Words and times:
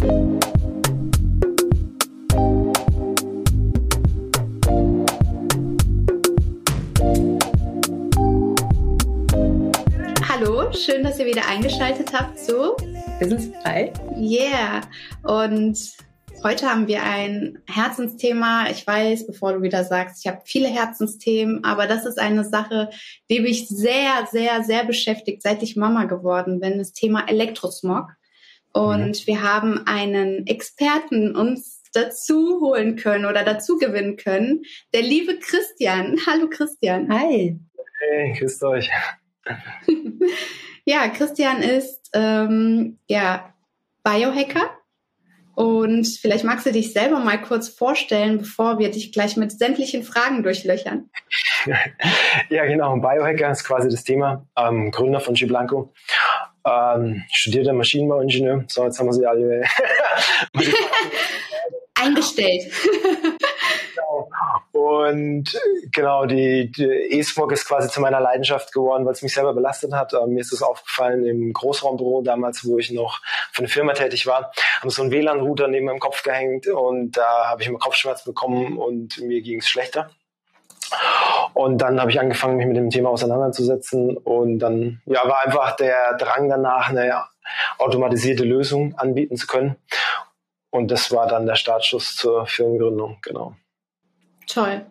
Hallo, 0.00 0.30
schön, 10.72 11.02
dass 11.02 11.18
ihr 11.18 11.26
wieder 11.26 11.48
eingeschaltet 11.48 12.12
habt 12.12 12.38
zu 12.38 12.76
Business 13.18 13.48
frei. 13.60 13.92
Yeah. 14.16 14.82
Und 15.24 15.76
heute 16.44 16.70
haben 16.70 16.86
wir 16.86 17.02
ein 17.02 17.58
Herzensthema. 17.66 18.70
Ich 18.70 18.86
weiß, 18.86 19.26
bevor 19.26 19.54
du 19.54 19.62
wieder 19.62 19.82
sagst, 19.82 20.24
ich 20.24 20.30
habe 20.30 20.42
viele 20.44 20.68
Herzensthemen, 20.68 21.64
aber 21.64 21.88
das 21.88 22.06
ist 22.06 22.20
eine 22.20 22.44
Sache, 22.44 22.90
die 23.28 23.40
mich 23.40 23.66
sehr, 23.66 24.28
sehr, 24.30 24.62
sehr 24.62 24.84
beschäftigt, 24.84 25.42
seit 25.42 25.64
ich 25.64 25.74
Mama 25.74 26.04
geworden 26.04 26.60
bin, 26.60 26.78
das 26.78 26.92
Thema 26.92 27.28
Elektrosmog. 27.28 28.10
Und 28.72 29.08
mhm. 29.08 29.26
wir 29.26 29.42
haben 29.42 29.86
einen 29.86 30.46
Experten 30.46 31.34
uns 31.34 31.78
dazu 31.92 32.60
holen 32.60 32.96
können 32.96 33.26
oder 33.26 33.44
dazu 33.44 33.78
gewinnen 33.78 34.16
können. 34.16 34.62
Der 34.92 35.02
liebe 35.02 35.38
Christian. 35.38 36.18
Hallo 36.26 36.48
Christian. 36.48 37.12
Hi. 37.12 37.58
Hey, 38.00 38.32
grüßt 38.38 38.62
euch. 38.64 38.90
ja, 40.84 41.08
Christian 41.08 41.62
ist 41.62 42.10
ähm, 42.14 42.98
ja 43.08 43.54
Biohacker. 44.04 44.78
Und 45.54 46.06
vielleicht 46.06 46.44
magst 46.44 46.66
du 46.66 46.70
dich 46.70 46.92
selber 46.92 47.18
mal 47.18 47.42
kurz 47.42 47.68
vorstellen, 47.68 48.38
bevor 48.38 48.78
wir 48.78 48.92
dich 48.92 49.10
gleich 49.10 49.36
mit 49.36 49.50
sämtlichen 49.50 50.04
Fragen 50.04 50.44
durchlöchern. 50.44 51.10
ja, 52.48 52.64
genau. 52.66 52.96
Biohacker 52.98 53.50
ist 53.50 53.64
quasi 53.64 53.88
das 53.88 54.04
Thema. 54.04 54.46
Ähm, 54.56 54.92
Gründer 54.92 55.18
von 55.18 55.34
G-Blanco. 55.34 55.92
Ähm, 56.68 57.24
studierter 57.32 57.72
Maschinenbauingenieur. 57.72 58.64
So, 58.68 58.84
jetzt 58.84 58.98
haben 58.98 59.06
wir 59.06 59.12
sie 59.12 59.26
alle 59.26 59.62
eingestellt. 61.94 62.64
genau. 63.94 64.30
Und 64.72 65.58
genau, 65.92 66.26
die, 66.26 66.70
die 66.70 66.84
E-Smog 66.84 67.52
ist 67.52 67.66
quasi 67.66 67.88
zu 67.88 68.00
meiner 68.00 68.20
Leidenschaft 68.20 68.72
geworden, 68.72 69.04
weil 69.04 69.12
es 69.12 69.22
mich 69.22 69.34
selber 69.34 69.54
belastet 69.54 69.92
hat. 69.92 70.12
Ähm, 70.14 70.34
mir 70.34 70.40
ist 70.40 70.52
es 70.52 70.62
aufgefallen 70.62 71.24
im 71.24 71.52
Großraumbüro 71.52 72.22
damals, 72.22 72.64
wo 72.66 72.78
ich 72.78 72.90
noch 72.90 73.20
für 73.52 73.60
eine 73.60 73.68
Firma 73.68 73.92
tätig 73.92 74.26
war, 74.26 74.52
haben 74.80 74.90
so 74.90 75.02
einen 75.02 75.10
WLAN-Router 75.10 75.68
neben 75.68 75.86
meinem 75.86 76.00
Kopf 76.00 76.22
gehängt 76.22 76.66
und 76.66 77.16
da 77.16 77.48
habe 77.48 77.62
ich 77.62 77.68
immer 77.68 77.78
Kopfschmerzen 77.78 78.30
bekommen 78.30 78.78
und 78.78 79.18
mir 79.18 79.40
ging 79.42 79.60
es 79.60 79.68
schlechter. 79.68 80.10
Und 81.58 81.78
dann 81.78 82.00
habe 82.00 82.08
ich 82.12 82.20
angefangen, 82.20 82.56
mich 82.56 82.68
mit 82.68 82.76
dem 82.76 82.88
Thema 82.88 83.08
auseinanderzusetzen 83.08 84.16
und 84.16 84.60
dann 84.60 85.02
ja, 85.06 85.28
war 85.28 85.44
einfach 85.44 85.74
der 85.74 86.16
Drang 86.16 86.48
danach, 86.48 86.90
eine 86.90 87.24
automatisierte 87.78 88.44
Lösung 88.44 88.96
anbieten 88.96 89.36
zu 89.36 89.48
können. 89.48 89.74
Und 90.70 90.92
das 90.92 91.10
war 91.10 91.26
dann 91.26 91.46
der 91.46 91.56
Startschuss 91.56 92.14
zur 92.14 92.46
Firmengründung, 92.46 93.18
genau. 93.22 93.56
Toll. 94.46 94.86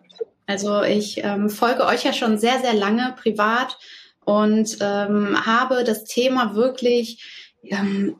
Also 0.46 0.82
ich 0.82 1.24
ähm, 1.24 1.48
folge 1.48 1.86
euch 1.86 2.04
ja 2.04 2.12
schon 2.12 2.36
sehr, 2.36 2.58
sehr 2.58 2.74
lange 2.74 3.14
privat 3.18 3.78
und 4.26 4.76
ähm, 4.82 5.46
habe 5.46 5.84
das 5.84 6.04
Thema 6.04 6.54
wirklich 6.54 7.56
ähm, 7.62 8.16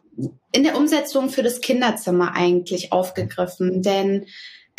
in 0.53 0.63
der 0.63 0.79
Umsetzung 0.79 1.29
für 1.29 1.43
das 1.43 1.61
Kinderzimmer 1.61 2.35
eigentlich 2.35 2.95
aufgegriffen. 2.95 3.83
Denn 3.83 4.25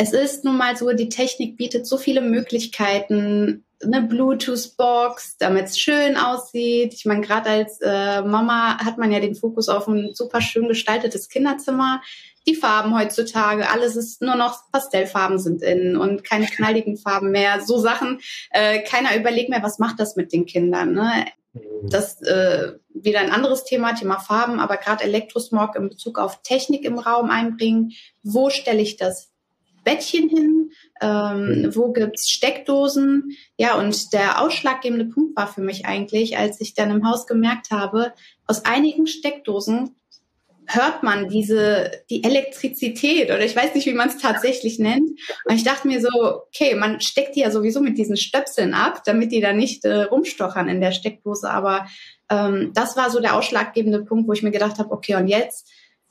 es 0.01 0.13
ist 0.13 0.45
nun 0.45 0.57
mal 0.57 0.77
so, 0.77 0.91
die 0.93 1.09
Technik 1.09 1.57
bietet 1.57 1.85
so 1.85 1.97
viele 1.97 2.21
Möglichkeiten, 2.21 3.65
eine 3.81 4.01
Bluetooth-Box, 4.01 5.37
damit 5.37 5.67
es 5.67 5.79
schön 5.79 6.17
aussieht. 6.17 6.93
Ich 6.93 7.05
meine, 7.05 7.21
gerade 7.21 7.49
als 7.49 7.79
äh, 7.81 8.21
Mama 8.21 8.77
hat 8.83 8.97
man 8.97 9.11
ja 9.11 9.19
den 9.19 9.35
Fokus 9.35 9.69
auf 9.69 9.87
ein 9.87 10.13
super 10.13 10.41
schön 10.41 10.67
gestaltetes 10.67 11.29
Kinderzimmer 11.29 12.01
die 12.47 12.55
Farben 12.55 12.97
heutzutage, 12.97 13.69
alles 13.69 13.95
ist 13.95 14.21
nur 14.21 14.35
noch 14.35 14.71
Pastellfarben 14.71 15.39
sind 15.39 15.61
in 15.61 15.97
und 15.97 16.23
keine 16.23 16.45
knalligen 16.47 16.97
Farben 16.97 17.31
mehr. 17.31 17.61
So 17.61 17.77
Sachen. 17.77 18.19
Äh, 18.51 18.81
keiner 18.83 19.15
überlegt 19.15 19.49
mehr, 19.49 19.63
was 19.63 19.79
macht 19.79 19.99
das 19.99 20.15
mit 20.15 20.33
den 20.33 20.45
Kindern. 20.45 20.93
Ne? 20.93 21.25
Das 21.83 22.21
äh, 22.21 22.73
wieder 22.93 23.19
ein 23.19 23.31
anderes 23.31 23.63
Thema, 23.63 23.93
Thema 23.93 24.19
Farben, 24.19 24.59
aber 24.59 24.77
gerade 24.77 25.03
Elektrosmog 25.03 25.75
in 25.75 25.89
Bezug 25.89 26.19
auf 26.19 26.41
Technik 26.41 26.85
im 26.85 26.99
Raum 26.99 27.29
einbringen. 27.29 27.91
Wo 28.23 28.49
stelle 28.49 28.81
ich 28.81 28.97
das 28.97 29.28
Bettchen 29.89 30.29
hin? 30.29 30.71
Ähm, 31.01 31.61
mhm. 31.61 31.75
wo 31.75 31.91
gibt's 31.91 32.29
Steckdosen? 32.29 33.35
Ja, 33.57 33.75
und 33.75 34.13
der 34.13 34.41
ausschlaggebende 34.41 35.05
Punkt 35.05 35.35
war 35.35 35.47
für 35.47 35.61
mich 35.61 35.85
eigentlich, 35.85 36.37
als 36.37 36.61
ich 36.61 36.73
dann 36.73 36.91
im 36.91 37.07
Haus 37.07 37.25
gemerkt 37.25 37.71
habe, 37.71 38.13
aus 38.45 38.65
einigen 38.65 39.07
Steckdosen 39.07 39.95
hört 40.67 41.01
man 41.01 41.29
diese, 41.29 41.91
die 42.11 42.23
Elektrizität 42.23 43.31
oder 43.31 43.43
ich 43.43 43.55
weiß 43.55 43.73
nicht, 43.73 43.87
wie 43.87 43.93
man 43.93 44.09
es 44.09 44.17
tatsächlich 44.17 44.77
nennt. 44.77 45.09
Und 45.45 45.55
ich 45.55 45.63
dachte 45.63 45.87
mir 45.87 45.99
so, 45.99 46.09
okay, 46.47 46.75
man 46.75 47.01
steckt 47.01 47.35
die 47.35 47.39
ja 47.39 47.49
sowieso 47.49 47.81
mit 47.81 47.97
diesen 47.97 48.17
Stöpseln 48.17 48.75
ab, 48.75 49.01
damit 49.05 49.31
die 49.31 49.41
da 49.41 49.51
nicht 49.51 49.83
äh, 49.85 50.03
rumstochern 50.03 50.69
in 50.69 50.79
der 50.79 50.91
Steckdose. 50.91 51.49
Aber 51.49 51.87
ähm, 52.29 52.71
das 52.75 52.95
war 52.95 53.09
so 53.09 53.19
der 53.19 53.35
ausschlaggebende 53.35 54.05
Punkt, 54.05 54.27
wo 54.27 54.33
ich 54.33 54.43
mir 54.43 54.51
gedacht 54.51 54.77
habe, 54.77 54.91
okay, 54.91 55.15
und 55.15 55.27
jetzt 55.27 55.67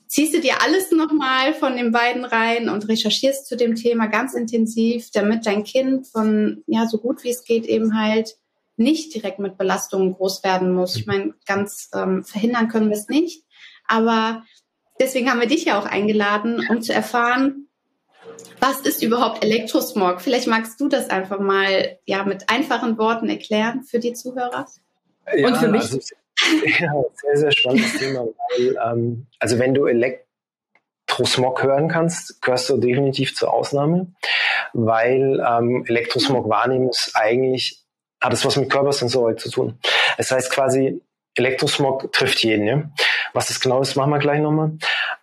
ziehst 0.09 0.33
du 0.33 0.41
dir 0.41 0.61
alles 0.61 0.91
nochmal 0.91 1.53
von 1.53 1.77
den 1.77 1.91
beiden 1.91 2.25
rein 2.25 2.67
und 2.67 2.89
recherchierst 2.89 3.45
zu 3.47 3.55
dem 3.55 3.75
Thema 3.75 4.07
ganz 4.07 4.33
intensiv, 4.33 5.11
damit 5.11 5.45
dein 5.45 5.63
Kind 5.63 6.07
von, 6.07 6.63
ja, 6.65 6.87
so 6.87 6.97
gut 6.97 7.23
wie 7.23 7.29
es 7.29 7.43
geht 7.43 7.65
eben 7.65 7.97
halt 7.97 8.35
nicht 8.75 9.13
direkt 9.13 9.39
mit 9.39 9.57
Belastungen 9.57 10.13
groß 10.13 10.43
werden 10.43 10.73
muss. 10.73 10.95
Ich 10.95 11.05
meine, 11.05 11.35
ganz 11.45 11.89
ähm, 11.93 12.23
verhindern 12.23 12.69
können 12.69 12.89
wir 12.89 12.97
es 12.97 13.07
nicht. 13.07 13.43
Aber 13.87 14.43
deswegen 14.99 15.29
haben 15.29 15.41
wir 15.41 15.47
dich 15.47 15.65
ja 15.65 15.79
auch 15.79 15.85
eingeladen, 15.85 16.65
um 16.69 16.81
zu 16.81 16.91
erfahren, 16.91 17.67
was 18.59 18.81
ist 18.81 19.03
überhaupt 19.03 19.43
Elektrosmog? 19.43 20.21
Vielleicht 20.21 20.47
magst 20.47 20.79
du 20.79 20.87
das 20.87 21.09
einfach 21.09 21.39
mal 21.39 21.99
ja 22.05 22.23
mit 22.23 22.49
einfachen 22.49 22.97
Worten 22.97 23.29
erklären 23.29 23.83
für 23.83 23.99
die 23.99 24.13
Zuhörer 24.13 24.65
ja, 25.35 25.47
und 25.47 25.57
für 25.57 25.67
mich. 25.67 25.81
Also, 25.81 25.99
ja, 26.79 26.93
sehr, 27.13 27.37
sehr 27.37 27.51
spannendes 27.51 27.97
Thema. 27.97 28.25
Weil, 28.25 28.77
ähm, 28.85 29.27
also 29.39 29.59
wenn 29.59 29.73
du 29.73 29.85
Elektrosmog 29.85 31.63
hören 31.63 31.87
kannst, 31.87 32.41
gehörst 32.41 32.69
du 32.69 32.77
definitiv 32.77 33.35
zur 33.35 33.53
Ausnahme, 33.53 34.13
weil 34.73 35.43
ähm, 35.47 35.85
Elektrosmog 35.87 36.49
wahrnehmen 36.49 36.89
ist 36.89 37.11
eigentlich, 37.15 37.83
hat 38.21 38.33
es 38.33 38.45
was 38.45 38.57
mit 38.57 38.69
Körpersensorik 38.69 39.39
zu 39.39 39.49
tun. 39.49 39.79
Es 40.17 40.31
heißt 40.31 40.51
quasi, 40.51 41.01
Elektrosmog 41.35 42.11
trifft 42.11 42.43
jeden. 42.43 42.67
Ja? 42.67 42.83
Was 43.33 43.47
das 43.47 43.59
genau 43.59 43.81
ist, 43.81 43.95
machen 43.95 44.11
wir 44.11 44.19
gleich 44.19 44.41
nochmal. 44.41 44.77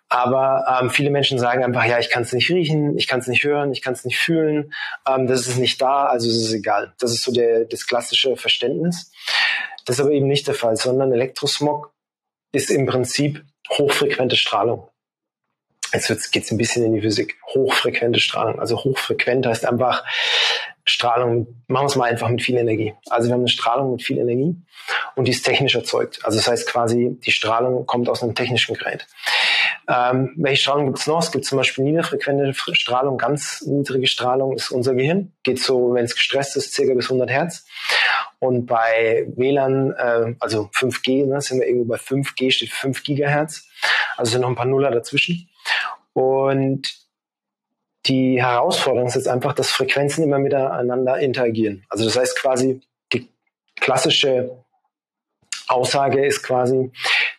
Aber 0.09 0.81
ähm, 0.81 0.91
viele 0.91 1.11
Menschen 1.11 1.39
sagen 1.39 1.65
einfach, 1.65 1.85
ja, 1.85 1.99
ich 1.99 2.11
kann 2.11 2.23
es 2.23 2.33
nicht 2.33 2.49
riechen, 2.49 2.97
ich 2.97 3.09
kann 3.09 3.19
es 3.19 3.27
nicht 3.27 3.43
hören, 3.43 3.73
ich 3.73 3.83
kann 3.83 3.93
es 3.93 4.05
nicht 4.05 4.19
fühlen, 4.19 4.73
ähm, 5.07 5.27
das 5.27 5.49
ist 5.49 5.59
nicht 5.59 5.83
da, 5.83 6.07
also 6.07 6.29
ist 6.29 6.47
es 6.47 6.53
egal. 6.53 6.95
Das 7.01 7.11
ist 7.11 7.25
so 7.25 7.33
der, 7.33 7.65
das 7.65 7.87
klassische 7.87 8.37
Verständnis. 8.37 9.11
Das 9.87 9.97
ist 9.97 10.01
aber 10.01 10.11
eben 10.11 10.27
nicht 10.27 10.47
der 10.47 10.55
Fall, 10.55 10.77
sondern 10.77 11.13
Elektrosmog 11.13 11.95
ist 12.53 12.71
im 12.71 12.87
Prinzip 12.87 13.43
hochfrequente 13.71 14.37
Strahlung. 14.37 14.91
Jetzt 15.93 16.33
geht 16.33 16.45
es 16.45 16.51
ein 16.51 16.59
bisschen 16.59 16.85
in 16.85 16.93
die 16.93 17.01
Physik. 17.01 17.39
Hochfrequente 17.55 18.21
Strahlung. 18.21 18.59
Also 18.59 18.77
hochfrequent 18.83 19.47
heißt 19.47 19.65
einfach 19.65 20.05
Strahlung, 20.85 21.63
machen 21.69 21.85
wir 21.85 21.87
es 21.87 21.97
mal 21.97 22.11
einfach 22.11 22.29
mit 22.29 22.43
viel 22.43 22.57
Energie. 22.57 22.95
Also 23.09 23.29
wir 23.29 23.35
haben 23.35 23.41
eine 23.41 23.49
Strahlung 23.49 23.93
mit 23.93 24.03
viel 24.03 24.19
Energie 24.19 24.57
und 25.15 25.27
die 25.27 25.33
ist 25.33 25.45
technisch 25.45 25.75
erzeugt. 25.75 26.21
Also 26.25 26.39
das 26.39 26.49
heißt 26.49 26.69
quasi, 26.69 27.19
die 27.25 27.33
Strahlung 27.33 27.87
kommt 27.87 28.09
aus 28.09 28.23
einem 28.23 28.35
technischen 28.35 28.75
Gerät. 28.75 29.07
Ähm, 29.89 30.35
welche 30.37 30.63
Strahlung 30.63 30.87
gibt 30.87 30.99
es 30.99 31.07
noch? 31.07 31.21
Es 31.21 31.31
gibt 31.31 31.45
zum 31.45 31.59
Beispiel 31.59 31.85
niederfrequente 31.85 32.53
Strahlung, 32.55 33.19
ganz 33.19 33.63
niedrige 33.63 34.07
Strahlung 34.07 34.55
ist 34.55 34.71
unser 34.71 34.95
Gehirn. 34.95 35.33
Geht 35.45 35.61
so, 35.61 35.95
wenn 35.95 36.05
es 36.05 36.15
gestresst 36.15 36.57
ist, 36.57 36.73
circa 36.73 36.95
bis 36.95 37.07
100 37.07 37.31
Hertz. 37.31 37.67
Und 38.39 38.67
bei 38.67 39.27
WLAN, 39.37 39.93
äh, 39.93 40.35
also 40.41 40.71
5G, 40.75 41.27
ne, 41.27 41.41
sind 41.41 41.61
wir 41.61 41.67
irgendwo 41.67 41.87
bei 41.87 41.97
5G, 41.97 42.51
steht 42.51 42.71
5 42.71 43.03
Gigahertz. 43.03 43.69
Also 44.17 44.33
sind 44.33 44.43
noch 44.43 44.49
ein 44.49 44.57
paar 44.57 44.67
Nuller 44.67 44.91
dazwischen. 44.91 45.49
Und 46.13 47.07
die 48.07 48.41
Herausforderung 48.41 49.09
ist 49.09 49.17
jetzt 49.17 49.29
einfach, 49.29 49.53
dass 49.53 49.71
Frequenzen 49.71 50.25
immer 50.25 50.39
miteinander 50.39 51.19
interagieren. 51.19 51.85
Also 51.89 52.05
das 52.05 52.17
heißt 52.17 52.39
quasi, 52.39 52.81
die 53.13 53.29
klassische 53.77 54.65
Aussage 55.69 56.25
ist 56.25 56.43
quasi, 56.43 56.93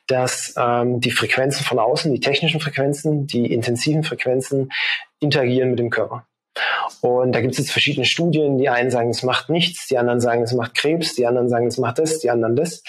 dass 0.08 0.54
ähm, 0.58 1.00
die 1.00 1.12
Frequenzen 1.12 1.64
von 1.64 1.80
außen, 1.80 2.12
die 2.14 2.20
technischen 2.20 2.60
Frequenzen, 2.60 3.28
die 3.28 3.52
intensiven 3.52 4.04
Frequenzen 4.04 4.72
interagieren 5.20 5.72
mit 5.72 5.80
dem 5.80 5.90
Körper. 5.90 6.27
Und 7.02 7.32
da 7.34 7.42
gibt 7.42 7.54
es 7.54 7.60
jetzt 7.60 7.72
verschiedene 7.72 8.06
Studien. 8.06 8.58
Die 8.58 8.70
einen 8.70 8.92
sagen, 8.92 9.10
es 9.10 9.24
macht 9.24 9.50
nichts, 9.50 9.88
die 9.88 9.98
anderen 9.98 10.20
sagen, 10.20 10.44
es 10.44 10.54
macht 10.54 10.76
Krebs, 10.76 11.16
die 11.16 11.26
anderen 11.26 11.50
sagen, 11.50 11.68
es 11.68 11.78
macht 11.78 12.00
das, 12.00 12.20
die 12.20 12.30
anderen 12.30 12.56
das. 12.56 12.84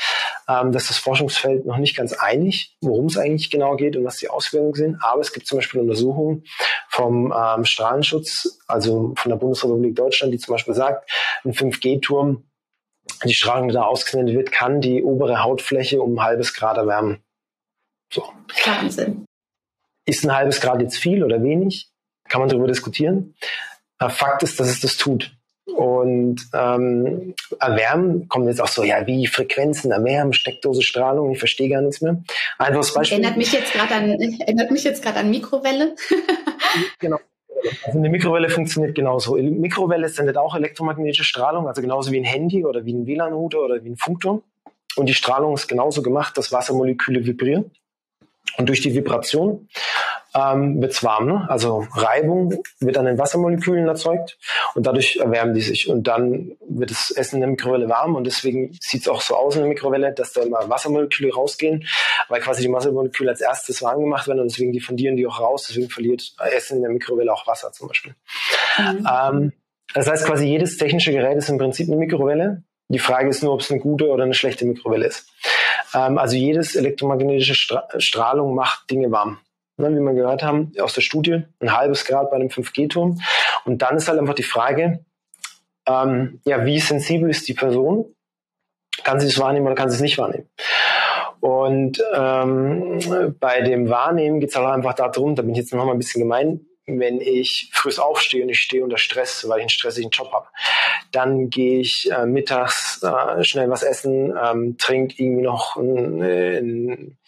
Ähm, 0.48 0.72
das 0.72 0.84
ist 0.84 0.90
das 0.90 0.98
Forschungsfeld 0.98 1.66
noch 1.66 1.76
nicht 1.76 1.96
ganz 1.96 2.12
einig, 2.12 2.76
worum 2.80 3.06
es 3.06 3.18
eigentlich 3.18 3.50
genau 3.50 3.76
geht 3.76 3.96
und 3.96 4.04
was 4.04 4.16
die 4.16 4.30
Auswirkungen 4.30 4.74
sind. 4.74 4.96
Aber 5.02 5.20
es 5.20 5.32
gibt 5.32 5.46
zum 5.46 5.58
Beispiel 5.58 5.80
Untersuchungen 5.80 6.44
vom 6.88 7.32
ähm, 7.36 7.64
Strahlenschutz, 7.64 8.60
also 8.66 9.14
von 9.16 9.30
der 9.30 9.36
Bundesrepublik 9.36 9.94
Deutschland, 9.94 10.32
die 10.32 10.38
zum 10.38 10.54
Beispiel 10.54 10.74
sagt, 10.74 11.10
ein 11.44 11.52
5G-Turm, 11.52 12.44
die 13.24 13.34
Strahlung, 13.34 13.68
die 13.68 13.74
da 13.74 13.82
ausgesendet 13.82 14.34
wird, 14.34 14.52
kann 14.52 14.80
die 14.80 15.02
obere 15.02 15.42
Hautfläche 15.42 16.00
um 16.00 16.18
ein 16.18 16.24
halbes 16.24 16.54
Grad 16.54 16.76
erwärmen. 16.76 17.22
So. 18.12 18.24
Wahnsinn. 18.64 19.26
ist 20.06 20.24
ein 20.24 20.34
halbes 20.34 20.60
Grad 20.60 20.80
jetzt 20.80 20.96
viel 20.96 21.22
oder 21.22 21.42
wenig? 21.42 21.90
Kann 22.28 22.40
man 22.40 22.48
darüber 22.48 22.66
diskutieren. 22.66 23.34
Fakt 23.98 24.42
ist, 24.42 24.60
dass 24.60 24.68
es 24.68 24.80
das 24.80 24.96
tut. 24.96 25.32
Und 25.74 26.40
ähm, 26.54 27.34
erwärmen 27.60 28.28
kommt 28.28 28.48
jetzt 28.48 28.60
auch 28.60 28.68
so, 28.68 28.84
ja, 28.84 29.06
wie 29.06 29.26
Frequenzen 29.26 29.90
erwärmen, 29.90 30.32
Steckdose 30.32 30.82
Strahlung, 30.82 31.30
ich 31.30 31.38
verstehe 31.38 31.68
gar 31.68 31.82
nichts 31.82 32.00
mehr. 32.00 32.22
Einfaches 32.58 32.94
Beispiel. 32.94 33.18
Erinnert 33.18 33.36
mich 33.36 33.52
jetzt 33.52 33.72
gerade 33.72 33.94
an, 33.94 34.10
erinnert 34.40 34.70
mich 34.70 34.84
jetzt 34.84 35.02
gerade 35.02 35.18
an 35.20 35.30
Mikrowelle. 35.30 35.94
genau. 36.98 37.18
Also 37.84 37.98
eine 37.98 38.08
Mikrowelle 38.08 38.48
funktioniert 38.48 38.94
genauso. 38.94 39.36
Mikrowelle 39.36 40.08
sendet 40.08 40.36
auch 40.36 40.54
elektromagnetische 40.54 41.24
Strahlung, 41.24 41.68
also 41.68 41.82
genauso 41.82 42.12
wie 42.12 42.18
ein 42.18 42.24
Handy 42.24 42.64
oder 42.64 42.84
wie 42.84 42.94
ein 42.94 43.06
WLAN-Router 43.06 43.60
oder 43.60 43.84
wie 43.84 43.90
ein 43.90 43.96
Funkturm. 43.96 44.42
Und 44.96 45.06
die 45.06 45.14
Strahlung 45.14 45.54
ist 45.54 45.68
genauso 45.68 46.02
gemacht, 46.02 46.38
dass 46.38 46.50
Wassermoleküle 46.50 47.26
vibrieren. 47.26 47.70
Und 48.56 48.68
durch 48.68 48.80
die 48.80 48.94
Vibration 48.94 49.68
ähm, 50.38 50.80
wird 50.80 50.92
es 50.92 51.02
warm. 51.02 51.26
Ne? 51.26 51.46
Also 51.48 51.86
Reibung 51.92 52.62
wird 52.80 52.96
an 52.96 53.06
den 53.06 53.18
Wassermolekülen 53.18 53.86
erzeugt 53.88 54.38
und 54.74 54.86
dadurch 54.86 55.16
erwärmen 55.16 55.54
die 55.54 55.60
sich. 55.60 55.88
Und 55.88 56.04
dann 56.04 56.52
wird 56.68 56.90
das 56.90 57.10
Essen 57.10 57.36
in 57.36 57.40
der 57.40 57.50
Mikrowelle 57.50 57.88
warm 57.88 58.14
und 58.14 58.24
deswegen 58.24 58.76
sieht 58.80 59.02
es 59.02 59.08
auch 59.08 59.20
so 59.20 59.34
aus 59.34 59.56
in 59.56 59.62
der 59.62 59.68
Mikrowelle, 59.68 60.12
dass 60.12 60.32
da 60.32 60.42
immer 60.42 60.68
Wassermoleküle 60.68 61.32
rausgehen, 61.32 61.86
weil 62.28 62.40
quasi 62.40 62.62
die 62.62 62.72
Wassermoleküle 62.72 63.30
als 63.30 63.40
erstes 63.40 63.82
warm 63.82 64.00
gemacht 64.00 64.28
werden 64.28 64.40
und 64.40 64.50
deswegen 64.50 64.72
diffundieren 64.72 65.16
die 65.16 65.26
auch 65.26 65.40
raus. 65.40 65.66
Deswegen 65.68 65.90
verliert 65.90 66.34
Essen 66.52 66.76
in 66.76 66.82
der 66.82 66.92
Mikrowelle 66.92 67.32
auch 67.32 67.46
Wasser 67.46 67.72
zum 67.72 67.88
Beispiel. 67.88 68.14
Mhm. 68.78 69.08
Ähm, 69.10 69.52
das 69.94 70.06
heißt 70.08 70.26
quasi 70.26 70.46
jedes 70.46 70.76
technische 70.76 71.12
Gerät 71.12 71.38
ist 71.38 71.48
im 71.48 71.58
Prinzip 71.58 71.88
eine 71.88 71.96
Mikrowelle. 71.96 72.62
Die 72.90 72.98
Frage 72.98 73.28
ist 73.28 73.42
nur, 73.42 73.54
ob 73.54 73.60
es 73.60 73.70
eine 73.70 73.80
gute 73.80 74.08
oder 74.08 74.24
eine 74.24 74.34
schlechte 74.34 74.64
Mikrowelle 74.64 75.06
ist. 75.06 75.28
Ähm, 75.94 76.18
also 76.18 76.36
jedes 76.36 76.76
elektromagnetische 76.76 77.54
Stra 77.54 77.88
Strahlung 77.98 78.54
macht 78.54 78.90
Dinge 78.90 79.10
warm 79.10 79.38
wie 79.78 80.00
wir 80.00 80.14
gehört 80.14 80.42
haben, 80.42 80.72
aus 80.80 80.94
der 80.94 81.02
Studie, 81.02 81.44
ein 81.60 81.76
halbes 81.76 82.04
Grad 82.04 82.30
bei 82.30 82.36
einem 82.36 82.48
5G-Turm. 82.48 83.20
Und 83.64 83.82
dann 83.82 83.96
ist 83.96 84.08
halt 84.08 84.18
einfach 84.18 84.34
die 84.34 84.42
Frage, 84.42 85.04
ähm, 85.86 86.40
ja, 86.44 86.64
wie 86.64 86.80
sensibel 86.80 87.30
ist 87.30 87.48
die 87.48 87.54
Person? 87.54 88.14
Kann 89.04 89.20
sie 89.20 89.28
es 89.28 89.38
wahrnehmen 89.38 89.66
oder 89.66 89.74
kann 89.74 89.90
sie 89.90 89.96
es 89.96 90.02
nicht 90.02 90.18
wahrnehmen? 90.18 90.48
Und 91.40 92.02
ähm, 92.14 93.36
bei 93.38 93.60
dem 93.62 93.88
Wahrnehmen 93.88 94.40
geht 94.40 94.50
es 94.50 94.56
halt 94.56 94.66
einfach 94.66 94.94
darum, 94.94 95.36
da 95.36 95.42
bin 95.42 95.52
ich 95.52 95.58
jetzt 95.58 95.72
noch 95.72 95.84
mal 95.84 95.92
ein 95.92 95.98
bisschen 95.98 96.20
gemein, 96.20 96.66
wenn 96.86 97.20
ich 97.20 97.70
früh 97.72 97.90
aufstehe 97.98 98.42
und 98.42 98.48
ich 98.48 98.60
stehe 98.60 98.82
unter 98.82 98.98
Stress, 98.98 99.46
weil 99.48 99.58
ich 99.58 99.62
einen 99.62 99.68
stressigen 99.68 100.10
Job 100.10 100.32
habe, 100.32 100.46
dann 101.12 101.50
gehe 101.50 101.80
ich 101.80 102.10
äh, 102.10 102.26
mittags 102.26 103.02
äh, 103.02 103.44
schnell 103.44 103.70
was 103.70 103.82
essen, 103.82 104.34
ähm, 104.42 104.76
trinke 104.78 105.14
irgendwie 105.22 105.42
noch 105.42 105.76
ein, 105.76 106.22
ein, 106.22 107.18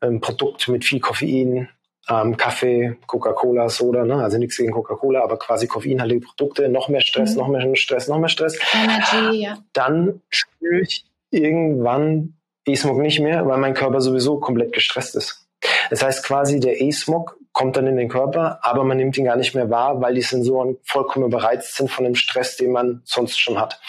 ein 0.00 0.20
Produkt 0.20 0.68
mit 0.68 0.84
viel 0.84 1.00
Koffein, 1.00 1.68
ähm, 2.10 2.36
Kaffee, 2.36 2.96
Coca-Cola, 3.06 3.68
Soda, 3.68 4.04
ne? 4.04 4.16
also 4.16 4.38
nichts 4.38 4.56
gegen 4.56 4.72
Coca-Cola, 4.72 5.22
aber 5.22 5.38
quasi 5.38 5.66
koffeinhaltige 5.66 6.20
Produkte, 6.20 6.68
noch 6.68 6.88
mehr 6.88 7.00
Stress, 7.00 7.32
mhm. 7.32 7.38
noch 7.38 7.48
mehr 7.48 7.76
Stress, 7.76 8.08
noch 8.08 8.18
mehr 8.18 8.28
Stress. 8.28 8.58
Energy, 8.74 9.42
ja. 9.42 9.58
Dann 9.72 10.20
spüre 10.28 10.80
ich 10.80 11.04
irgendwann 11.30 12.34
E-Smog 12.66 12.98
nicht 12.98 13.20
mehr, 13.20 13.46
weil 13.46 13.58
mein 13.58 13.74
Körper 13.74 14.00
sowieso 14.00 14.38
komplett 14.40 14.72
gestresst 14.72 15.14
ist. 15.16 15.46
Das 15.90 16.02
heißt 16.02 16.24
quasi, 16.24 16.60
der 16.60 16.80
E-Smog 16.80 17.36
kommt 17.52 17.76
dann 17.76 17.86
in 17.86 17.96
den 17.96 18.08
Körper, 18.08 18.60
aber 18.62 18.84
man 18.84 18.96
nimmt 18.96 19.16
ihn 19.16 19.24
gar 19.24 19.36
nicht 19.36 19.54
mehr 19.54 19.70
wahr, 19.70 20.00
weil 20.00 20.14
die 20.14 20.22
Sensoren 20.22 20.78
vollkommen 20.84 21.26
überreizt 21.26 21.76
sind 21.76 21.90
von 21.90 22.04
dem 22.04 22.14
Stress, 22.14 22.56
den 22.56 22.72
man 22.72 23.02
sonst 23.04 23.38
schon 23.38 23.60
hat. 23.60 23.80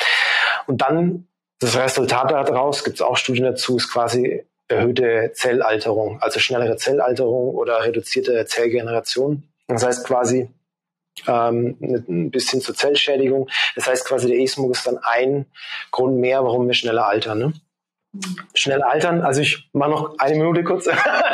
Und 0.68 0.82
dann 0.82 1.28
das 1.60 1.78
Resultat 1.78 2.32
daraus, 2.32 2.84
gibt 2.84 2.96
es 2.96 3.02
auch 3.02 3.18
Studien 3.18 3.46
dazu, 3.46 3.78
ist 3.78 3.92
quasi 3.92 4.44
erhöhte 4.72 5.32
Zellalterung, 5.34 6.22
also 6.22 6.40
schnellere 6.40 6.78
Zellalterung 6.78 7.56
oder 7.56 7.84
reduzierte 7.84 8.46
Zellgeneration. 8.46 9.44
Das 9.68 9.84
heißt 9.84 10.06
quasi 10.06 10.50
ähm, 11.28 11.78
ein 11.82 12.32
bisschen 12.32 12.62
zur 12.62 12.76
Zellschädigung. 12.76 13.50
Das 13.76 13.88
heißt 13.88 14.06
quasi 14.06 14.28
der 14.28 14.38
E-Smog 14.38 14.72
ist 14.72 14.88
dann 14.88 14.98
ein 14.98 15.46
Grund 15.92 16.18
mehr, 16.18 16.44
warum 16.44 16.68
wir 16.68 16.74
schneller 16.74 17.06
altern. 17.08 17.40
Ne? 17.40 17.54
Schneller 18.54 18.90
altern, 18.90 19.22
also 19.22 19.40
ich 19.40 19.70
mache 19.72 19.92
noch 19.92 20.18
eine 20.18 20.36
Minute 20.36 20.64
kurz, 20.66 20.86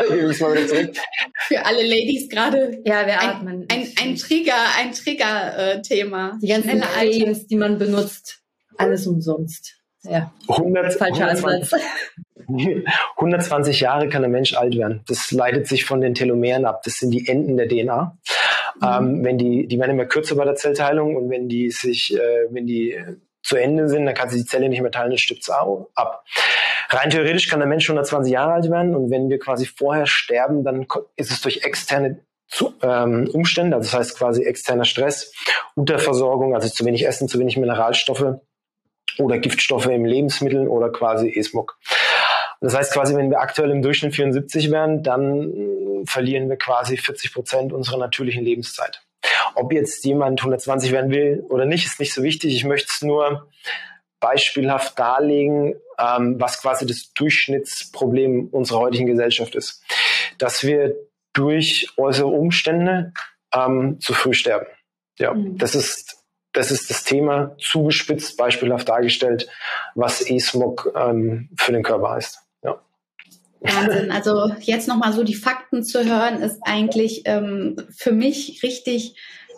gebe 0.08 0.30
ich 0.32 0.40
mal 0.40 0.54
wieder 0.54 0.68
zurück. 0.68 0.96
Für 1.48 1.66
alle 1.66 1.82
Ladies 1.82 2.30
gerade. 2.30 2.82
Ja, 2.86 3.08
wir 3.08 3.20
atmen. 3.20 3.66
Ein, 3.72 3.82
ein, 3.82 3.94
ein 4.00 4.16
Trigger, 4.16 4.54
ein 4.78 4.92
Trigger-Thema. 4.92 6.30
Äh, 6.30 6.40
Die 6.40 6.48
ganzen 6.48 6.82
Cremes, 6.82 7.48
die 7.48 7.56
man 7.56 7.80
benutzt, 7.80 8.42
alles 8.78 9.08
umsonst. 9.08 9.74
Ja. 10.04 10.32
100, 10.48 10.94
Falscher 10.94 11.28
120, 11.28 11.74
Ansatz. 11.74 11.86
120 13.18 13.80
Jahre 13.80 14.10
kann 14.10 14.24
ein 14.24 14.32
Mensch 14.32 14.54
alt 14.54 14.78
werden. 14.78 15.04
Das 15.08 15.32
leitet 15.32 15.68
sich 15.68 15.86
von 15.86 16.02
den 16.02 16.14
Telomeren 16.14 16.66
ab. 16.66 16.82
Das 16.84 16.96
sind 16.96 17.12
die 17.12 17.28
Enden 17.28 17.58
der 17.58 17.68
DNA. 17.68 18.18
Mhm. 18.76 18.84
Ähm, 18.84 19.24
wenn 19.24 19.38
die, 19.38 19.68
die 19.68 19.80
werden 19.80 19.92
immer 19.92 20.06
kürzer 20.06 20.36
bei 20.36 20.46
der 20.46 20.56
Zellteilung 20.56 21.16
und 21.16 21.30
wenn 21.30 21.50
die 21.50 21.72
sich, 21.72 22.16
äh, 22.16 22.46
wenn 22.50 22.68
die 22.68 22.98
zu 23.44 23.56
Ende 23.56 23.88
sind, 23.88 24.06
dann 24.06 24.14
kann 24.14 24.30
sie 24.30 24.40
die 24.40 24.46
Zelle 24.46 24.70
nicht 24.70 24.82
mehr 24.82 24.92
teilen, 24.92 25.12
dann 25.12 25.18
stirbt 25.18 25.50
ab. 25.50 26.24
Rein 26.90 27.10
theoretisch 27.10 27.50
kann 27.50 27.60
der 27.60 27.68
Mensch 27.68 27.86
120 27.86 28.32
Jahre 28.32 28.54
alt 28.54 28.70
werden 28.70 28.96
und 28.96 29.10
wenn 29.10 29.30
wir 29.30 29.40
quasi 29.40 29.66
vorher 29.66 30.06
sterben, 30.06 30.64
dann 30.64 30.86
ist 31.16 31.32
es 31.32 31.42
durch 31.42 31.64
externe 31.64 32.20
zu, 32.48 32.74
ähm, 32.82 33.30
Umstände, 33.34 33.76
also 33.76 33.92
das 33.92 34.00
heißt 34.00 34.18
quasi 34.18 34.44
externer 34.44 34.86
Stress, 34.86 35.34
Unterversorgung, 35.76 36.56
also 36.56 36.70
zu 36.70 36.86
wenig 36.86 37.06
Essen, 37.06 37.28
zu 37.28 37.40
wenig 37.40 37.58
Mineralstoffe 37.58 38.40
oder 39.20 39.38
Giftstoffe 39.40 39.88
im 39.88 40.06
Lebensmitteln 40.06 40.68
oder 40.68 40.90
quasi 40.90 41.28
E-Smog. 41.30 41.78
Das 42.62 42.76
heißt 42.76 42.94
quasi, 42.94 43.16
wenn 43.16 43.30
wir 43.30 43.40
aktuell 43.40 43.72
im 43.72 43.82
Durchschnitt 43.82 44.16
74 44.16 44.72
wären, 44.72 45.04
dann 45.04 45.54
äh, 45.54 46.06
verlieren 46.06 46.50
wir 46.50 46.58
quasi 46.58 46.98
40 46.98 47.34
Prozent 47.34 47.74
unserer 47.74 47.98
natürlichen 47.98 48.44
Lebenszeit. 48.44 49.04
Ob 49.56 49.74
jetzt 49.74 50.04
jemand 50.06 50.40
120 50.40 50.92
werden 50.92 51.12
will 51.12 51.44
oder 51.50 51.66
nicht, 51.66 51.86
ist 51.86 52.00
nicht 52.00 52.14
so 52.14 52.24
wichtig. 52.24 52.56
Ich 52.56 52.64
möchte 52.64 52.90
es 52.92 53.02
nur 53.02 53.50
beispielhaft 54.20 54.98
darlegen, 54.98 55.76
ähm, 56.00 56.40
was 56.40 56.62
quasi 56.62 56.86
das 56.86 57.14
Durchschnittsproblem 57.14 58.48
unserer 58.48 58.80
heutigen 58.80 59.06
Gesellschaft 59.06 59.56
ist. 59.56 59.84
Dass 60.38 60.64
wir 60.64 60.96
durch 61.34 61.90
äußere 61.98 62.28
Umstände 62.28 63.14
ähm, 63.54 64.00
zu 64.00 64.14
früh 64.14 64.34
sterben. 64.34 64.68
Ja, 65.20 65.34
mhm. 65.34 65.58
das 65.58 65.76
ist 65.76 66.18
das 66.54 66.72
ist 66.72 66.90
das 66.90 67.04
Thema 67.04 67.56
zugespitzt, 67.60 68.36
beispielhaft 68.36 68.90
dargestellt, 68.90 69.48
was 69.94 70.28
E-Smog 70.28 70.92
ähm, 70.96 71.50
für 71.56 71.72
den 71.72 71.84
Körper 71.84 72.12
heißt. 72.12 72.40
Wahnsinn. 73.62 74.12
Also 74.12 74.52
jetzt 74.60 74.88
nochmal 74.88 75.14
so 75.14 75.24
die 75.24 75.36
Fakten 75.36 75.84
zu 75.84 76.04
hören, 76.04 76.42
ist 76.42 76.60
eigentlich 76.64 77.24
ähm, 77.26 77.76
für 77.96 78.12
mich 78.12 78.62
richtig 78.64 79.16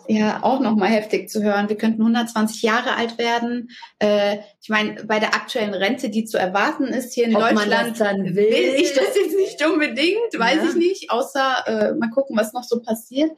ja 0.08 0.42
auch 0.42 0.60
nochmal 0.60 0.88
heftig 0.88 1.28
zu 1.28 1.42
hören. 1.42 1.68
Wir 1.68 1.76
könnten 1.76 2.02
120 2.02 2.62
Jahre 2.62 2.96
alt 2.96 3.18
werden. 3.18 3.70
Äh, 3.98 4.38
ich 4.60 4.68
meine, 4.68 5.04
bei 5.04 5.20
der 5.20 5.34
aktuellen 5.34 5.74
Rente, 5.74 6.10
die 6.10 6.24
zu 6.24 6.38
erwarten 6.38 6.84
ist 6.84 7.14
hier 7.14 7.26
in 7.26 7.36
Ob 7.36 7.42
Deutschland, 7.42 8.00
will. 8.00 8.34
will. 8.34 8.74
ich 8.76 8.92
das 8.92 9.14
jetzt 9.14 9.36
nicht 9.36 9.64
unbedingt, 9.64 10.36
weiß 10.36 10.56
ja. 10.56 10.68
ich 10.68 10.74
nicht, 10.74 11.10
außer 11.10 11.64
äh, 11.66 11.94
mal 11.94 12.10
gucken, 12.10 12.36
was 12.36 12.52
noch 12.52 12.64
so 12.64 12.80
passiert. 12.80 13.30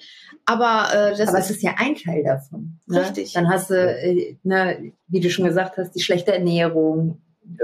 Aber 0.46 0.88
äh, 0.92 1.16
das 1.16 1.28
Aber 1.28 1.38
ist, 1.38 1.50
es 1.50 1.56
ist 1.56 1.62
ja 1.62 1.74
ein 1.76 1.94
Teil 1.94 2.24
davon. 2.24 2.78
Ne? 2.86 3.02
Richtig. 3.02 3.32
Dann 3.32 3.48
hast 3.50 3.70
du, 3.70 3.74
äh, 3.74 4.36
ne, 4.42 4.92
wie 5.08 5.20
du 5.20 5.30
schon 5.30 5.44
gesagt 5.44 5.76
hast, 5.76 5.92
die 5.92 6.02
schlechte 6.02 6.32
Ernährung, 6.32 7.20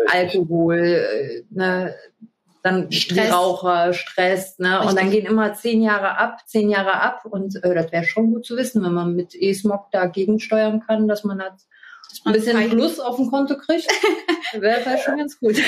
Alkohol, 0.08 0.78
äh, 0.78 1.42
ne, 1.50 1.94
dann 2.62 2.90
Stress. 2.92 3.32
Raucher, 3.32 3.92
Stress, 3.92 4.58
ne? 4.58 4.80
Und 4.82 4.98
dann 4.98 5.10
gehen 5.10 5.26
immer 5.26 5.54
zehn 5.54 5.82
Jahre 5.82 6.18
ab, 6.18 6.40
zehn 6.46 6.68
Jahre 6.68 7.00
ab. 7.00 7.24
Und 7.24 7.62
äh, 7.62 7.74
das 7.74 7.92
wäre 7.92 8.04
schon 8.04 8.32
gut 8.32 8.46
zu 8.46 8.56
wissen, 8.56 8.82
wenn 8.84 8.92
man 8.92 9.14
mit 9.14 9.34
E-Smog 9.34 9.90
dagegen 9.90 10.40
steuern 10.40 10.80
kann, 10.80 11.08
dass 11.08 11.24
man 11.24 11.38
das 11.38 11.68
ein 12.24 12.32
bisschen 12.32 12.70
Plus 12.70 13.00
auf 13.00 13.16
dem 13.16 13.30
Konto 13.30 13.56
kriegt. 13.56 13.86
wäre 14.52 14.84
wär 14.84 14.98
schon 14.98 15.18
ganz 15.18 15.38
gut. 15.38 15.56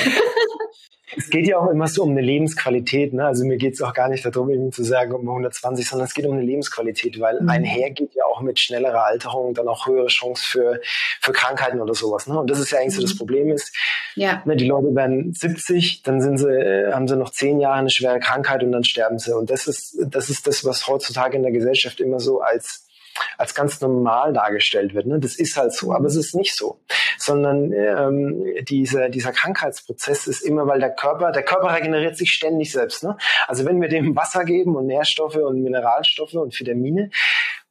Es 1.16 1.28
geht 1.28 1.46
ja 1.46 1.58
auch 1.58 1.68
immer 1.70 1.88
so 1.88 2.02
um 2.02 2.10
eine 2.10 2.20
Lebensqualität. 2.20 3.12
Ne? 3.12 3.26
Also 3.26 3.44
mir 3.44 3.56
geht 3.56 3.74
es 3.74 3.82
auch 3.82 3.94
gar 3.94 4.08
nicht 4.08 4.24
darum, 4.24 4.50
eben 4.50 4.70
zu 4.70 4.84
sagen, 4.84 5.12
um 5.12 5.28
120, 5.28 5.88
sondern 5.88 6.06
es 6.06 6.14
geht 6.14 6.26
um 6.26 6.34
eine 6.34 6.42
Lebensqualität, 6.42 7.18
weil 7.18 7.40
mhm. 7.40 7.48
einher 7.48 7.90
geht 7.90 8.14
ja 8.14 8.24
auch 8.24 8.40
mit 8.40 8.60
schnellerer 8.60 9.04
Alterung 9.04 9.54
dann 9.54 9.66
auch 9.68 9.86
höhere 9.86 10.06
Chance 10.06 10.44
für, 10.46 10.80
für 11.20 11.32
Krankheiten 11.32 11.80
oder 11.80 11.94
sowas. 11.94 12.26
Ne? 12.26 12.38
Und 12.38 12.48
das 12.50 12.60
ist 12.60 12.70
ja 12.70 12.78
eigentlich 12.78 12.94
mhm. 12.94 13.00
so 13.00 13.02
das 13.02 13.14
mhm. 13.14 13.18
Problem 13.18 13.50
ist, 13.50 13.74
ja. 14.14 14.42
ne, 14.44 14.56
die 14.56 14.66
Leute 14.66 14.94
werden 14.94 15.32
70, 15.32 16.02
dann 16.02 16.20
sind 16.20 16.38
sie, 16.38 16.48
äh, 16.48 16.92
haben 16.92 17.08
sie 17.08 17.16
noch 17.16 17.30
zehn 17.30 17.60
Jahre 17.60 17.78
eine 17.78 17.90
schwere 17.90 18.20
Krankheit 18.20 18.62
und 18.62 18.72
dann 18.72 18.84
sterben 18.84 19.18
sie. 19.18 19.36
Und 19.36 19.50
das 19.50 19.66
ist, 19.66 19.96
das 20.06 20.30
ist 20.30 20.46
das, 20.46 20.64
was 20.64 20.86
heutzutage 20.86 21.36
in 21.36 21.42
der 21.42 21.52
Gesellschaft 21.52 22.00
immer 22.00 22.20
so 22.20 22.40
als 22.40 22.86
als 23.38 23.54
ganz 23.54 23.80
normal 23.80 24.32
dargestellt 24.32 24.94
wird. 24.94 25.06
Ne? 25.06 25.18
Das 25.18 25.36
ist 25.36 25.56
halt 25.56 25.72
so, 25.72 25.92
aber 25.92 26.06
es 26.06 26.16
ist 26.16 26.34
nicht 26.34 26.54
so, 26.54 26.80
sondern 27.18 27.72
ähm, 27.72 28.44
dieser, 28.68 29.08
dieser 29.08 29.32
Krankheitsprozess 29.32 30.26
ist 30.26 30.42
immer, 30.42 30.66
weil 30.66 30.80
der 30.80 30.94
Körper, 30.94 31.32
der 31.32 31.42
Körper 31.42 31.74
regeneriert 31.74 32.16
sich 32.16 32.30
ständig 32.30 32.72
selbst. 32.72 33.02
Ne? 33.02 33.16
Also 33.46 33.64
wenn 33.64 33.80
wir 33.80 33.88
dem 33.88 34.16
Wasser 34.16 34.44
geben 34.44 34.76
und 34.76 34.86
Nährstoffe 34.86 35.36
und 35.36 35.62
Mineralstoffe 35.62 36.34
und 36.34 36.58
Vitamine, 36.58 37.10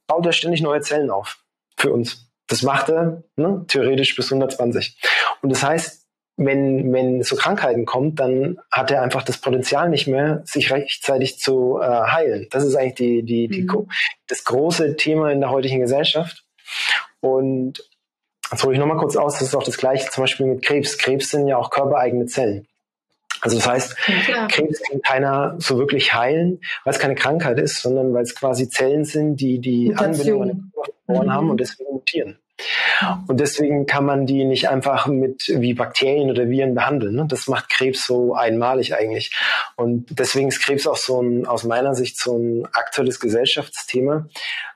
baut 0.06 0.26
er 0.26 0.32
ständig 0.32 0.62
neue 0.62 0.80
Zellen 0.80 1.10
auf 1.10 1.38
für 1.76 1.92
uns. 1.92 2.30
Das 2.48 2.62
macht 2.62 2.88
er 2.88 3.22
ne, 3.36 3.64
theoretisch 3.68 4.16
bis 4.16 4.32
120. 4.32 5.00
Und 5.40 5.50
das 5.50 5.62
heißt, 5.62 5.99
wenn, 6.42 6.90
wenn 6.90 7.22
so 7.22 7.36
Krankheiten 7.36 7.84
kommt, 7.84 8.18
dann 8.18 8.58
hat 8.70 8.90
er 8.90 9.02
einfach 9.02 9.22
das 9.22 9.36
Potenzial 9.36 9.90
nicht 9.90 10.06
mehr, 10.06 10.42
sich 10.46 10.72
rechtzeitig 10.72 11.38
zu 11.38 11.78
äh, 11.80 11.84
heilen. 11.84 12.46
Das 12.50 12.64
ist 12.64 12.74
eigentlich 12.76 12.94
die, 12.94 13.22
die, 13.22 13.48
die, 13.48 13.62
mhm. 13.62 13.88
das 14.26 14.44
große 14.44 14.96
Thema 14.96 15.30
in 15.30 15.40
der 15.40 15.50
heutigen 15.50 15.80
Gesellschaft. 15.80 16.44
Und 17.20 17.84
jetzt 18.50 18.64
hole 18.64 18.72
ich 18.72 18.80
nochmal 18.80 18.96
kurz 18.96 19.16
aus, 19.16 19.34
das 19.34 19.48
ist 19.48 19.54
auch 19.54 19.62
das 19.62 19.76
gleiche 19.76 20.08
zum 20.08 20.22
Beispiel 20.24 20.46
mit 20.46 20.62
Krebs. 20.62 20.96
Krebs 20.96 21.28
sind 21.28 21.46
ja 21.46 21.58
auch 21.58 21.68
körpereigene 21.68 22.24
Zellen. 22.24 22.66
Also 23.42 23.56
das 23.56 23.66
heißt, 23.66 23.96
ja. 24.28 24.46
Krebs 24.48 24.80
kann 24.82 25.02
keiner 25.02 25.56
so 25.58 25.78
wirklich 25.78 26.14
heilen, 26.14 26.60
weil 26.84 26.94
es 26.94 26.98
keine 26.98 27.16
Krankheit 27.16 27.58
ist, 27.58 27.82
sondern 27.82 28.14
weil 28.14 28.22
es 28.22 28.34
quasi 28.34 28.70
Zellen 28.70 29.04
sind, 29.04 29.36
die 29.36 29.58
die 29.58 29.94
Anbindung 29.94 30.42
an 30.42 30.48
den 31.06 31.16
mhm. 31.16 31.32
haben 31.32 31.50
und 31.50 31.60
deswegen 31.60 31.92
mutieren. 31.92 32.38
Und 33.26 33.40
deswegen 33.40 33.86
kann 33.86 34.04
man 34.04 34.26
die 34.26 34.44
nicht 34.44 34.68
einfach 34.68 35.06
mit 35.06 35.48
wie 35.48 35.74
Bakterien 35.74 36.30
oder 36.30 36.48
Viren 36.48 36.74
behandeln. 36.74 37.14
Ne? 37.14 37.26
Das 37.28 37.48
macht 37.48 37.70
Krebs 37.70 38.06
so 38.06 38.34
einmalig 38.34 38.94
eigentlich. 38.94 39.34
Und 39.76 40.06
deswegen 40.10 40.48
ist 40.48 40.60
Krebs 40.60 40.86
auch 40.86 40.96
so 40.96 41.20
ein, 41.22 41.46
aus 41.46 41.64
meiner 41.64 41.94
Sicht 41.94 42.18
so 42.18 42.36
ein 42.36 42.66
aktuelles 42.72 43.20
Gesellschaftsthema, 43.20 44.28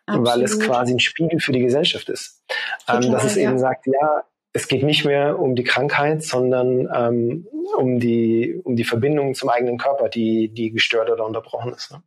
Absolut. 0.06 0.28
weil 0.28 0.42
es 0.42 0.60
quasi 0.60 0.94
ein 0.94 1.00
Spiegel 1.00 1.40
für 1.40 1.52
die 1.52 1.60
Gesellschaft 1.60 2.08
ist. 2.08 2.42
Ähm, 2.88 3.12
dass 3.12 3.24
es 3.24 3.36
ja. 3.36 3.48
eben 3.48 3.58
sagt, 3.58 3.86
ja, 3.86 4.24
es 4.52 4.68
geht 4.68 4.84
nicht 4.84 5.04
mehr 5.04 5.38
um 5.38 5.56
die 5.56 5.64
Krankheit, 5.64 6.22
sondern 6.22 6.88
ähm, 6.94 7.48
um 7.76 7.98
die 7.98 8.60
um 8.62 8.76
die 8.76 8.84
Verbindung 8.84 9.34
zum 9.34 9.48
eigenen 9.48 9.78
Körper, 9.78 10.08
die 10.08 10.48
die 10.48 10.70
gestört 10.70 11.10
oder 11.10 11.26
unterbrochen 11.26 11.72
ist. 11.72 11.90
Ne? 11.90 12.02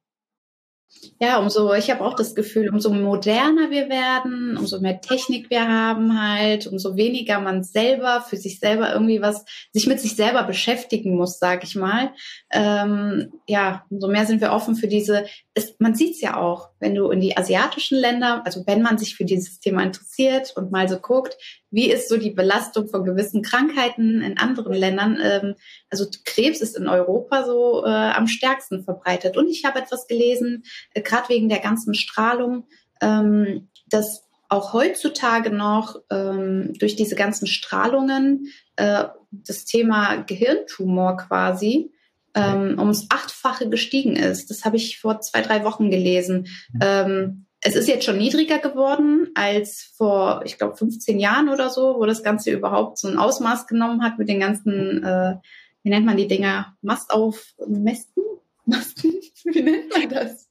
Ja, 1.20 1.40
umso, 1.40 1.74
ich 1.74 1.90
habe 1.90 2.06
auch 2.06 2.14
das 2.14 2.36
Gefühl, 2.36 2.70
umso 2.70 2.92
moderner 2.92 3.72
wir 3.72 3.90
werden, 3.90 4.56
umso 4.56 4.80
mehr 4.80 5.02
Technik 5.02 5.50
wir 5.50 5.68
haben 5.68 6.22
halt, 6.22 6.68
umso 6.68 6.96
weniger 6.96 7.40
man 7.40 7.64
selber 7.64 8.22
für 8.22 8.38
sich 8.38 8.60
selber 8.60 8.94
irgendwie 8.94 9.22
was, 9.22 9.44
sich 9.74 9.88
mit 9.88 10.00
sich 10.00 10.16
selber 10.16 10.44
beschäftigen 10.44 11.16
muss, 11.16 11.40
sag 11.40 11.64
ich 11.64 11.76
mal. 11.76 12.12
Ähm, 12.52 13.32
ja, 13.48 13.86
umso 13.90 14.08
mehr 14.08 14.28
sind 14.28 14.42
wir 14.42 14.52
offen 14.52 14.76
für 14.76 14.88
diese, 14.88 15.26
es, 15.56 15.76
man 15.80 15.96
sieht's 15.96 16.22
ja 16.22 16.38
auch, 16.38 16.70
wenn 16.80 16.94
du 16.94 17.10
in 17.10 17.20
die 17.20 17.36
asiatischen 17.36 17.98
Länder, 17.98 18.44
also 18.46 18.64
wenn 18.68 18.84
man 18.84 19.00
sich 19.00 19.16
für 19.16 19.26
dieses 19.26 19.60
Thema 19.60 19.82
interessiert 19.82 20.54
und 20.56 20.72
mal 20.72 20.88
so 20.88 21.00
guckt, 21.00 21.36
wie 21.70 21.92
ist 21.92 22.10
so 22.10 22.18
die 22.18 22.32
Belastung 22.32 22.88
von 22.88 23.04
gewissen 23.04 23.42
Krankheiten 23.42 24.22
in 24.22 24.38
anderen 24.38 24.74
Ländern? 24.74 25.18
Ähm, 25.22 25.56
also 25.90 26.06
Krebs 26.26 26.62
ist 26.62 26.78
in 26.78 26.88
Europa 26.88 27.46
so 27.46 27.84
äh, 27.86 27.90
am 27.90 28.28
stärksten 28.28 28.84
verbreitet. 28.84 29.38
Und 29.38 29.50
ich 29.50 29.66
habe 29.66 29.80
etwas 29.80 30.08
gelesen, 30.08 30.64
äh, 30.94 31.02
gerade 31.02 31.30
wegen 31.30 31.50
der 31.50 31.60
ganzen 31.60 31.94
Strahlung, 31.94 32.68
ähm, 33.02 33.70
dass 33.90 34.24
auch 34.50 34.74
heutzutage 34.74 35.50
noch 35.52 35.98
ähm, 36.10 36.74
durch 36.80 36.96
diese 36.96 37.16
ganzen 37.16 37.48
Strahlungen 37.48 38.48
äh, 38.78 39.06
das 39.32 39.66
Thema 39.66 40.24
Gehirntumor 40.24 41.18
quasi 41.18 41.92
ähm, 42.34 42.78
ums 42.80 43.08
Achtfache 43.10 43.68
gestiegen 43.68 44.16
ist. 44.16 44.50
Das 44.50 44.64
habe 44.64 44.78
ich 44.78 45.00
vor 45.00 45.20
zwei, 45.22 45.42
drei 45.42 45.64
Wochen 45.64 45.90
gelesen. 45.90 46.48
Ähm, 46.82 47.48
es 47.62 47.76
ist 47.76 47.88
jetzt 47.88 48.06
schon 48.06 48.18
niedriger 48.18 48.60
geworden 48.60 49.27
als 49.38 49.94
vor, 49.96 50.42
ich 50.46 50.58
glaube, 50.58 50.76
15 50.76 51.20
Jahren 51.20 51.50
oder 51.50 51.70
so, 51.70 51.96
wo 52.00 52.06
das 52.06 52.24
Ganze 52.24 52.52
überhaupt 52.52 52.98
so 52.98 53.08
ein 53.08 53.18
Ausmaß 53.18 53.68
genommen 53.68 54.04
hat 54.04 54.18
mit 54.18 54.28
den 54.28 54.40
ganzen, 54.40 55.04
äh, 55.04 55.36
wie 55.84 55.90
nennt 55.90 56.06
man 56.06 56.18
die 56.18 56.28
Dinger, 56.28 56.76
Mast 56.82 57.12
auf 57.12 57.54
Mästen? 57.68 58.24
Masten? 58.66 59.14
Wie 59.46 59.62
nennt 59.62 59.90
man 59.92 60.10
das? 60.10 60.50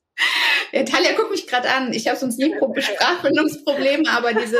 Ja, 0.72 0.84
Talia 0.84 1.12
guckt 1.12 1.30
mich 1.30 1.46
gerade 1.46 1.68
an. 1.68 1.92
Ich 1.92 2.08
habe 2.08 2.16
sonst 2.16 2.38
nie 2.38 2.54
Sprachbildungsprobleme, 2.80 4.10
aber 4.10 4.32
diese 4.32 4.56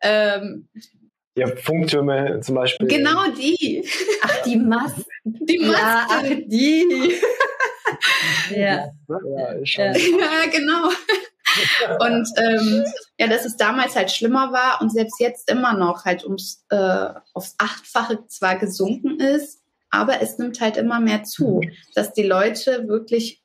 ähm, 0.00 0.68
ja, 1.36 1.48
Funktürme 1.56 2.40
zum 2.40 2.54
Beispiel. 2.54 2.86
Genau 2.86 3.30
die. 3.36 3.86
Ach, 4.22 4.42
die 4.42 4.56
Masten. 4.56 5.04
Die 5.24 5.58
Masten. 5.58 5.72
Ja, 5.72 6.06
ach, 6.08 6.22
die. 6.46 7.14
ja. 8.56 8.88
Ja, 9.08 9.96
ja, 9.96 10.46
genau. 10.50 10.90
Und 12.00 12.28
ähm, 12.36 12.84
ja, 13.18 13.26
dass 13.26 13.44
es 13.44 13.56
damals 13.56 13.96
halt 13.96 14.10
schlimmer 14.10 14.52
war 14.52 14.80
und 14.80 14.90
selbst 14.90 15.20
jetzt 15.20 15.50
immer 15.50 15.74
noch 15.74 16.04
halt 16.04 16.24
ums 16.24 16.64
äh, 16.70 17.08
aufs 17.32 17.54
Achtfache 17.58 18.26
zwar 18.26 18.58
gesunken 18.58 19.20
ist, 19.20 19.62
aber 19.90 20.20
es 20.20 20.38
nimmt 20.38 20.60
halt 20.60 20.76
immer 20.76 21.00
mehr 21.00 21.22
zu, 21.22 21.60
dass 21.94 22.12
die 22.12 22.24
Leute 22.24 22.88
wirklich 22.88 23.42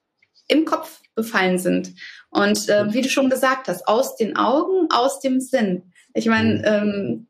im 0.48 0.66
Kopf 0.66 1.02
befallen 1.16 1.60
sind. 1.60 1.94
Und 2.32 2.70
äh, 2.70 2.92
wie 2.94 3.02
du 3.02 3.10
schon 3.10 3.30
gesagt 3.30 3.68
hast, 3.68 3.88
aus 3.88 4.16
den 4.16 4.36
Augen, 4.36 4.88
aus 4.92 5.20
dem 5.20 5.40
Sinn. 5.40 5.94
Ich 6.14 6.26
meine, 6.26 6.56
mhm. 6.56 6.64
ähm, 6.66 7.28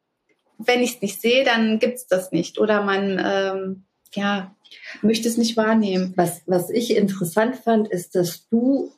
wenn 0.57 0.81
ich 0.81 0.95
es 0.95 1.01
nicht 1.01 1.21
sehe, 1.21 1.43
dann 1.43 1.79
gibt's 1.79 2.07
das 2.07 2.31
nicht. 2.31 2.59
Oder 2.59 2.81
man 2.83 3.21
ähm, 3.23 3.85
ja, 4.13 4.55
möchte 5.01 5.27
es 5.27 5.37
nicht 5.37 5.57
wahrnehmen. 5.57 6.13
Was, 6.15 6.41
was 6.45 6.69
ich 6.69 6.95
interessant 6.95 7.57
fand, 7.57 7.87
ist, 7.87 8.15
dass 8.15 8.47
du 8.49 8.93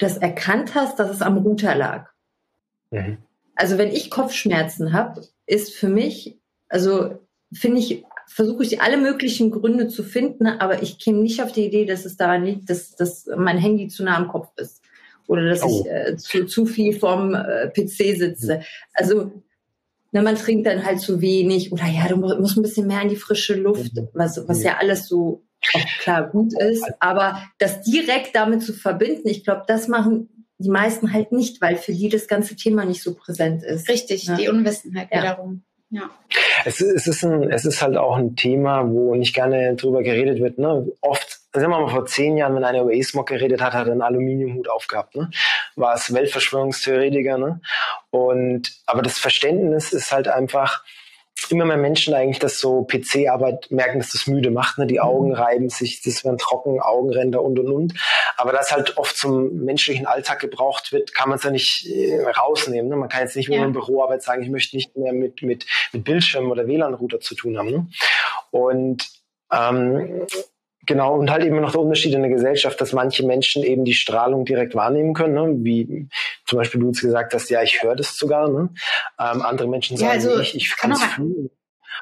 das 0.00 0.16
erkannt 0.16 0.74
hast, 0.74 0.98
dass 0.98 1.10
es 1.10 1.22
am 1.22 1.38
Router 1.38 1.74
lag. 1.74 2.08
Mhm. 2.90 3.18
Also 3.54 3.78
wenn 3.78 3.90
ich 3.90 4.10
Kopfschmerzen 4.10 4.92
habe, 4.92 5.22
ist 5.46 5.74
für 5.74 5.88
mich, 5.88 6.38
also 6.68 7.20
finde 7.52 7.78
ich, 7.78 8.04
versuche 8.26 8.64
ich 8.64 8.80
alle 8.80 8.96
möglichen 8.96 9.50
Gründe 9.50 9.88
zu 9.88 10.02
finden, 10.02 10.46
aber 10.46 10.82
ich 10.82 10.98
käme 10.98 11.18
nicht 11.18 11.42
auf 11.42 11.52
die 11.52 11.66
Idee, 11.66 11.84
dass 11.84 12.04
es 12.04 12.16
daran 12.16 12.44
liegt, 12.44 12.70
dass, 12.70 12.96
dass 12.96 13.28
mein 13.36 13.58
Handy 13.58 13.88
zu 13.88 14.02
nah 14.02 14.16
am 14.16 14.28
Kopf 14.28 14.48
ist 14.56 14.82
oder 15.26 15.48
dass 15.48 15.62
oh. 15.62 15.84
ich 15.84 15.90
äh, 15.90 16.16
zu, 16.16 16.46
zu 16.46 16.64
viel 16.64 16.98
vorm 16.98 17.34
äh, 17.34 17.68
PC 17.68 18.16
sitze. 18.18 18.56
Mhm. 18.56 18.62
Also 18.94 19.32
na, 20.12 20.22
man 20.22 20.36
trinkt 20.36 20.66
dann 20.66 20.84
halt 20.84 21.00
zu 21.00 21.20
wenig 21.20 21.72
oder 21.72 21.86
ja, 21.86 22.08
du 22.08 22.16
musst 22.16 22.56
ein 22.56 22.62
bisschen 22.62 22.86
mehr 22.86 23.02
in 23.02 23.10
die 23.10 23.16
frische 23.16 23.54
Luft, 23.54 23.94
mhm. 23.94 24.08
was, 24.14 24.48
was 24.48 24.62
ja 24.62 24.78
alles 24.78 25.06
so 25.06 25.42
auch 25.74 25.86
klar 26.00 26.28
gut 26.28 26.52
ist, 26.58 26.84
aber 27.00 27.42
das 27.58 27.80
direkt 27.82 28.34
damit 28.34 28.62
zu 28.62 28.72
verbinden, 28.72 29.28
ich 29.28 29.44
glaube, 29.44 29.64
das 29.66 29.88
machen 29.88 30.28
die 30.58 30.70
meisten 30.70 31.12
halt 31.12 31.32
nicht, 31.32 31.62
weil 31.62 31.76
für 31.76 31.92
die 31.92 32.10
das 32.10 32.28
ganze 32.28 32.54
Thema 32.54 32.84
nicht 32.84 33.02
so 33.02 33.14
präsent 33.14 33.62
ist. 33.62 33.88
Richtig, 33.88 34.24
ja. 34.24 34.36
die 34.36 34.48
Unwissenheit 34.48 35.08
ja. 35.10 35.22
wiederum. 35.22 35.62
Ja. 35.88 36.08
Es, 36.64 36.80
es, 36.80 37.06
ist 37.08 37.24
ein, 37.24 37.50
es 37.50 37.64
ist 37.64 37.82
halt 37.82 37.96
auch 37.96 38.16
ein 38.16 38.36
Thema, 38.36 38.88
wo 38.88 39.14
nicht 39.16 39.34
gerne 39.34 39.74
drüber 39.74 40.02
geredet 40.02 40.40
wird. 40.40 40.58
Ne? 40.58 40.86
Oft, 41.00 41.40
sagen 41.52 41.70
wir 41.72 41.80
mal 41.80 41.88
vor 41.88 42.06
zehn 42.06 42.36
Jahren, 42.36 42.54
wenn 42.54 42.62
einer 42.62 42.82
über 42.82 42.92
E-Smog 42.92 43.26
geredet 43.26 43.60
hat, 43.60 43.72
hat 43.72 43.88
er 43.88 43.92
einen 43.92 44.02
Aluminiumhut 44.02 44.68
aufgehabt. 44.68 45.16
Ne? 45.16 45.30
War 45.74 45.94
es 45.94 46.14
Weltverschwörungstheoretiker. 46.14 47.38
Ne? 47.38 47.60
Und, 48.10 48.70
aber 48.86 49.02
das 49.02 49.18
Verständnis 49.18 49.92
ist 49.92 50.12
halt 50.12 50.28
einfach, 50.28 50.84
immer 51.50 51.64
mehr 51.64 51.76
Menschen 51.76 52.14
eigentlich, 52.14 52.38
dass 52.38 52.58
so 52.58 52.84
PC-Arbeit 52.84 53.70
merken, 53.70 53.98
dass 53.98 54.12
das 54.12 54.26
müde 54.26 54.50
macht. 54.50 54.78
Ne? 54.78 54.86
Die 54.86 54.94
mhm. 54.94 55.00
Augen 55.00 55.34
reiben 55.34 55.68
sich, 55.68 56.02
das 56.02 56.24
werden 56.24 56.38
trocken, 56.38 56.80
Augenränder 56.80 57.42
und 57.42 57.58
und 57.58 57.68
und. 57.68 57.94
Aber 58.36 58.52
das 58.52 58.72
halt 58.72 58.96
oft 58.96 59.16
zum 59.16 59.64
menschlichen 59.64 60.06
Alltag 60.06 60.40
gebraucht 60.40 60.92
wird, 60.92 61.14
kann 61.14 61.28
man 61.28 61.38
es 61.38 61.44
ja 61.44 61.50
nicht 61.50 61.86
äh, 61.86 62.22
rausnehmen. 62.22 62.88
Ne? 62.88 62.96
Man 62.96 63.08
kann 63.08 63.22
jetzt 63.22 63.36
nicht, 63.36 63.48
mehr 63.48 63.60
ja. 63.60 63.64
in 63.64 63.72
Büroarbeit 63.72 64.22
sagen, 64.22 64.42
ich 64.42 64.50
möchte 64.50 64.76
nicht 64.76 64.96
mehr 64.96 65.12
mit, 65.12 65.42
mit, 65.42 65.66
mit 65.92 66.04
Bildschirm 66.04 66.50
oder 66.50 66.66
WLAN-Router 66.66 67.20
zu 67.20 67.34
tun 67.34 67.58
haben. 67.58 67.70
Ne? 67.70 67.86
Und 68.50 69.08
ähm, 69.52 70.26
Genau, 70.86 71.18
und 71.18 71.30
halt 71.30 71.44
eben 71.44 71.60
noch 71.60 71.72
der 71.72 71.80
Unterschied 71.80 72.14
in 72.14 72.22
der 72.22 72.30
Gesellschaft, 72.30 72.80
dass 72.80 72.92
manche 72.92 73.24
Menschen 73.24 73.62
eben 73.62 73.84
die 73.84 73.92
Strahlung 73.92 74.44
direkt 74.44 74.74
wahrnehmen 74.74 75.12
können, 75.12 75.34
ne? 75.34 75.54
wie 75.64 76.08
zum 76.46 76.58
Beispiel 76.58 76.80
du 76.80 76.88
uns 76.88 77.00
gesagt 77.00 77.34
hast, 77.34 77.50
ja, 77.50 77.62
ich 77.62 77.82
höre 77.82 77.96
das 77.96 78.16
sogar. 78.16 78.48
Ne? 78.48 78.70
Ähm, 79.18 79.42
andere 79.42 79.68
Menschen 79.68 79.96
sagen, 79.96 80.08
ja, 80.08 80.14
also, 80.14 80.40
ich, 80.40 80.56
ich 80.56 80.76
kann 80.76 80.92
es 80.92 81.02
fühlen. 81.02 81.50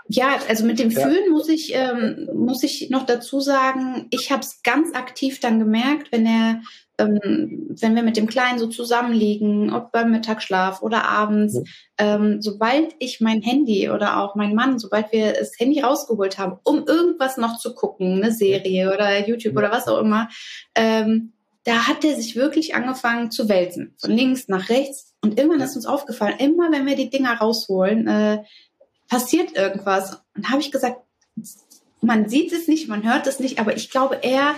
Ja, 0.09 0.39
also 0.49 0.65
mit 0.65 0.79
dem 0.79 0.91
ja. 0.91 1.01
Fühlen 1.01 1.31
muss 1.31 1.49
ich, 1.49 1.75
ähm, 1.75 2.29
muss 2.33 2.63
ich 2.63 2.89
noch 2.91 3.05
dazu 3.05 3.41
sagen, 3.41 4.07
ich 4.11 4.31
habe 4.31 4.43
es 4.43 4.63
ganz 4.63 4.95
aktiv 4.95 5.41
dann 5.41 5.59
gemerkt, 5.59 6.13
wenn 6.13 6.25
er 6.25 6.63
ähm, 6.99 7.77
wenn 7.81 7.95
wir 7.95 8.03
mit 8.03 8.17
dem 8.17 8.27
Kleinen 8.27 8.59
so 8.59 8.67
zusammenliegen, 8.67 9.73
ob 9.73 9.93
beim 9.93 10.11
Mittagsschlaf 10.11 10.83
oder 10.83 11.09
abends, 11.09 11.55
ja. 11.55 11.63
ähm, 11.99 12.43
sobald 12.43 12.95
ich 12.99 13.21
mein 13.21 13.41
Handy 13.41 13.89
oder 13.89 14.21
auch 14.21 14.35
mein 14.35 14.55
Mann, 14.55 14.79
sobald 14.79 15.13
wir 15.13 15.33
das 15.33 15.59
Handy 15.59 15.81
rausgeholt 15.81 16.39
haben, 16.39 16.59
um 16.65 16.85
irgendwas 16.87 17.37
noch 17.37 17.59
zu 17.59 17.75
gucken, 17.75 18.23
eine 18.23 18.33
Serie 18.33 18.93
oder 18.93 19.27
YouTube 19.27 19.55
ja. 19.55 19.59
oder 19.61 19.71
was 19.71 19.87
auch 19.89 19.99
immer, 19.99 20.29
ähm, 20.75 21.33
da 21.65 21.87
hat 21.87 22.05
er 22.05 22.17
sich 22.17 22.35
wirklich 22.35 22.75
angefangen 22.75 23.31
zu 23.31 23.49
wälzen, 23.49 23.95
von 23.99 24.11
links 24.11 24.49
nach 24.49 24.69
rechts. 24.69 25.15
Und 25.23 25.39
irgendwann 25.39 25.61
ist 25.61 25.77
uns 25.77 25.87
aufgefallen, 25.87 26.39
immer 26.39 26.71
wenn 26.73 26.87
wir 26.87 26.97
die 26.97 27.11
Dinger 27.11 27.35
rausholen, 27.35 28.07
äh, 28.07 28.39
passiert 29.09 29.57
irgendwas. 29.57 30.23
Und 30.35 30.51
habe 30.51 30.61
ich 30.61 30.73
gesagt, 30.73 31.03
man 32.01 32.29
sieht 32.29 32.53
es 32.53 32.69
nicht, 32.69 32.89
man 32.89 33.03
hört 33.03 33.27
es 33.27 33.41
nicht, 33.41 33.59
aber 33.59 33.77
ich 33.77 33.91
glaube, 33.91 34.19
er 34.23 34.55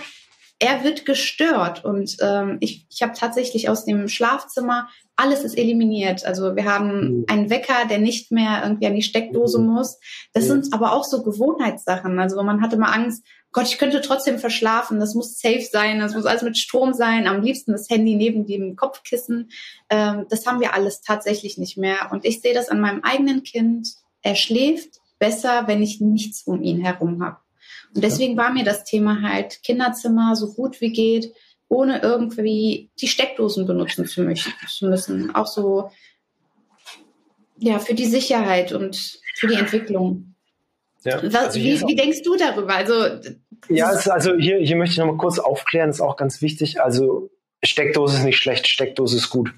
er 0.61 0.83
wird 0.83 1.05
gestört 1.05 1.83
und 1.83 2.17
ähm, 2.21 2.57
ich, 2.59 2.85
ich 2.87 3.01
habe 3.01 3.13
tatsächlich 3.17 3.67
aus 3.67 3.83
dem 3.83 4.07
Schlafzimmer 4.07 4.89
alles 5.15 5.43
ist 5.43 5.57
eliminiert. 5.57 6.23
Also 6.23 6.55
wir 6.55 6.65
haben 6.65 7.17
mhm. 7.17 7.25
einen 7.27 7.49
Wecker, 7.49 7.87
der 7.89 7.97
nicht 7.97 8.31
mehr 8.31 8.61
irgendwie 8.63 8.85
an 8.85 8.95
die 8.95 9.01
Steckdose 9.01 9.59
mhm. 9.59 9.67
muss. 9.67 9.99
Das 10.33 10.45
mhm. 10.45 10.49
sind 10.49 10.73
aber 10.73 10.93
auch 10.93 11.03
so 11.03 11.23
Gewohnheitssachen. 11.23 12.19
Also 12.19 12.41
man 12.43 12.61
hatte 12.61 12.77
mal 12.77 12.91
Angst, 12.91 13.23
Gott, 13.51 13.67
ich 13.67 13.79
könnte 13.79 14.01
trotzdem 14.01 14.37
verschlafen. 14.37 14.99
Das 14.99 15.15
muss 15.15 15.39
safe 15.39 15.67
sein. 15.69 15.99
Das 15.99 16.13
muss 16.13 16.25
alles 16.25 16.43
mit 16.43 16.59
Strom 16.59 16.93
sein. 16.93 17.27
Am 17.27 17.41
liebsten 17.41 17.71
das 17.71 17.89
Handy 17.89 18.15
neben 18.15 18.45
dem 18.45 18.75
Kopfkissen. 18.75 19.49
Ähm, 19.89 20.27
das 20.29 20.45
haben 20.45 20.59
wir 20.59 20.75
alles 20.75 21.01
tatsächlich 21.01 21.57
nicht 21.57 21.75
mehr. 21.75 22.11
Und 22.11 22.23
ich 22.23 22.41
sehe 22.41 22.53
das 22.53 22.69
an 22.69 22.79
meinem 22.79 23.03
eigenen 23.03 23.41
Kind. 23.41 23.89
Er 24.21 24.35
schläft 24.35 25.01
besser, 25.17 25.63
wenn 25.65 25.81
ich 25.81 26.01
nichts 26.01 26.43
um 26.43 26.61
ihn 26.61 26.81
herum 26.81 27.23
habe. 27.23 27.37
Und 27.93 28.03
deswegen 28.03 28.37
war 28.37 28.51
mir 28.51 28.63
das 28.63 28.83
Thema 28.83 29.21
halt 29.21 29.61
Kinderzimmer 29.63 30.35
so 30.35 30.53
gut 30.53 30.79
wie 30.81 30.91
geht, 30.91 31.33
ohne 31.67 32.01
irgendwie 32.01 32.89
die 32.99 33.07
Steckdosen 33.07 33.65
benutzen 33.65 34.05
zu, 34.05 34.21
müssen. 34.21 35.35
Auch 35.35 35.47
so, 35.47 35.91
ja, 37.57 37.79
für 37.79 37.93
die 37.93 38.05
Sicherheit 38.05 38.71
und 38.73 39.19
für 39.35 39.47
die 39.47 39.55
Entwicklung. 39.55 40.35
Ja, 41.03 41.17
also 41.17 41.59
wie, 41.59 41.81
wie 41.81 41.95
denkst 41.95 42.21
du 42.23 42.35
darüber? 42.35 42.75
Also, 42.75 42.93
ja, 43.69 43.87
also 43.87 44.35
hier, 44.35 44.57
hier 44.59 44.75
möchte 44.75 44.93
ich 44.93 44.97
nochmal 44.99 45.17
kurz 45.17 45.39
aufklären, 45.39 45.89
ist 45.89 46.01
auch 46.01 46.15
ganz 46.15 46.41
wichtig. 46.41 46.81
Also 46.81 47.29
Steckdose 47.63 48.17
ist 48.17 48.23
nicht 48.23 48.37
schlecht, 48.37 48.67
Steckdose 48.67 49.17
ist 49.17 49.29
gut. 49.29 49.53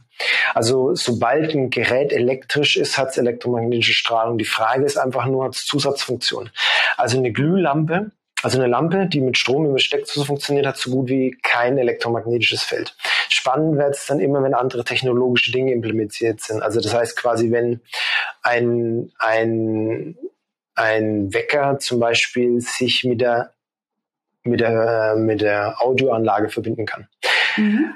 Also 0.54 0.94
sobald 0.96 1.54
ein 1.54 1.70
Gerät 1.70 2.12
elektrisch 2.12 2.78
ist, 2.78 2.98
hat 2.98 3.10
es 3.10 3.18
elektromagnetische 3.18 3.94
Strahlung. 3.94 4.38
Die 4.38 4.46
Frage 4.46 4.86
ist 4.86 4.98
einfach 4.98 5.25
nur, 5.25 5.46
hat 5.46 5.56
es 5.56 5.66
Zusatzfunktion. 5.66 6.50
Also 6.98 7.18
eine 7.18 7.32
Glühlampe, 7.32 8.12
also 8.43 8.59
eine 8.59 8.67
Lampe, 8.67 9.07
die 9.07 9.21
mit 9.21 9.38
Strom 9.38 9.65
über 9.65 9.79
Steckdose 9.79 10.25
funktioniert, 10.25 10.65
hat 10.65 10.77
so 10.77 10.91
gut 10.91 11.09
wie 11.09 11.31
kein 11.41 11.77
elektromagnetisches 11.77 12.62
Feld. 12.63 12.95
Spannend 13.29 13.77
wird 13.77 13.95
es 13.95 14.05
dann 14.05 14.19
immer, 14.19 14.43
wenn 14.43 14.53
andere 14.53 14.83
technologische 14.83 15.51
Dinge 15.51 15.71
implementiert 15.71 16.41
sind. 16.41 16.62
Also 16.62 16.81
das 16.81 16.93
heißt 16.93 17.17
quasi, 17.17 17.51
wenn 17.51 17.79
ein, 18.41 19.12
ein, 19.17 20.17
ein 20.75 21.33
Wecker 21.33 21.79
zum 21.79 22.00
Beispiel 22.00 22.59
sich 22.59 23.03
mit 23.03 23.21
der 23.21 23.53
mit 24.45 24.59
der, 24.59 25.15
mit 25.17 25.39
der 25.39 25.81
Audioanlage 25.81 26.50
verbinden 26.50 26.85
kann. 26.85 27.07
Mhm. 27.55 27.95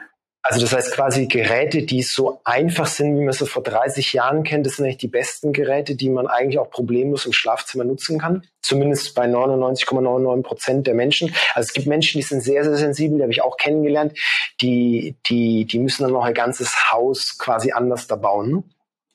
Also 0.49 0.61
das 0.61 0.73
heißt 0.73 0.93
quasi 0.93 1.25
Geräte, 1.25 1.83
die 1.83 2.01
so 2.01 2.39
einfach 2.45 2.85
sind, 2.85 3.19
wie 3.19 3.23
man 3.23 3.33
sie 3.33 3.45
vor 3.45 3.63
30 3.63 4.13
Jahren 4.13 4.43
kennt, 4.43 4.65
das 4.65 4.77
sind 4.77 4.85
eigentlich 4.85 4.97
die 4.97 5.09
besten 5.09 5.51
Geräte, 5.51 5.95
die 5.95 6.09
man 6.09 6.25
eigentlich 6.27 6.57
auch 6.57 6.69
problemlos 6.69 7.25
im 7.25 7.33
Schlafzimmer 7.33 7.83
nutzen 7.83 8.17
kann. 8.17 8.47
Zumindest 8.61 9.13
bei 9.13 9.25
99,99 9.25 10.43
Prozent 10.43 10.87
der 10.87 10.93
Menschen. 10.93 11.35
Also 11.53 11.67
es 11.67 11.73
gibt 11.73 11.87
Menschen, 11.87 12.19
die 12.19 12.23
sind 12.25 12.41
sehr, 12.41 12.63
sehr 12.63 12.77
sensibel, 12.77 13.17
die 13.17 13.23
habe 13.23 13.33
ich 13.33 13.41
auch 13.41 13.57
kennengelernt. 13.57 14.17
Die, 14.61 15.17
die, 15.25 15.65
die 15.65 15.79
müssen 15.79 16.03
dann 16.03 16.13
noch 16.13 16.23
ein 16.23 16.33
ganzes 16.33 16.93
Haus 16.93 17.37
quasi 17.37 17.73
anders 17.73 18.07
da 18.07 18.15
bauen. 18.15 18.63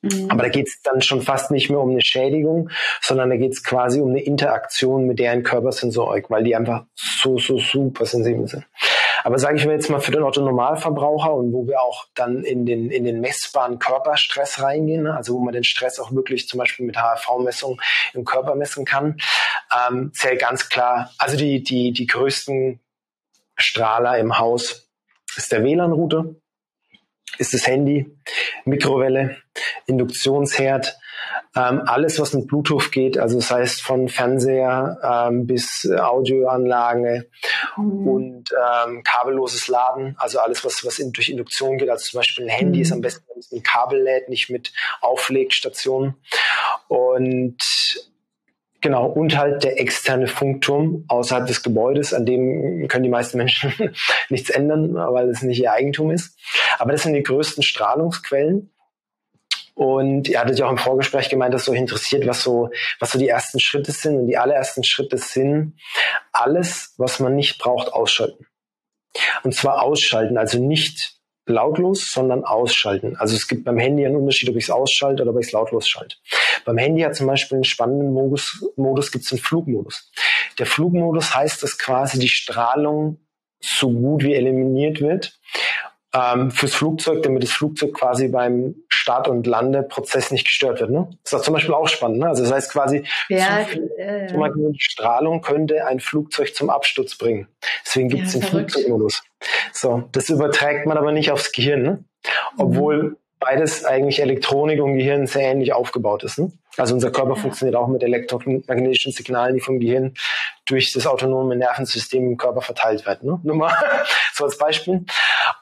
Mhm. 0.03 0.31
Aber 0.31 0.43
da 0.43 0.49
geht 0.51 0.69
es 0.69 0.83
dann 0.83 1.01
schon 1.01 1.23
fast 1.23 1.51
nicht 1.51 1.71
mehr 1.71 1.81
um 1.81 1.93
eine 1.93 2.03
Schädigung, 2.03 2.69
sondern 3.01 3.31
da 3.31 3.37
geht 3.37 3.53
es 3.53 3.65
quasi 3.65 4.03
um 4.03 4.11
eine 4.11 4.23
Interaktion 4.23 5.07
mit 5.07 5.19
deren 5.19 5.45
Körpersensorik, 5.45 6.29
weil 6.29 6.45
die 6.45 6.55
einfach 6.55 6.85
so, 6.95 7.39
so 7.39 7.59
super 7.59 8.05
sensibel 8.05 8.47
sind. 8.49 8.67
Aber 9.25 9.39
sage 9.39 9.57
ich 9.57 9.67
mir 9.67 9.73
jetzt 9.73 9.89
mal 9.89 10.01
für 10.01 10.13
den 10.13 10.23
Otto-Normalverbraucher 10.23 11.33
und 11.33 11.53
wo 11.53 11.67
wir 11.67 11.81
auch 11.81 12.07
dann 12.15 12.43
in 12.45 12.67
den, 12.67 12.91
in 12.91 13.05
den 13.05 13.21
messbaren 13.21 13.79
Körperstress 13.79 14.61
reingehen, 14.61 15.05
ne? 15.05 15.17
also 15.17 15.35
wo 15.35 15.39
man 15.41 15.55
den 15.55 15.65
Stress 15.65 15.99
auch 16.01 16.13
wirklich 16.13 16.49
zum 16.49 16.59
Beispiel 16.59 16.87
mit 16.87 16.97
HRV-Messung 16.97 17.81
im 18.15 18.25
Körper 18.25 18.55
messen 18.55 18.85
kann, 18.85 19.19
ähm, 19.89 20.13
zählt 20.15 20.41
ganz 20.41 20.69
klar, 20.69 21.13
also 21.19 21.37
die, 21.37 21.63
die, 21.63 21.93
die 21.93 22.07
größten 22.07 22.81
Strahler 23.57 24.19
im 24.19 24.39
Haus 24.39 24.89
ist 25.37 25.53
der 25.53 25.63
WLAN-Router, 25.63 26.35
ist 27.39 27.55
das 27.55 27.67
Handy, 27.67 28.19
Mikrowelle, 28.65 29.37
Induktionsherd, 29.87 30.99
ähm, 31.55 31.83
alles, 31.87 32.19
was 32.19 32.33
mit 32.33 32.47
Bluetooth 32.47 32.91
geht, 32.93 33.19
also 33.19 33.37
das 33.37 33.51
heißt 33.51 33.83
von 33.83 34.09
Fernseher 34.09 34.99
ähm, 35.03 35.47
bis 35.47 35.87
Audioanlage 35.91 37.29
mhm. 37.77 38.09
und 38.09 38.45
ähm, 38.53 39.03
kabelloses 39.03 39.69
Laden, 39.69 40.17
also 40.19 40.39
alles, 40.39 40.65
was, 40.65 40.85
was 40.85 40.99
in, 40.99 41.13
durch 41.13 41.29
Induktion 41.29 41.77
geht, 41.77 41.91
also 41.91 42.05
zum 42.05 42.19
Beispiel 42.19 42.45
ein 42.47 42.51
Handy 42.51 42.79
mhm. 42.79 42.83
ist 42.83 42.93
am 42.93 43.01
besten, 43.01 43.25
wenn 43.29 43.41
es 43.41 43.53
mit 43.53 43.65
Kabel 43.65 44.03
lädt, 44.03 44.29
nicht 44.29 44.51
mit 44.51 44.73
Auflegstationen. 45.01 46.15
Und 46.89 47.63
Genau, 48.83 49.07
und 49.07 49.39
halt 49.39 49.63
der 49.63 49.81
externe 49.81 50.27
Funkturm 50.27 51.05
außerhalb 51.07 51.47
des 51.47 51.63
Gebäudes, 51.63 52.13
an 52.13 52.27
dem 52.27 52.89
können 52.89 53.05
die 53.05 53.11
meisten 53.11 53.39
Menschen 53.39 53.73
nichts 54.29 54.51
ändern, 54.51 54.95
weil 54.95 55.31
es 55.31 55.43
nicht 55.43 55.61
ihr 55.61 55.73
Eigentum 55.73 56.11
ist. 56.11 56.37
Aber 56.81 56.91
das 56.91 57.05
sind 57.05 57.15
die 57.15 57.23
größten 57.23 57.63
Strahlungsquellen. 57.63 58.73
Und 59.83 60.29
ihr 60.29 60.39
hattet 60.39 60.61
ja 60.61 60.67
auch 60.67 60.71
im 60.71 60.79
Vorgespräch 60.79 61.29
gemeint, 61.29 61.53
dass 61.53 61.65
so 61.65 61.73
interessiert, 61.73 62.25
was 62.25 62.45
so, 62.45 62.71
was 63.01 63.11
so 63.11 63.19
die 63.19 63.27
ersten 63.27 63.59
Schritte 63.59 63.91
sind. 63.91 64.17
Und 64.17 64.27
die 64.29 64.39
allerersten 64.39 64.85
Schritte 64.85 65.19
sind, 65.19 65.77
alles, 66.31 66.95
was 66.99 67.19
man 67.19 67.35
nicht 67.35 67.59
braucht, 67.59 67.93
ausschalten. 67.93 68.47
Und 69.43 69.57
zwar 69.57 69.83
ausschalten, 69.83 70.39
also 70.39 70.65
nicht 70.65 71.17
lautlos, 71.47 72.13
sondern 72.13 72.45
ausschalten. 72.45 73.17
Also 73.17 73.35
es 73.35 73.49
gibt 73.49 73.65
beim 73.65 73.77
Handy 73.77 74.07
einen 74.07 74.15
Unterschied, 74.15 74.49
ob 74.51 74.57
ich 74.57 74.65
es 74.65 74.71
ausschalte 74.71 75.25
oder 75.25 75.33
ob 75.33 75.41
ich 75.41 75.49
es 75.49 75.53
lautlos 75.53 75.89
schalte. 75.89 76.15
Beim 76.65 76.79
Handy 76.79 77.03
hat 77.03 77.17
zum 77.17 77.27
Beispiel 77.27 77.57
einen 77.57 77.65
spannenden 77.65 78.13
Modus, 78.13 78.65
Modus 78.77 79.11
gibt 79.11 79.25
es 79.25 79.31
den 79.31 79.41
Flugmodus. 79.41 80.13
Der 80.61 80.67
Flugmodus 80.67 81.35
heißt, 81.35 81.61
dass 81.61 81.77
quasi 81.77 82.21
die 82.21 82.29
Strahlung 82.29 83.19
so 83.61 83.91
gut 83.91 84.23
wie 84.23 84.35
eliminiert 84.35 85.01
wird 85.01 85.41
ähm, 86.15 86.51
fürs 86.51 86.75
Flugzeug, 86.75 87.23
damit 87.23 87.43
das 87.43 87.51
Flugzeug 87.51 87.95
quasi 87.95 88.29
beim 88.29 88.75
Start- 88.89 89.29
und 89.29 89.47
Landeprozess 89.47 90.31
nicht 90.31 90.45
gestört 90.45 90.81
wird. 90.81 90.91
Ne? 90.91 91.09
Das 91.25 91.33
ist 91.33 91.45
zum 91.45 91.55
Beispiel 91.55 91.75
auch 91.75 91.89
spannend. 91.89 92.19
Ne? 92.19 92.29
Also 92.29 92.43
das 92.43 92.53
heißt 92.53 92.73
quasi, 92.73 93.05
ja, 93.29 93.61
äh, 93.97 94.27
die 94.27 94.81
Strahlung 94.81 95.41
könnte 95.41 95.87
ein 95.87 96.01
Flugzeug 96.01 96.55
zum 96.55 96.71
Absturz 96.71 97.17
bringen. 97.17 97.49
Deswegen 97.85 98.09
gibt 98.09 98.27
es 98.27 98.35
ja, 98.35 98.41
den. 98.41 98.49
Flugzeugmodus. 98.49 99.23
So, 99.73 100.05
das 100.13 100.29
überträgt 100.29 100.87
man 100.87 100.99
aber 100.99 101.13
nicht 101.13 101.31
aufs 101.31 101.53
Gehirn, 101.53 101.83
ne? 101.83 102.05
obwohl 102.59 103.03
mhm. 103.03 103.17
beides 103.41 103.85
eigentlich 103.85 104.21
Elektronik 104.21 104.83
und 104.83 104.99
Gehirn 104.99 105.27
sehr 105.27 105.51
ähnlich 105.51 105.73
aufgebaut 105.73 106.25
ist. 106.25 106.39
Ne? 106.39 106.53
Also 106.77 106.95
unser 106.95 107.11
Körper 107.11 107.35
ja. 107.35 107.41
funktioniert 107.41 107.77
auch 107.77 107.89
mit 107.89 108.03
elektromagnetischen 108.03 109.13
Signalen, 109.13 109.55
die 109.55 109.61
vom 109.61 109.81
Gehirn 109.81 110.15
durch 110.67 110.93
das 110.93 111.07
autonome 111.07 111.57
Nervensystem 111.57 112.25
im 112.25 112.37
Körper 112.37 112.63
verteilt 112.63 113.07
werden. 113.07 113.31
Ne? 113.31 113.41
Nur 113.43 113.57
mal 113.57 113.75
so 114.35 114.45
als 114.45 114.59
Beispiel. 114.59 115.05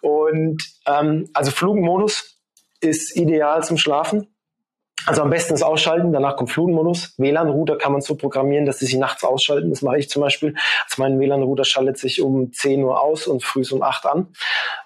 Und 0.03 0.63
ähm, 0.87 1.29
also 1.33 1.51
Flugmodus 1.51 2.39
ist 2.81 3.17
ideal 3.17 3.63
zum 3.65 3.79
Schlafen. 3.79 4.27
Also 5.07 5.23
am 5.23 5.31
besten 5.31 5.55
das 5.55 5.63
Ausschalten, 5.63 6.13
danach 6.13 6.37
kommt 6.37 6.51
Flugmodus. 6.51 7.15
WLAN-Router 7.17 7.79
kann 7.79 7.93
man 7.93 8.03
so 8.03 8.17
programmieren, 8.17 8.67
dass 8.67 8.81
sie 8.81 8.87
sich 8.87 8.97
nachts 8.97 9.25
ausschalten. 9.25 9.71
Das 9.71 9.81
mache 9.81 9.99
ich 9.99 10.11
zum 10.11 10.21
Beispiel. 10.21 10.55
Also 10.85 11.01
mein 11.01 11.19
WLAN-Router 11.19 11.65
schaltet 11.65 11.99
sich 11.99 12.21
um 12.21 12.53
10 12.53 12.83
Uhr 12.83 13.01
aus 13.01 13.27
und 13.27 13.43
früh 13.43 13.65
um 13.71 13.83
8 13.83 14.07
an. 14.07 14.29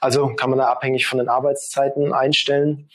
Also 0.01 0.29
kann 0.37 0.51
man 0.51 0.61
da 0.61 0.69
abhängig 0.69 1.07
von 1.07 1.19
den 1.19 1.29
Arbeitszeiten 1.29 2.13
einstellen. 2.13 2.89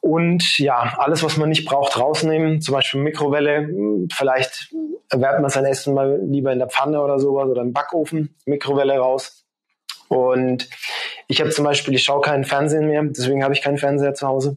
Und 0.00 0.58
ja, 0.58 0.94
alles, 0.98 1.22
was 1.22 1.36
man 1.36 1.50
nicht 1.50 1.66
braucht, 1.66 1.98
rausnehmen. 1.98 2.60
Zum 2.62 2.74
Beispiel 2.74 3.02
Mikrowelle. 3.02 3.68
Vielleicht 4.12 4.74
erwerbt 5.10 5.40
man 5.40 5.50
sein 5.50 5.66
Essen 5.66 5.94
mal 5.94 6.20
lieber 6.24 6.52
in 6.52 6.58
der 6.58 6.68
Pfanne 6.68 7.02
oder 7.02 7.18
sowas 7.18 7.48
oder 7.48 7.62
im 7.62 7.72
Backofen. 7.72 8.34
Mikrowelle 8.46 8.96
raus. 8.98 9.44
Und 10.08 10.68
ich 11.28 11.40
habe 11.40 11.50
zum 11.50 11.64
Beispiel, 11.64 11.94
ich 11.94 12.02
schaue 12.02 12.20
keinen 12.20 12.44
Fernsehen 12.44 12.88
mehr, 12.88 13.02
deswegen 13.04 13.44
habe 13.44 13.54
ich 13.54 13.62
keinen 13.62 13.78
Fernseher 13.78 14.14
zu 14.14 14.26
Hause. 14.26 14.56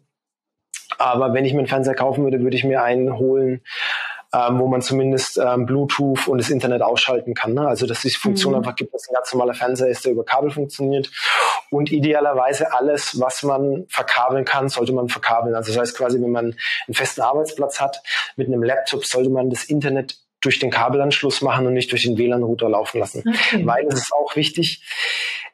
Aber 0.98 1.34
wenn 1.34 1.46
ich 1.46 1.54
mir 1.54 1.60
einen 1.60 1.68
Fernseher 1.68 1.94
kaufen 1.94 2.24
würde, 2.24 2.42
würde 2.42 2.56
ich 2.56 2.64
mir 2.64 2.82
einen 2.82 3.18
holen, 3.18 3.62
ähm, 4.34 4.60
wo 4.60 4.68
man 4.68 4.82
zumindest 4.82 5.38
ähm, 5.38 5.66
Bluetooth 5.66 6.28
und 6.28 6.40
das 6.40 6.50
Internet 6.50 6.82
ausschalten 6.82 7.34
kann. 7.36 7.54
Ne? 7.54 7.68
Also 7.68 7.86
dass 7.86 8.04
es 8.04 8.14
die 8.14 8.20
Funktion 8.20 8.54
mhm. 8.54 8.60
einfach 8.60 8.76
gibt, 8.76 8.94
dass 8.94 9.08
ein 9.08 9.14
ganz 9.14 9.32
normaler 9.32 9.54
Fernseher 9.54 9.90
ist, 9.90 10.06
der 10.06 10.14
über 10.14 10.26
Kabel 10.26 10.50
funktioniert. 10.50 11.12
Und 11.70 11.92
idealerweise 11.92 12.74
alles, 12.74 13.20
was 13.20 13.44
man 13.44 13.86
verkabeln 13.90 14.46
kann, 14.46 14.70
sollte 14.70 14.94
man 14.94 15.10
verkabeln. 15.10 15.56
Also 15.56 15.72
das 15.72 15.80
heißt 15.80 15.98
quasi, 15.98 16.22
wenn 16.22 16.32
man 16.32 16.56
einen 16.88 16.94
festen 16.94 17.22
Arbeitsplatz 17.22 17.80
hat, 17.80 18.02
mit 18.36 18.48
einem 18.48 18.64
Laptop 18.64 19.06
sollte 19.06 19.30
man 19.30 19.50
das 19.50 19.66
Internet 19.66 20.18
durch 20.44 20.60
den 20.60 20.72
Kabelanschluss 20.72 21.42
machen 21.42 21.66
und 21.66 21.74
nicht 21.74 21.92
durch 21.92 22.04
den 22.04 22.18
WLAN-Router 22.18 22.70
laufen 22.70 23.00
lassen. 23.00 23.24
Okay. 23.26 23.66
Weil 23.66 23.86
es 23.88 23.96
ist 23.96 24.14
auch 24.14 24.36
wichtig, 24.36 24.84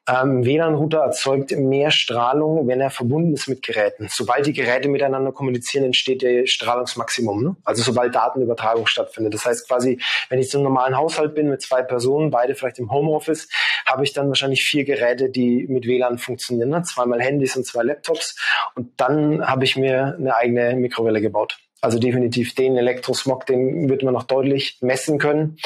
ähm, 0.10 0.44
WLAN-Router 0.44 1.00
erzeugt 1.00 1.52
mehr 1.52 1.92
Strahlung, 1.92 2.68
wenn 2.68 2.82
er 2.82 2.90
verbunden 2.90 3.34
ist 3.34 3.48
mit 3.48 3.62
Geräten. 3.62 4.08
Sobald 4.10 4.46
die 4.46 4.54
Geräte 4.54 4.90
miteinander 4.90 5.32
kommunizieren, 5.32 5.86
entsteht 5.86 6.22
der 6.22 6.48
Strahlungsmaximum. 6.48 7.44
Ne? 7.44 7.56
Also 7.64 7.84
sobald 7.84 8.16
Datenübertragung 8.16 8.88
stattfindet. 8.88 9.34
Das 9.34 9.46
heißt 9.46 9.68
quasi, 9.68 10.00
wenn 10.30 10.40
ich 10.40 10.54
einem 10.54 10.64
normalen 10.64 10.98
Haushalt 10.98 11.36
bin 11.36 11.50
mit 11.50 11.62
zwei 11.62 11.84
Personen, 11.84 12.32
beide 12.32 12.56
vielleicht 12.56 12.80
im 12.80 12.92
Homeoffice, 12.92 13.50
habe 13.86 14.04
ich 14.04 14.14
dann 14.14 14.30
wahrscheinlich 14.30 14.64
vier 14.64 14.84
Geräte, 14.84 15.30
die 15.30 15.68
mit 15.68 15.86
WLAN 15.86 16.18
funktionieren. 16.18 16.70
Ne? 16.70 16.82
Zweimal 16.84 17.22
Handys 17.22 17.56
und 17.56 17.66
zwei 17.66 17.84
Laptops. 17.84 18.36
Und 18.76 19.00
dann 19.00 19.48
habe 19.48 19.64
ich 19.64 19.78
mir 19.78 20.16
eine 20.18 20.36
eigene 20.36 20.76
Mikrowelle 20.76 21.22
gebaut. 21.22 21.60
Also 21.82 22.00
definitiv 22.00 22.56
den 22.56 22.76
Elektrosmog, 22.78 23.46
den 23.46 23.90
wird 23.90 24.04
man 24.04 24.14
noch 24.14 24.24
deutlich 24.24 24.78
messen 24.82 25.18
können. 25.18 25.58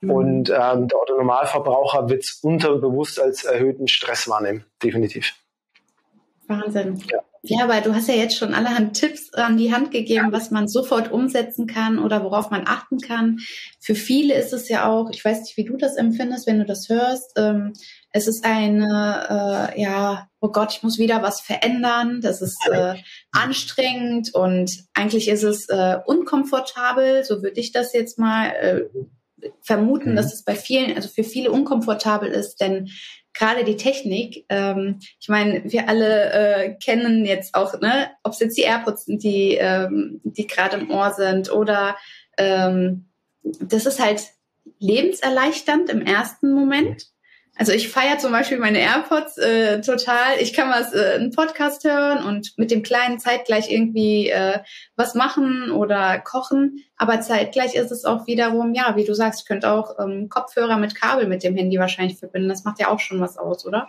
Mhm. 0.00 0.10
Und 0.10 0.50
ähm, 0.50 0.88
der 0.88 0.98
Autonormalverbraucher 0.98 2.08
wird 2.08 2.24
es 2.24 2.40
unterbewusst 2.42 3.20
als 3.20 3.44
erhöhten 3.44 3.88
Stress 3.88 4.28
wahrnehmen. 4.28 4.64
Definitiv. 4.82 5.34
Wahnsinn. 6.48 7.00
Ja. 7.10 7.20
Ja, 7.42 7.64
aber 7.64 7.80
du 7.80 7.94
hast 7.94 8.08
ja 8.08 8.14
jetzt 8.14 8.36
schon 8.36 8.52
allerhand 8.52 8.98
Tipps 8.98 9.32
an 9.32 9.56
die 9.56 9.72
Hand 9.72 9.92
gegeben, 9.92 10.26
ja. 10.26 10.32
was 10.32 10.50
man 10.50 10.68
sofort 10.68 11.10
umsetzen 11.10 11.66
kann 11.66 11.98
oder 11.98 12.22
worauf 12.22 12.50
man 12.50 12.66
achten 12.66 12.98
kann. 12.98 13.38
Für 13.78 13.94
viele 13.94 14.34
ist 14.34 14.52
es 14.52 14.68
ja 14.68 14.86
auch, 14.86 15.10
ich 15.10 15.24
weiß 15.24 15.40
nicht, 15.40 15.56
wie 15.56 15.64
du 15.64 15.78
das 15.78 15.96
empfindest, 15.96 16.46
wenn 16.46 16.58
du 16.58 16.66
das 16.66 16.90
hörst, 16.90 17.32
ähm, 17.38 17.72
Es 18.12 18.26
ist 18.26 18.44
eine, 18.44 19.70
äh, 19.74 19.80
ja, 19.80 20.28
oh 20.40 20.48
Gott, 20.48 20.72
ich 20.72 20.82
muss 20.82 20.98
wieder 20.98 21.22
was 21.22 21.40
verändern. 21.40 22.20
Das 22.20 22.42
ist 22.42 22.58
äh, 22.70 22.94
anstrengend 23.30 24.34
und 24.34 24.84
eigentlich 24.94 25.28
ist 25.28 25.44
es 25.44 25.68
äh, 25.68 25.98
unkomfortabel. 26.04 27.24
So 27.24 27.42
würde 27.42 27.60
ich 27.60 27.72
das 27.72 27.92
jetzt 27.92 28.18
mal 28.18 28.48
äh, 28.48 28.82
vermuten, 29.62 30.12
mhm. 30.12 30.16
dass 30.16 30.34
es 30.34 30.42
bei 30.42 30.54
vielen, 30.54 30.96
also 30.96 31.08
für 31.08 31.24
viele 31.24 31.50
unkomfortabel 31.50 32.28
ist, 32.28 32.60
denn 32.60 32.90
gerade 33.32 33.64
die 33.64 33.76
Technik, 33.76 34.44
ähm, 34.48 34.98
ich 35.20 35.28
meine, 35.28 35.62
wir 35.64 35.88
alle 35.88 36.32
äh, 36.32 36.74
kennen 36.74 37.24
jetzt 37.24 37.54
auch, 37.54 37.80
ne, 37.80 38.10
ob 38.22 38.32
es 38.32 38.40
jetzt 38.40 38.58
die 38.58 38.62
AirPods 38.62 39.04
sind, 39.04 39.22
die, 39.22 39.54
ähm, 39.54 40.20
die 40.24 40.46
gerade 40.46 40.78
im 40.78 40.90
Ohr 40.90 41.12
sind 41.12 41.50
oder 41.52 41.96
ähm, 42.36 43.06
das 43.42 43.86
ist 43.86 44.00
halt 44.00 44.22
lebenserleichternd 44.78 45.90
im 45.90 46.02
ersten 46.02 46.52
Moment. 46.52 47.09
Also 47.60 47.72
ich 47.72 47.90
feiere 47.90 48.16
zum 48.16 48.32
Beispiel 48.32 48.56
meine 48.56 48.78
AirPods 48.78 49.36
äh, 49.36 49.82
total. 49.82 50.38
Ich 50.40 50.54
kann 50.54 50.70
was, 50.70 50.94
äh, 50.94 51.16
einen 51.16 51.30
Podcast 51.30 51.84
hören 51.84 52.24
und 52.24 52.54
mit 52.56 52.70
dem 52.70 52.82
kleinen 52.82 53.18
zeitgleich 53.18 53.70
irgendwie 53.70 54.30
äh, 54.30 54.60
was 54.96 55.14
machen 55.14 55.70
oder 55.70 56.18
kochen. 56.20 56.82
Aber 56.96 57.20
zeitgleich 57.20 57.74
ist 57.74 57.90
es 57.90 58.06
auch 58.06 58.26
wiederum, 58.26 58.72
ja, 58.72 58.96
wie 58.96 59.04
du 59.04 59.14
sagst, 59.14 59.42
ich 59.42 59.46
könnte 59.46 59.70
auch 59.70 59.98
ähm, 59.98 60.30
Kopfhörer 60.30 60.78
mit 60.78 60.94
Kabel 60.94 61.26
mit 61.26 61.44
dem 61.44 61.54
Handy 61.54 61.78
wahrscheinlich 61.78 62.18
verbinden. 62.18 62.48
Das 62.48 62.64
macht 62.64 62.80
ja 62.80 62.88
auch 62.88 62.98
schon 62.98 63.20
was 63.20 63.36
aus, 63.36 63.66
oder? 63.66 63.88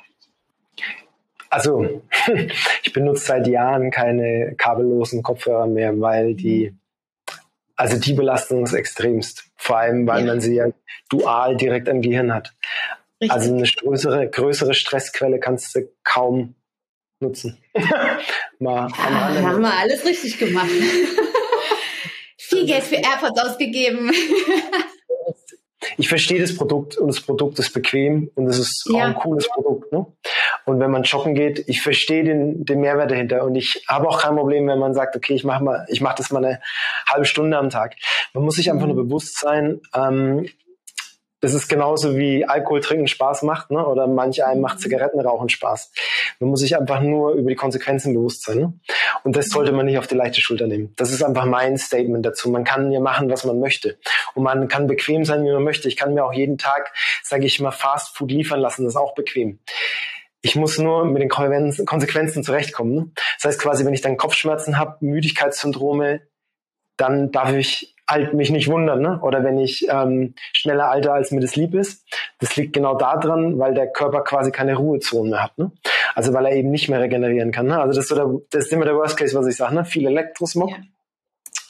Also, 1.49 2.01
ich 2.83 2.91
benutze 2.91 3.25
seit 3.25 3.47
Jahren 3.47 3.89
keine 3.89 4.53
kabellosen 4.57 5.23
Kopfhörer 5.23 5.67
mehr, 5.67 5.97
weil 6.01 6.35
die, 6.35 6.75
also 7.77 7.97
die 7.97 8.13
Belastung 8.15 8.65
ist 8.65 8.73
extremst. 8.73 9.45
Vor 9.55 9.77
allem, 9.77 10.05
weil 10.07 10.25
ja. 10.25 10.27
man 10.27 10.41
sie 10.41 10.55
ja 10.55 10.65
dual 11.07 11.55
direkt 11.55 11.87
am 11.87 12.01
Gehirn 12.01 12.33
hat. 12.33 12.53
Richtig. 13.21 13.31
Also 13.31 13.53
eine 13.53 13.63
größere, 13.63 14.29
größere 14.29 14.73
Stressquelle 14.73 15.39
kannst 15.39 15.75
du 15.75 15.87
kaum 16.03 16.55
nutzen. 17.19 17.57
Mal 18.59 18.89
ja, 18.89 19.41
haben 19.43 19.61
wir 19.61 19.73
alles 19.73 20.03
richtig 20.05 20.39
gemacht. 20.39 20.69
Viel 22.37 22.65
Geld 22.65 22.83
für 22.83 22.95
AirPods 22.95 23.39
ausgegeben. 23.39 24.11
ich 25.97 26.09
verstehe 26.09 26.41
das 26.41 26.55
Produkt 26.55 26.97
und 26.97 27.07
das 27.07 27.21
Produkt 27.21 27.59
ist 27.59 27.73
bequem 27.73 28.29
und 28.35 28.47
es 28.47 28.59
ist 28.59 28.89
ja. 28.91 28.95
auch 28.95 29.01
ein 29.03 29.15
cooles 29.15 29.47
Produkt. 29.47 29.91
Ne? 29.91 30.05
Und 30.65 30.79
wenn 30.79 30.91
man 30.91 31.03
joggen 31.03 31.33
geht, 31.35 31.63
ich 31.67 31.81
verstehe 31.81 32.23
den, 32.23 32.65
den 32.65 32.81
Mehrwert 32.81 33.11
dahinter 33.11 33.43
und 33.43 33.55
ich 33.55 33.83
habe 33.87 34.09
auch 34.09 34.21
kein 34.21 34.35
Problem, 34.35 34.67
wenn 34.67 34.79
man 34.79 34.93
sagt, 34.93 35.15
okay, 35.15 35.33
ich 35.33 35.43
mache 35.43 35.63
mal, 35.63 35.85
ich 35.89 36.01
mache 36.01 36.15
das 36.17 36.31
mal 36.31 36.43
eine 36.43 36.59
halbe 37.07 37.25
Stunde 37.25 37.57
am 37.57 37.69
Tag. 37.69 37.95
Man 38.33 38.43
muss 38.43 38.55
sich 38.55 38.69
einfach 38.69 38.87
mhm. 38.87 38.95
nur 38.95 39.05
bewusst 39.05 39.39
sein, 39.39 39.79
ähm, 39.95 40.47
das 41.41 41.55
ist 41.55 41.67
genauso 41.67 42.17
wie 42.17 42.45
Alkohol 42.45 42.81
trinken 42.81 43.07
Spaß 43.07 43.41
macht, 43.41 43.71
ne? 43.71 43.85
oder 43.85 44.05
manch 44.07 44.45
einem 44.45 44.61
macht 44.61 44.79
Zigarettenrauchen 44.79 45.49
Spaß. 45.49 45.91
Man 46.39 46.51
muss 46.51 46.59
sich 46.59 46.77
einfach 46.77 47.01
nur 47.01 47.33
über 47.33 47.49
die 47.49 47.55
Konsequenzen 47.55 48.13
bewusst 48.13 48.43
sein. 48.43 48.59
Ne? 48.59 48.73
Und 49.23 49.35
das 49.35 49.49
sollte 49.49 49.71
man 49.71 49.87
nicht 49.87 49.97
auf 49.97 50.05
die 50.05 50.15
leichte 50.15 50.39
Schulter 50.39 50.67
nehmen. 50.67 50.93
Das 50.97 51.11
ist 51.11 51.23
einfach 51.23 51.45
mein 51.45 51.77
Statement 51.77 52.23
dazu. 52.23 52.51
Man 52.51 52.63
kann 52.63 52.91
ja 52.91 52.99
machen, 52.99 53.29
was 53.29 53.43
man 53.43 53.59
möchte. 53.59 53.97
Und 54.35 54.43
man 54.43 54.67
kann 54.67 54.85
bequem 54.85 55.25
sein, 55.25 55.43
wie 55.43 55.51
man 55.51 55.63
möchte. 55.63 55.87
Ich 55.87 55.97
kann 55.97 56.13
mir 56.13 56.23
auch 56.23 56.33
jeden 56.33 56.59
Tag, 56.59 56.93
sage 57.23 57.45
ich 57.45 57.59
mal, 57.59 57.71
Fast 57.71 58.15
Food 58.15 58.31
liefern 58.31 58.59
lassen. 58.59 58.83
Das 58.83 58.93
ist 58.93 58.99
auch 58.99 59.15
bequem. 59.15 59.59
Ich 60.43 60.55
muss 60.55 60.77
nur 60.77 61.05
mit 61.05 61.21
den 61.23 61.29
Konsequenzen 61.29 62.43
zurechtkommen. 62.43 62.93
Ne? 62.93 63.11
Das 63.37 63.45
heißt 63.45 63.61
quasi, 63.61 63.83
wenn 63.83 63.93
ich 63.93 64.01
dann 64.01 64.17
Kopfschmerzen 64.17 64.77
habe, 64.77 64.97
Müdigkeitssyndrome, 65.01 66.21
dann 66.97 67.31
darf 67.31 67.53
ich 67.53 67.90
halt 68.11 68.33
mich 68.33 68.51
nicht 68.51 68.67
wundern, 68.67 69.01
ne? 69.01 69.19
oder 69.21 69.43
wenn 69.43 69.57
ich 69.57 69.87
ähm, 69.89 70.35
schneller 70.53 70.89
alter, 70.89 71.13
als 71.13 71.31
mir 71.31 71.39
das 71.39 71.55
lieb 71.55 71.73
ist. 71.73 72.05
Das 72.39 72.55
liegt 72.55 72.73
genau 72.73 72.97
daran, 72.97 73.57
weil 73.59 73.73
der 73.73 73.87
Körper 73.87 74.21
quasi 74.21 74.51
keine 74.51 74.75
Ruhezonen 74.75 75.31
mehr 75.31 75.43
hat. 75.43 75.57
Ne? 75.57 75.71
Also 76.13 76.33
weil 76.33 76.45
er 76.45 76.53
eben 76.53 76.71
nicht 76.71 76.89
mehr 76.89 76.99
regenerieren 76.99 77.51
kann. 77.51 77.67
Ne? 77.67 77.79
Also 77.79 77.95
das 77.95 78.05
ist, 78.05 78.09
so 78.09 78.15
der, 78.15 78.41
das 78.51 78.65
ist 78.65 78.73
immer 78.73 78.85
der 78.85 78.95
Worst 78.95 79.17
Case, 79.17 79.37
was 79.37 79.47
ich 79.47 79.55
sage. 79.55 79.75
Ne? 79.75 79.85
Viel 79.85 80.05
Elektrosmog. 80.05 80.71
Ja. 80.71 80.77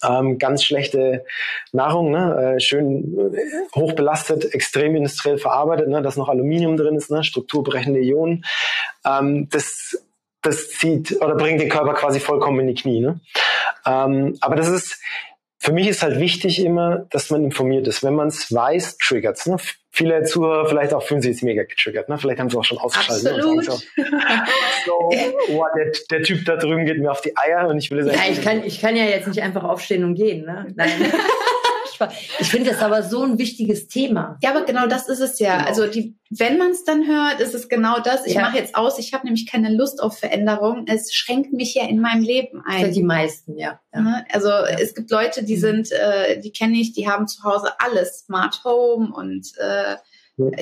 Ähm, 0.03 0.39
ganz 0.39 0.63
schlechte 0.63 1.25
Nahrung, 1.73 2.09
ne? 2.09 2.55
äh, 2.55 2.59
schön 2.59 3.33
äh, 3.35 3.75
hoch 3.75 3.93
belastet, 3.93 4.51
extrem 4.55 4.95
industriell 4.95 5.37
verarbeitet, 5.37 5.89
ne? 5.89 6.01
dass 6.01 6.17
noch 6.17 6.27
Aluminium 6.27 6.75
drin 6.75 6.95
ist, 6.95 7.11
ne? 7.11 7.23
strukturbrechende 7.23 7.99
Ionen. 7.99 8.43
Ähm, 9.05 9.47
das, 9.51 10.03
das 10.41 10.69
zieht 10.69 11.21
oder 11.21 11.35
bringt 11.35 11.61
den 11.61 11.69
Körper 11.69 11.93
quasi 11.93 12.19
vollkommen 12.19 12.61
in 12.61 12.67
die 12.67 12.81
Knie. 12.81 12.99
Ne? 12.99 13.19
Ähm, 13.85 14.37
aber 14.41 14.55
das 14.55 14.69
ist, 14.69 14.99
für 15.63 15.73
mich 15.73 15.87
ist 15.87 16.01
halt 16.01 16.19
wichtig 16.19 16.65
immer, 16.65 17.05
dass 17.11 17.29
man 17.29 17.43
informiert 17.43 17.87
ist. 17.87 18.03
Wenn 18.03 18.15
man 18.15 18.29
es 18.29 18.51
weiß, 18.51 18.97
triggert 18.97 19.37
es. 19.37 19.45
Ne? 19.45 19.57
Viele 19.91 20.23
Zuhörer 20.23 20.67
vielleicht 20.67 20.91
auch 20.91 21.03
fühlen 21.03 21.21
sich 21.21 21.33
jetzt 21.33 21.43
mega 21.43 21.61
getriggert. 21.61 22.09
Ne? 22.09 22.17
Vielleicht 22.17 22.39
haben 22.39 22.49
sie 22.49 22.57
auch 22.57 22.63
schon 22.63 22.79
ausgeschaltet. 22.79 23.27
Absolut. 23.27 23.67
Ne? 23.67 23.75
so, 24.87 25.11
oh, 25.51 25.65
der, 25.77 25.91
der, 26.09 26.23
Typ 26.23 26.45
da 26.45 26.55
drüben 26.55 26.87
geht 26.87 26.97
mir 26.97 27.11
auf 27.11 27.21
die 27.21 27.37
Eier 27.37 27.67
und 27.67 27.77
ich 27.77 27.91
will 27.91 28.03
sagen. 28.03 28.17
Ja, 28.17 28.31
ich 28.31 28.41
kann, 28.41 28.63
ich 28.65 28.81
kann 28.81 28.95
ja 28.95 29.03
jetzt 29.03 29.27
nicht 29.27 29.43
einfach 29.43 29.63
aufstehen 29.63 30.03
und 30.03 30.15
gehen. 30.15 30.45
Ne? 30.45 30.65
Nein. 30.75 30.89
Ich 32.39 32.49
finde 32.49 32.71
das 32.71 32.81
aber 32.81 33.03
so 33.03 33.23
ein 33.23 33.37
wichtiges 33.37 33.87
Thema. 33.87 34.37
Ja, 34.41 34.51
aber 34.51 34.65
genau 34.65 34.87
das 34.87 35.07
ist 35.09 35.19
es 35.19 35.39
ja. 35.39 35.57
Genau. 35.57 35.67
Also 35.67 35.87
die, 35.87 36.15
wenn 36.29 36.57
man 36.57 36.71
es 36.71 36.83
dann 36.83 37.07
hört, 37.07 37.39
ist 37.39 37.53
es 37.53 37.69
genau 37.69 37.99
das. 37.99 38.25
Ich 38.25 38.35
ja. 38.35 38.41
mache 38.41 38.57
jetzt 38.57 38.75
aus, 38.75 38.99
ich 38.99 39.13
habe 39.13 39.25
nämlich 39.25 39.47
keine 39.47 39.73
Lust 39.73 40.01
auf 40.01 40.17
Veränderung. 40.17 40.85
Es 40.87 41.13
schränkt 41.13 41.53
mich 41.53 41.75
ja 41.75 41.87
in 41.87 41.99
meinem 41.99 42.23
Leben 42.23 42.61
ein. 42.65 42.85
Für 42.85 42.91
die 42.91 43.03
meisten, 43.03 43.57
ja. 43.57 43.79
ja. 43.93 44.01
Ne? 44.01 44.25
Also 44.31 44.49
ja. 44.49 44.79
es 44.79 44.93
gibt 44.95 45.11
Leute, 45.11 45.43
die 45.43 45.57
mhm. 45.57 45.61
sind, 45.61 45.91
äh, 45.91 46.39
die 46.39 46.51
kenne 46.51 46.77
ich, 46.77 46.93
die 46.93 47.07
haben 47.07 47.27
zu 47.27 47.43
Hause 47.43 47.69
alles, 47.79 48.25
Smart 48.25 48.63
Home 48.63 49.13
und 49.13 49.51
äh, 49.57 49.95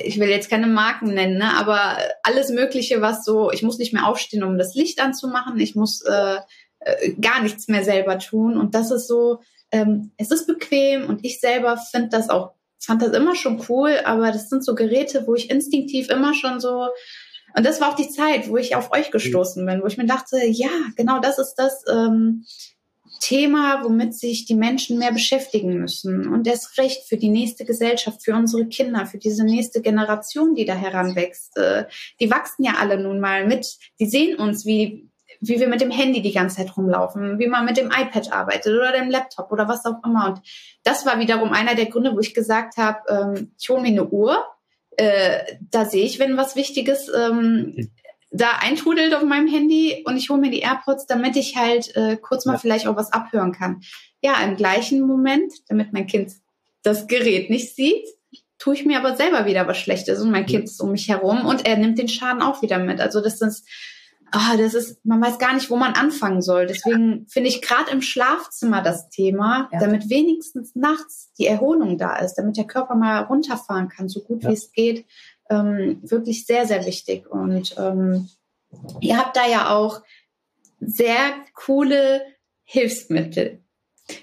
ich 0.04 0.20
will 0.20 0.30
jetzt 0.30 0.50
keine 0.50 0.68
Marken 0.68 1.14
nennen, 1.14 1.38
ne? 1.38 1.56
aber 1.58 1.98
alles 2.24 2.50
Mögliche, 2.50 3.02
was 3.02 3.24
so, 3.24 3.52
ich 3.52 3.64
muss 3.64 3.78
nicht 3.78 3.94
mehr 3.94 4.08
aufstehen, 4.08 4.44
um 4.44 4.58
das 4.58 4.76
Licht 4.76 5.02
anzumachen, 5.02 5.58
ich 5.60 5.76
muss 5.76 6.02
äh, 6.02 6.38
äh, 6.80 7.14
gar 7.22 7.42
nichts 7.42 7.68
mehr 7.68 7.84
selber 7.84 8.20
tun. 8.20 8.58
Und 8.58 8.74
das 8.74 8.92
ist 8.92 9.08
so, 9.08 9.42
ähm, 9.72 10.12
es 10.18 10.32
ist 10.32 10.48
bequem 10.48 11.08
und 11.08 11.24
ich 11.24 11.40
selber 11.40 11.78
finde 11.78 12.10
das 12.10 12.30
auch, 12.30 12.52
fand 12.80 13.02
das 13.02 13.12
immer 13.12 13.36
schon 13.36 13.64
cool, 13.70 13.98
aber 14.06 14.32
das 14.32 14.50
sind 14.50 14.64
so 14.64 14.76
Geräte, 14.76 15.28
wo 15.28 15.36
ich 15.36 15.50
instinktiv 15.50 16.10
immer 16.10 16.34
schon 16.34 16.60
so, 16.60 16.88
und 17.56 17.66
das 17.66 17.82
war 17.82 17.92
auch 17.92 17.96
die 17.96 18.10
Zeit, 18.10 18.50
wo 18.50 18.58
ich 18.58 18.76
auf 18.76 18.92
euch 18.92 19.12
gestoßen 19.12 19.66
bin, 19.66 19.82
wo 19.82 19.88
ich 19.88 19.98
mir 19.98 20.06
dachte, 20.06 20.38
ja, 20.46 20.70
genau 20.96 21.20
das 21.20 21.40
ist 21.40 21.56
das 21.56 21.84
ähm, 21.92 22.46
Thema, 23.20 23.84
womit 23.84 24.14
sich 24.14 24.46
die 24.46 24.56
Menschen 24.56 24.98
mehr 24.98 25.12
beschäftigen 25.12 25.80
müssen. 25.80 26.28
Und 26.28 26.48
erst 26.48 26.78
recht 26.78 27.08
für 27.08 27.18
die 27.18 27.30
nächste 27.30 27.66
Gesellschaft, 27.66 28.24
für 28.24 28.34
unsere 28.34 28.68
Kinder, 28.68 29.06
für 29.06 29.18
diese 29.18 29.44
nächste 29.44 29.82
Generation, 29.82 30.56
die 30.56 30.66
da 30.66 30.76
heranwächst. 30.76 31.58
Äh, 31.58 31.86
die 32.20 32.30
wachsen 32.30 32.64
ja 32.64 32.76
alle 32.80 33.02
nun 33.02 33.20
mal 33.20 33.46
mit. 33.46 33.78
Die 34.00 34.06
sehen 34.06 34.38
uns, 34.38 34.66
wie, 34.66 35.09
wie 35.42 35.60
wir 35.60 35.68
mit 35.68 35.82
dem 35.82 35.92
Handy 35.92 36.22
die 36.22 36.34
ganze 36.34 36.58
Zeit 36.58 36.76
rumlaufen, 36.76 37.40
wie 37.40 37.48
man 37.48 37.66
mit 37.66 37.78
dem 37.78 37.88
iPad 37.88 38.32
arbeitet 38.32 38.76
oder 38.76 38.92
dem 38.92 39.10
Laptop 39.10 39.52
oder 39.52 39.68
was 39.68 39.86
auch 39.86 40.04
immer. 40.04 40.28
Und 40.28 40.42
das 40.84 41.06
war 41.06 41.20
wiederum 41.20 41.54
einer 41.54 41.76
der 41.76 41.86
Gründe, 41.86 42.14
wo 42.14 42.20
ich 42.20 42.34
gesagt 42.34 42.78
habe, 42.78 43.00
ähm, 43.10 43.52
ich 43.58 43.70
hole 43.70 43.82
mir 43.82 43.88
eine 43.88 44.06
Uhr. 44.06 44.46
Äh, 44.98 45.40
da 45.72 45.86
sehe 45.86 46.04
ich, 46.04 46.20
wenn 46.20 46.38
was 46.38 46.56
Wichtiges 46.56 47.10
ähm, 47.16 47.90
da 48.32 48.52
eintrudelt 48.62 49.16
auf 49.16 49.24
meinem 49.24 49.48
Handy 49.48 50.04
und 50.06 50.18
ich 50.18 50.30
hole 50.30 50.42
mir 50.42 50.52
die 50.52 50.60
AirPods, 50.60 51.06
damit 51.08 51.36
ich 51.36 51.56
halt 51.56 51.96
äh, 51.96 52.18
kurz 52.18 52.46
mal 52.46 52.54
ja. 52.54 52.60
vielleicht 52.60 52.88
auch 52.88 52.96
was 52.96 53.12
abhören 53.12 53.54
kann. 53.54 53.82
Ja, 54.22 54.44
im 54.44 54.56
gleichen 54.56 55.02
Moment, 55.02 55.54
damit 55.68 55.94
mein 55.94 56.06
Kind 56.06 56.34
das 56.84 57.08
Gerät 57.08 57.50
nicht 57.50 57.76
sieht, 57.76 58.06
tue 58.58 58.74
ich 58.74 58.86
mir 58.86 59.00
aber 59.00 59.16
selber 59.16 59.46
wieder 59.46 59.68
was 59.68 59.78
Schlechtes 59.78 60.22
und 60.22 60.32
mein 60.32 60.46
Kind 60.46 60.66
ist 60.66 60.82
um 60.82 60.92
mich 60.92 61.08
herum 61.08 61.46
und 61.46 61.66
er 61.66 61.78
nimmt 61.78 61.98
den 61.98 62.10
Schaden 62.10 62.42
auch 62.42 62.62
wieder 62.62 62.78
mit. 62.78 63.00
Also 63.00 63.22
das 63.22 63.42
ist 63.42 63.66
ah, 64.32 64.58
das 64.58 64.74
ist, 64.74 65.06
man 65.06 65.22
weiß 65.22 65.38
gar 65.40 65.54
nicht, 65.54 65.70
wo 65.70 65.76
man 65.76 65.94
anfangen 65.94 66.42
soll. 66.42 66.68
Deswegen 66.68 67.28
finde 67.28 67.50
ich 67.50 67.62
gerade 67.62 67.92
im 67.92 68.02
Schlafzimmer 68.02 68.82
das 68.82 69.10
Thema, 69.10 69.70
ja. 69.72 69.80
damit 69.80 70.10
wenigstens 70.10 70.76
nachts 70.76 71.32
die 71.38 71.48
Erholung 71.48 71.98
da 71.98 72.18
ist, 72.18 72.36
damit 72.36 72.58
der 72.58 72.68
Körper 72.68 72.96
mal 72.96 73.24
runterfahren 73.24 73.90
kann, 73.90 74.10
so 74.10 74.22
gut 74.22 74.44
ja. 74.44 74.50
wie 74.50 74.54
es 74.54 74.72
geht, 74.72 75.06
ähm, 75.50 76.00
wirklich 76.02 76.46
sehr, 76.46 76.66
sehr 76.66 76.86
wichtig. 76.86 77.30
Und 77.30 77.76
ähm, 77.78 78.30
ihr 79.00 79.18
habt 79.18 79.36
da 79.36 79.48
ja 79.48 79.70
auch 79.70 80.02
sehr 80.80 81.34
coole 81.54 82.22
Hilfsmittel. 82.64 83.64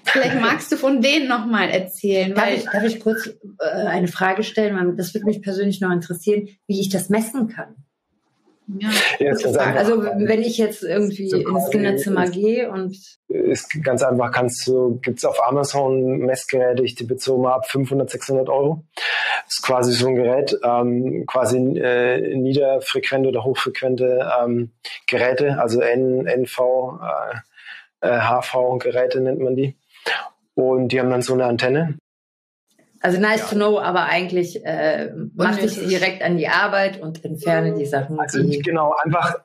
Vielleicht 0.03 0.35
magst 0.41 0.71
du 0.71 0.77
von 0.77 1.01
denen 1.01 1.27
nochmal 1.27 1.69
erzählen. 1.69 2.33
Darf, 2.33 2.51
ich, 2.51 2.65
darf 2.65 2.83
ich 2.83 2.99
kurz 2.99 3.29
äh, 3.59 3.65
eine 3.65 4.07
Frage 4.07 4.43
stellen? 4.43 4.97
Das 4.97 5.13
würde 5.13 5.25
mich 5.25 5.41
persönlich 5.41 5.81
noch 5.81 5.91
interessieren, 5.91 6.49
wie 6.67 6.81
ich 6.81 6.89
das 6.89 7.09
messen 7.09 7.47
kann. 7.47 7.75
Ja, 8.67 8.89
also 9.75 10.03
wenn 10.03 10.41
ich 10.41 10.57
jetzt 10.57 10.83
irgendwie 10.83 11.29
so 11.29 11.37
ins 11.37 11.69
Kinderzimmer 11.69 12.29
gehe 12.29 12.69
und 12.69 12.97
ist 13.29 13.83
ganz 13.83 14.03
einfach, 14.03 14.31
kannst 14.31 14.67
du 14.67 14.99
gibt's 15.01 15.23
auf 15.23 15.41
Amazon 15.47 16.19
Messgeräte, 16.19 16.83
ich 16.83 16.95
tippe 16.95 17.17
so 17.17 17.37
mal 17.37 17.53
ab 17.53 17.69
500, 17.69 18.09
600 18.09 18.49
Euro. 18.49 18.83
Das 19.45 19.55
ist 19.55 19.63
quasi 19.63 19.93
so 19.93 20.07
ein 20.07 20.15
Gerät, 20.15 20.57
ähm, 20.63 21.25
quasi 21.27 21.57
äh, 21.57 22.35
niederfrequente 22.35 23.29
oder 23.29 23.45
hochfrequente 23.45 24.29
ähm, 24.41 24.71
Geräte, 25.07 25.59
also 25.59 25.79
N, 25.79 26.27
NV, 26.27 26.99
äh, 28.01 28.19
HV 28.19 28.79
Geräte 28.79 29.21
nennt 29.21 29.39
man 29.39 29.55
die. 29.55 29.77
Und 30.55 30.89
die 30.89 30.99
haben 30.99 31.09
dann 31.09 31.21
so 31.21 31.33
eine 31.33 31.45
Antenne 31.45 31.97
Also 33.07 33.21
nice 33.21 33.39
ja. 33.39 33.47
to 33.47 33.55
know, 33.55 33.79
aber 33.79 34.07
eigentlich 34.07 34.65
äh, 34.65 35.13
mach 35.33 35.57
dich 35.57 35.79
direkt 35.79 36.21
an 36.21 36.35
die 36.35 36.49
Arbeit 36.49 37.01
und 37.01 37.23
entferne 37.23 37.73
die 37.73 37.85
Sachen. 37.85 38.19
Also 38.19 38.43
die 38.43 38.59
genau, 38.59 38.93
einfach 39.01 39.37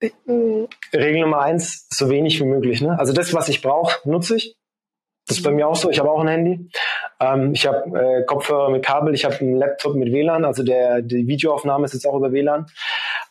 Regel 0.00 1.20
Nummer 1.20 1.42
eins, 1.42 1.86
so 1.90 2.08
wenig 2.08 2.40
wie 2.40 2.46
möglich. 2.46 2.80
Ne? 2.80 2.98
Also 2.98 3.12
das, 3.12 3.34
was 3.34 3.50
ich 3.50 3.60
brauche, 3.60 4.08
nutze 4.08 4.36
ich. 4.36 4.56
Das 5.26 5.36
ist 5.36 5.42
bei 5.42 5.50
mir 5.50 5.68
auch 5.68 5.76
so. 5.76 5.90
Ich 5.90 5.98
habe 5.98 6.10
auch 6.10 6.22
ein 6.22 6.28
Handy. 6.28 6.70
Ähm, 7.20 7.52
ich 7.52 7.66
habe 7.66 8.00
äh, 8.00 8.24
Kopfhörer 8.24 8.70
mit 8.70 8.86
Kabel. 8.86 9.12
Ich 9.12 9.26
habe 9.26 9.36
einen 9.40 9.56
Laptop 9.56 9.96
mit 9.96 10.10
WLAN. 10.10 10.46
Also 10.46 10.62
der 10.62 11.02
die 11.02 11.26
Videoaufnahme 11.26 11.84
ist 11.84 11.92
jetzt 11.92 12.06
auch 12.06 12.16
über 12.16 12.32
WLAN. 12.32 12.68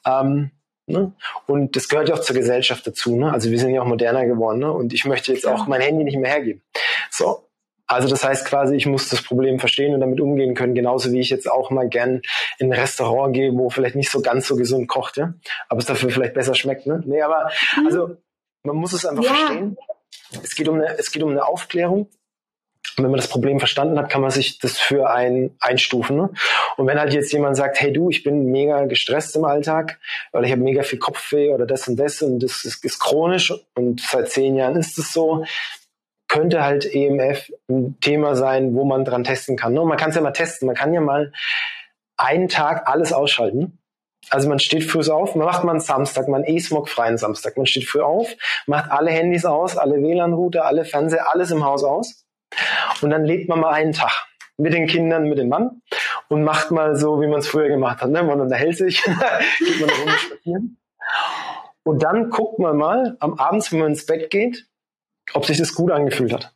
Ähm, 0.05 0.51
ne? 0.85 1.13
Und 1.47 1.75
das 1.75 1.89
gehört 1.89 2.09
ja 2.09 2.13
auch 2.13 2.21
zur 2.21 2.35
Gesellschaft 2.35 2.85
dazu. 2.85 3.15
Ne? 3.15 3.33
Also 3.33 3.49
wir 3.49 3.57
sind 3.57 3.71
ja 3.71 3.81
auch 3.81 3.87
moderner 3.87 4.27
geworden. 4.27 4.59
Ne? 4.59 4.71
Und 4.71 4.93
ich 4.93 5.05
möchte 5.05 5.33
jetzt 5.33 5.47
auch 5.47 5.65
mein 5.65 5.81
Handy 5.81 6.03
nicht 6.03 6.19
mehr 6.19 6.29
hergeben. 6.29 6.61
So, 7.09 7.48
also 7.89 8.07
das 8.07 8.23
heißt 8.23 8.45
quasi, 8.45 8.75
ich 8.75 8.85
muss 8.85 9.09
das 9.09 9.23
Problem 9.23 9.59
verstehen 9.59 9.95
und 9.95 9.99
damit 9.99 10.21
umgehen 10.21 10.53
können, 10.53 10.75
genauso 10.75 11.11
wie 11.11 11.19
ich 11.19 11.31
jetzt 11.31 11.49
auch 11.49 11.71
mal 11.71 11.89
gern 11.89 12.21
in 12.59 12.71
ein 12.71 12.79
Restaurant 12.79 13.33
gehe, 13.33 13.51
wo 13.53 13.71
vielleicht 13.71 13.95
nicht 13.95 14.11
so 14.11 14.21
ganz 14.21 14.47
so 14.47 14.55
gesund 14.55 14.87
kocht, 14.87 15.17
ja? 15.17 15.33
aber 15.69 15.79
es 15.79 15.87
dafür 15.87 16.11
vielleicht 16.11 16.35
besser 16.35 16.53
schmeckt. 16.53 16.85
Ne? 16.85 17.01
Nee, 17.05 17.23
aber 17.23 17.49
mhm. 17.77 17.87
also 17.87 18.17
man 18.63 18.75
muss 18.75 18.93
es 18.93 19.07
einfach 19.07 19.23
ja. 19.23 19.33
verstehen. 19.33 19.77
Es 20.43 20.53
geht 20.53 20.69
um 20.69 20.75
eine, 20.75 20.99
es 20.99 21.11
geht 21.11 21.23
um 21.23 21.31
eine 21.31 21.43
Aufklärung. 21.43 22.09
Und 22.97 23.03
wenn 23.03 23.11
man 23.11 23.19
das 23.19 23.29
Problem 23.29 23.59
verstanden 23.59 23.97
hat, 23.97 24.09
kann 24.09 24.21
man 24.21 24.29
sich 24.29 24.59
das 24.59 24.77
für 24.77 25.09
ein 25.09 25.55
einstufen. 25.59 26.17
Ne? 26.17 26.29
Und 26.77 26.85
wenn 26.85 26.99
halt 26.99 27.13
jetzt 27.13 27.31
jemand 27.33 27.55
sagt, 27.57 27.79
hey 27.81 27.91
du, 27.91 28.09
ich 28.09 28.23
bin 28.23 28.51
mega 28.51 28.85
gestresst 28.85 29.35
im 29.35 29.45
Alltag 29.45 29.99
oder 30.31 30.43
ich 30.43 30.51
habe 30.51 30.61
mega 30.61 30.83
viel 30.83 30.99
Kopfweh 30.99 31.49
oder 31.49 31.65
das 31.65 31.87
und 31.87 31.95
das 31.95 32.21
und 32.21 32.39
das 32.43 32.65
ist, 32.65 32.85
ist 32.85 32.99
chronisch 32.99 33.53
und 33.73 34.01
seit 34.01 34.29
zehn 34.29 34.55
Jahren 34.55 34.75
ist 34.75 34.97
es 34.99 35.11
so, 35.11 35.45
könnte 36.29 36.63
halt 36.63 36.85
EMF 36.85 37.51
ein 37.69 37.99
Thema 37.99 38.35
sein, 38.35 38.73
wo 38.75 38.85
man 38.85 39.03
dran 39.03 39.25
testen 39.25 39.57
kann. 39.57 39.73
Ne? 39.73 39.83
Man 39.83 39.97
kann 39.97 40.11
es 40.11 40.15
ja 40.15 40.21
mal 40.21 40.31
testen. 40.31 40.67
Man 40.67 40.75
kann 40.75 40.93
ja 40.93 41.01
mal 41.01 41.33
einen 42.15 42.47
Tag 42.47 42.87
alles 42.87 43.11
ausschalten. 43.11 43.79
Also 44.29 44.47
man 44.47 44.59
steht 44.59 44.83
früh 44.83 45.01
auf, 45.09 45.35
man 45.35 45.45
macht 45.45 45.63
mal 45.63 45.71
einen 45.71 45.79
Samstag, 45.79 46.27
mal 46.27 46.43
einen 46.43 46.55
E-Smog-freien 46.55 47.17
Samstag. 47.17 47.57
Man 47.57 47.65
steht 47.65 47.85
früh 47.85 48.01
auf, 48.01 48.35
macht 48.67 48.91
alle 48.91 49.09
Handys 49.09 49.43
aus, 49.43 49.75
alle 49.75 49.95
WLAN-Router, 49.95 50.65
alle 50.65 50.85
Fernseher, 50.85 51.33
alles 51.33 51.51
im 51.51 51.65
Haus 51.65 51.83
aus. 51.83 52.25
Und 53.01 53.09
dann 53.09 53.25
lebt 53.25 53.49
man 53.49 53.59
mal 53.59 53.71
einen 53.71 53.93
Tag 53.93 54.27
mit 54.57 54.73
den 54.73 54.87
Kindern, 54.87 55.29
mit 55.29 55.39
dem 55.39 55.49
Mann 55.49 55.81
und 56.27 56.43
macht 56.43 56.69
mal 56.69 56.95
so, 56.95 57.21
wie 57.21 57.27
man 57.27 57.39
es 57.39 57.47
früher 57.47 57.69
gemacht 57.69 58.01
hat. 58.01 58.09
Ne? 58.11 58.21
Man 58.21 58.39
unterhält 58.39 58.77
sich, 58.77 59.01
geht 59.03 59.79
man 59.79 59.89
eine 59.89 59.99
Runde 59.99 60.17
spazieren. 60.17 60.77
Und 61.83 62.03
dann 62.03 62.29
guckt 62.29 62.59
man 62.59 62.77
mal 62.77 63.17
am 63.19 63.39
Abend, 63.39 63.71
wenn 63.71 63.79
man 63.79 63.87
ins 63.89 64.05
Bett 64.05 64.29
geht, 64.29 64.67
ob 65.33 65.45
sich 65.45 65.57
das 65.57 65.73
gut 65.73 65.91
angefühlt 65.91 66.33
hat. 66.33 66.53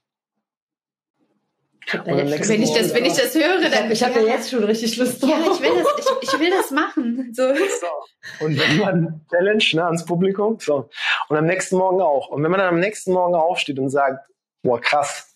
Wenn 2.06 2.28
ich, 2.28 2.74
das, 2.74 2.94
wenn 2.94 3.06
ich 3.06 3.14
das 3.14 3.36
höre, 3.36 3.70
dann. 3.70 3.92
Ich 3.92 4.04
habe 4.04 4.20
ja, 4.22 4.36
jetzt 4.36 4.50
schon 4.50 4.64
richtig 4.64 4.98
Lust 4.98 5.22
drauf. 5.22 5.32
Ja, 5.32 5.52
ich 5.52 5.62
will 5.62 5.84
das, 5.84 6.22
ich, 6.22 6.34
ich 6.34 6.40
will 6.40 6.50
das 6.50 6.72
machen. 6.72 7.32
So. 7.34 7.54
so. 7.54 8.46
Und 8.46 8.60
wenn 8.60 8.78
man 8.78 9.22
Challenge 9.30 9.64
ne, 9.74 9.86
ans 9.86 10.06
Publikum, 10.06 10.58
so. 10.60 10.90
Und 11.28 11.38
am 11.38 11.46
nächsten 11.46 11.78
Morgen 11.78 12.02
auch. 12.02 12.30
Und 12.30 12.44
wenn 12.44 12.52
man 12.52 12.60
dann 12.60 12.70
am 12.70 12.80
nächsten 12.80 13.12
Morgen 13.12 13.36
aufsteht 13.36 13.80
und 13.80 13.90
sagt, 13.90 14.26
boah, 14.64 14.80
krass, 14.80 15.36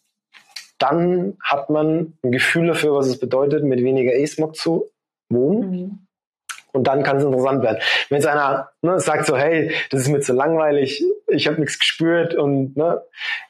dann 0.78 1.38
hat 1.44 1.70
man 1.70 2.18
ein 2.24 2.32
Gefühl 2.32 2.68
dafür, 2.68 2.94
was 2.94 3.08
es 3.08 3.20
bedeutet, 3.20 3.64
mit 3.64 3.84
weniger 3.84 4.14
E-Smog 4.14 4.56
zu 4.56 4.90
wohnen. 5.30 5.72
Mhm. 5.72 6.08
Und 6.72 6.86
dann 6.86 7.04
kann 7.04 7.18
es 7.18 7.24
interessant 7.24 7.64
werden. 7.64 7.80
Wenn 8.10 8.18
jetzt 8.18 8.28
einer 8.28 8.70
ne, 8.82 9.00
sagt 9.00 9.26
so, 9.26 9.36
hey, 9.36 9.74
das 9.90 10.02
ist 10.02 10.08
mir 10.10 10.22
zu 10.22 10.34
langweilig, 10.34 11.04
ich 11.28 11.48
habe 11.48 11.60
nichts 11.60 11.80
gespürt 11.80 12.36
und 12.36 12.78
ne, 12.78 13.02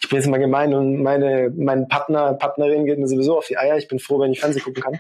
ich 0.02 0.10
bin 0.10 0.18
jetzt 0.18 0.28
mal 0.28 0.40
gemein 0.40 0.74
und 0.74 1.02
meine 1.02 1.52
mein 1.56 1.88
Partner, 1.88 2.34
Partnerin 2.34 2.86
geht 2.86 2.98
mir 2.98 3.08
sowieso 3.08 3.38
auf 3.38 3.48
die 3.48 3.58
Eier. 3.58 3.78
Ich 3.78 3.88
bin 3.88 4.00
froh, 4.00 4.20
wenn 4.20 4.32
ich 4.32 4.40
Fernsehen 4.40 4.64
gucken 4.64 4.84
kann. 4.84 5.00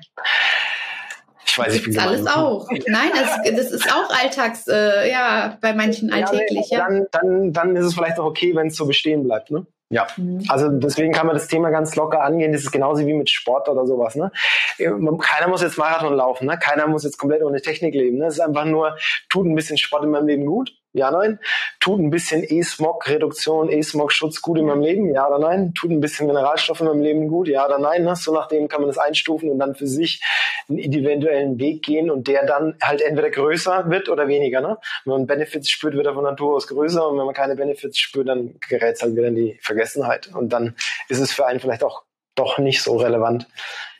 Ich 1.46 1.58
weiß, 1.58 1.74
ich 1.74 1.84
bin 1.84 1.94
gemein. 1.94 2.08
alles 2.08 2.28
auch. 2.28 2.70
Nein, 2.88 3.10
das, 3.16 3.56
das 3.56 3.72
ist 3.72 3.92
auch 3.92 4.10
alltags, 4.10 4.68
äh, 4.68 5.10
ja, 5.10 5.58
bei 5.62 5.74
manchen 5.74 6.12
alltäglich. 6.12 6.70
Ja, 6.70 6.88
nee, 6.90 7.06
dann, 7.12 7.30
dann, 7.30 7.54
dann 7.54 7.76
ist 7.76 7.86
es 7.86 7.94
vielleicht 7.96 8.20
auch 8.20 8.26
okay, 8.26 8.56
wenn 8.56 8.68
es 8.68 8.76
so 8.76 8.86
bestehen 8.86 9.24
bleibt. 9.24 9.50
Ne? 9.50 9.66
Ja, 9.90 10.06
mhm. 10.18 10.44
also 10.50 10.68
deswegen 10.70 11.14
kann 11.14 11.28
man 11.28 11.36
das 11.36 11.48
Thema 11.48 11.70
ganz 11.70 11.96
locker 11.96 12.22
angehen. 12.22 12.52
Das 12.52 12.62
ist 12.62 12.72
genauso 12.72 13.06
wie 13.08 13.14
mit 13.14 13.30
Sport 13.30 13.70
oder 13.70 13.88
sowas. 13.88 14.16
Ne? 14.16 14.32
Keiner 14.78 15.48
muss 15.48 15.62
jetzt 15.62 15.78
Marathon 15.78 16.14
laufen, 16.14 16.46
ne? 16.46 16.60
keiner 16.60 16.88
muss 16.88 17.06
jetzt 17.06 17.18
komplett 17.18 17.42
ohne 17.42 17.62
Technik 17.62 17.96
leben. 17.96 18.18
Ne? 18.18 18.26
Es 18.26 18.36
ist 18.36 18.42
einfach 18.42 18.66
nur, 18.66 18.98
tut 19.30 19.46
ein 19.46 19.56
bisschen 19.56 19.78
Sport 19.78 20.04
in 20.04 20.12
meinem 20.12 20.28
Leben 20.28 20.46
gut, 20.46 20.74
ja, 20.98 21.12
nein. 21.12 21.40
Tut 21.80 22.00
ein 22.00 22.10
bisschen 22.10 22.44
E-Smog-Reduktion, 22.44 23.70
E-Smog-Schutz 23.70 24.42
gut 24.42 24.58
in 24.58 24.66
meinem 24.66 24.82
Leben, 24.82 25.14
ja 25.14 25.28
oder 25.28 25.40
nein. 25.40 25.74
Tut 25.74 25.92
ein 25.92 26.00
bisschen 26.00 26.28
Mineralstoffe 26.28 26.82
in 26.82 26.88
meinem 26.88 27.02
Leben 27.02 27.28
gut, 27.28 27.48
ja 27.48 27.66
oder 27.66 27.80
nein. 27.80 28.04
Ne? 28.04 28.16
So 28.16 28.34
nachdem 28.34 28.68
kann 28.68 28.82
man 28.82 28.90
das 28.90 28.98
einstufen 28.98 29.50
und 29.50 29.60
dann 29.60 29.76
für 29.76 29.88
sich 29.88 30.22
einen 30.68 30.80
individuellen 30.80 31.60
Weg 31.60 31.84
gehen 31.84 32.10
und 32.10 32.28
der 32.28 32.46
dann 32.46 32.76
halt 32.82 33.02
entweder 33.02 33.30
größer 33.30 33.90
wird 33.90 34.10
oder 34.10 34.28
weniger. 34.28 34.62
Ne? 34.62 34.78
Wenn 35.06 35.12
man 35.12 35.28
Benefits 35.28 35.70
spürt, 35.70 35.94
wird 35.94 36.08
er 36.08 36.14
von 36.14 36.24
Natur 36.24 36.56
aus 36.56 36.68
größer 36.68 37.08
und 37.08 37.18
wenn 37.18 37.26
man 37.26 37.36
keine 37.36 37.56
Benefits 37.56 38.00
spürt, 38.00 38.28
dann 38.28 38.56
gerät 38.68 38.96
es 38.96 39.02
halt 39.02 39.16
wieder 39.16 39.28
in 39.28 39.36
die 39.36 39.60
Vergessenheit. 39.62 40.34
Und 40.34 40.50
dann 40.50 40.76
ist 41.10 41.20
es 41.20 41.32
für 41.32 41.46
einen 41.46 41.60
vielleicht 41.60 41.84
auch 41.84 42.04
doch 42.36 42.58
nicht 42.58 42.82
so 42.82 42.98
relevant, 42.98 43.48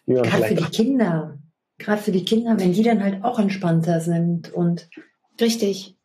wie 0.06 0.14
man 0.14 0.24
Gerade 0.24 0.44
vielleicht. 0.44 0.60
Für 0.60 0.72
die 0.72 0.78
Kinder. 0.78 1.38
Gerade 1.80 2.02
für 2.02 2.12
die 2.12 2.26
Kinder, 2.26 2.60
wenn 2.60 2.74
die 2.74 2.82
dann 2.82 3.04
halt 3.04 3.24
auch 3.24 3.38
entspannter 3.38 4.00
sind 4.00 4.52
und 4.52 4.90
Richtig. 5.40 5.97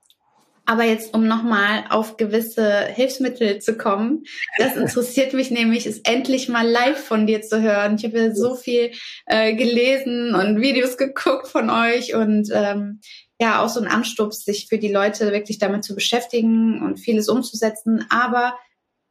Aber 0.73 0.85
jetzt, 0.85 1.13
um 1.13 1.27
nochmal 1.29 1.85
auf 1.91 2.17
gewisse 2.17 2.87
Hilfsmittel 2.87 3.59
zu 3.59 3.77
kommen, 3.77 4.25
das 4.57 4.75
interessiert 4.75 5.35
mich 5.35 5.51
nämlich, 5.51 5.85
ist 5.85 6.09
endlich 6.09 6.49
mal 6.49 6.67
live 6.67 6.99
von 6.99 7.27
dir 7.27 7.43
zu 7.43 7.61
hören. 7.61 7.97
Ich 7.97 8.05
habe 8.05 8.19
ja 8.19 8.35
so 8.35 8.55
viel 8.55 8.91
äh, 9.27 9.55
gelesen 9.55 10.35
und 10.35 10.63
Videos 10.63 10.97
geguckt 10.97 11.47
von 11.49 11.69
euch 11.69 12.15
und 12.15 12.49
ähm, 12.55 13.01
ja, 13.39 13.63
auch 13.63 13.69
so 13.69 13.81
ein 13.81 13.87
Anstups, 13.87 14.47
sich 14.47 14.67
für 14.67 14.79
die 14.79 14.91
Leute 14.91 15.31
wirklich 15.33 15.59
damit 15.59 15.85
zu 15.85 15.95
beschäftigen 15.95 16.81
und 16.81 16.99
vieles 16.99 17.29
umzusetzen, 17.29 18.07
aber 18.09 18.57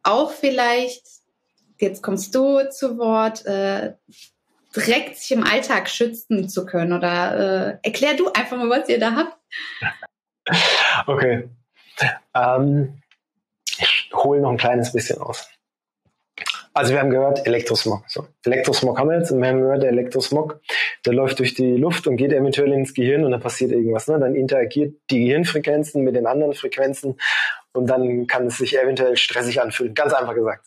auch 0.01 0.31
vielleicht, 0.31 1.03
jetzt 1.79 2.01
kommst 2.01 2.33
du 2.33 2.67
zu 2.71 2.97
Wort, 2.97 3.45
äh, 3.45 3.93
direkt 4.75 5.17
sich 5.17 5.31
im 5.31 5.43
Alltag 5.43 5.89
schützen 5.89 6.49
zu 6.49 6.65
können 6.65 6.93
oder 6.93 7.77
äh, 7.83 7.87
erklär 7.87 8.15
du 8.15 8.29
einfach 8.29 8.57
mal, 8.57 8.69
was 8.71 8.89
ihr 8.89 8.99
da 8.99 9.15
habt. 9.15 9.37
Okay. 11.07 11.49
Ähm, 12.35 13.01
ich 13.65 14.11
hole 14.13 14.41
noch 14.41 14.51
ein 14.51 14.57
kleines 14.57 14.91
bisschen 14.91 15.19
aus. 15.19 15.47
Also 16.73 16.93
wir 16.93 17.01
haben 17.01 17.09
gehört, 17.09 17.45
Elektrosmog. 17.45 18.03
So, 18.07 18.27
Elektrosmog 18.45 18.97
haben 18.97 19.09
wir 19.09 19.17
jetzt 19.17 19.31
und 19.31 19.41
wir 19.41 19.49
haben 19.49 19.59
gehört, 19.59 19.83
der 19.83 19.89
Elektrosmog, 19.89 20.61
der 21.05 21.13
läuft 21.13 21.39
durch 21.39 21.53
die 21.53 21.75
Luft 21.75 22.07
und 22.07 22.15
geht 22.15 22.31
eventuell 22.31 22.71
ins 22.71 22.93
Gehirn 22.93 23.25
und 23.25 23.31
dann 23.31 23.41
passiert 23.41 23.71
irgendwas. 23.71 24.07
Ne? 24.07 24.19
Dann 24.19 24.35
interagiert 24.35 24.95
die 25.09 25.19
Gehirnfrequenzen 25.25 26.03
mit 26.03 26.15
den 26.15 26.27
anderen 26.27 26.53
Frequenzen 26.53 27.19
und 27.73 27.87
dann 27.87 28.25
kann 28.27 28.47
es 28.47 28.57
sich 28.57 28.79
eventuell 28.79 29.17
stressig 29.17 29.61
anfühlen. 29.61 29.93
Ganz 29.93 30.13
einfach 30.13 30.33
gesagt. 30.33 30.65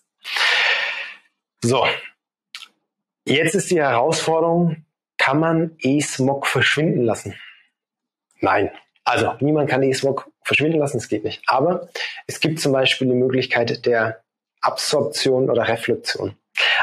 So, 1.63 1.87
jetzt 3.27 3.55
ist 3.55 3.71
die 3.71 3.81
Herausforderung, 3.81 4.85
kann 5.17 5.41
man 5.41 5.77
E-Smog 5.79 6.47
verschwinden 6.47 7.05
lassen? 7.05 7.35
Nein. 8.41 8.71
Also 9.05 9.35
niemand 9.41 9.69
kann 9.69 9.83
E-Smog 9.83 10.31
verschwinden 10.43 10.79
lassen, 10.79 10.99
das 10.99 11.09
geht 11.09 11.25
nicht. 11.25 11.43
Aber 11.47 11.89
es 12.27 12.41
gibt 12.41 12.61
zum 12.61 12.73
Beispiel 12.73 13.09
die 13.09 13.15
Möglichkeit 13.15 13.85
der 13.87 14.23
Absorption 14.61 15.51
oder 15.51 15.69
Reflexion. 15.69 16.37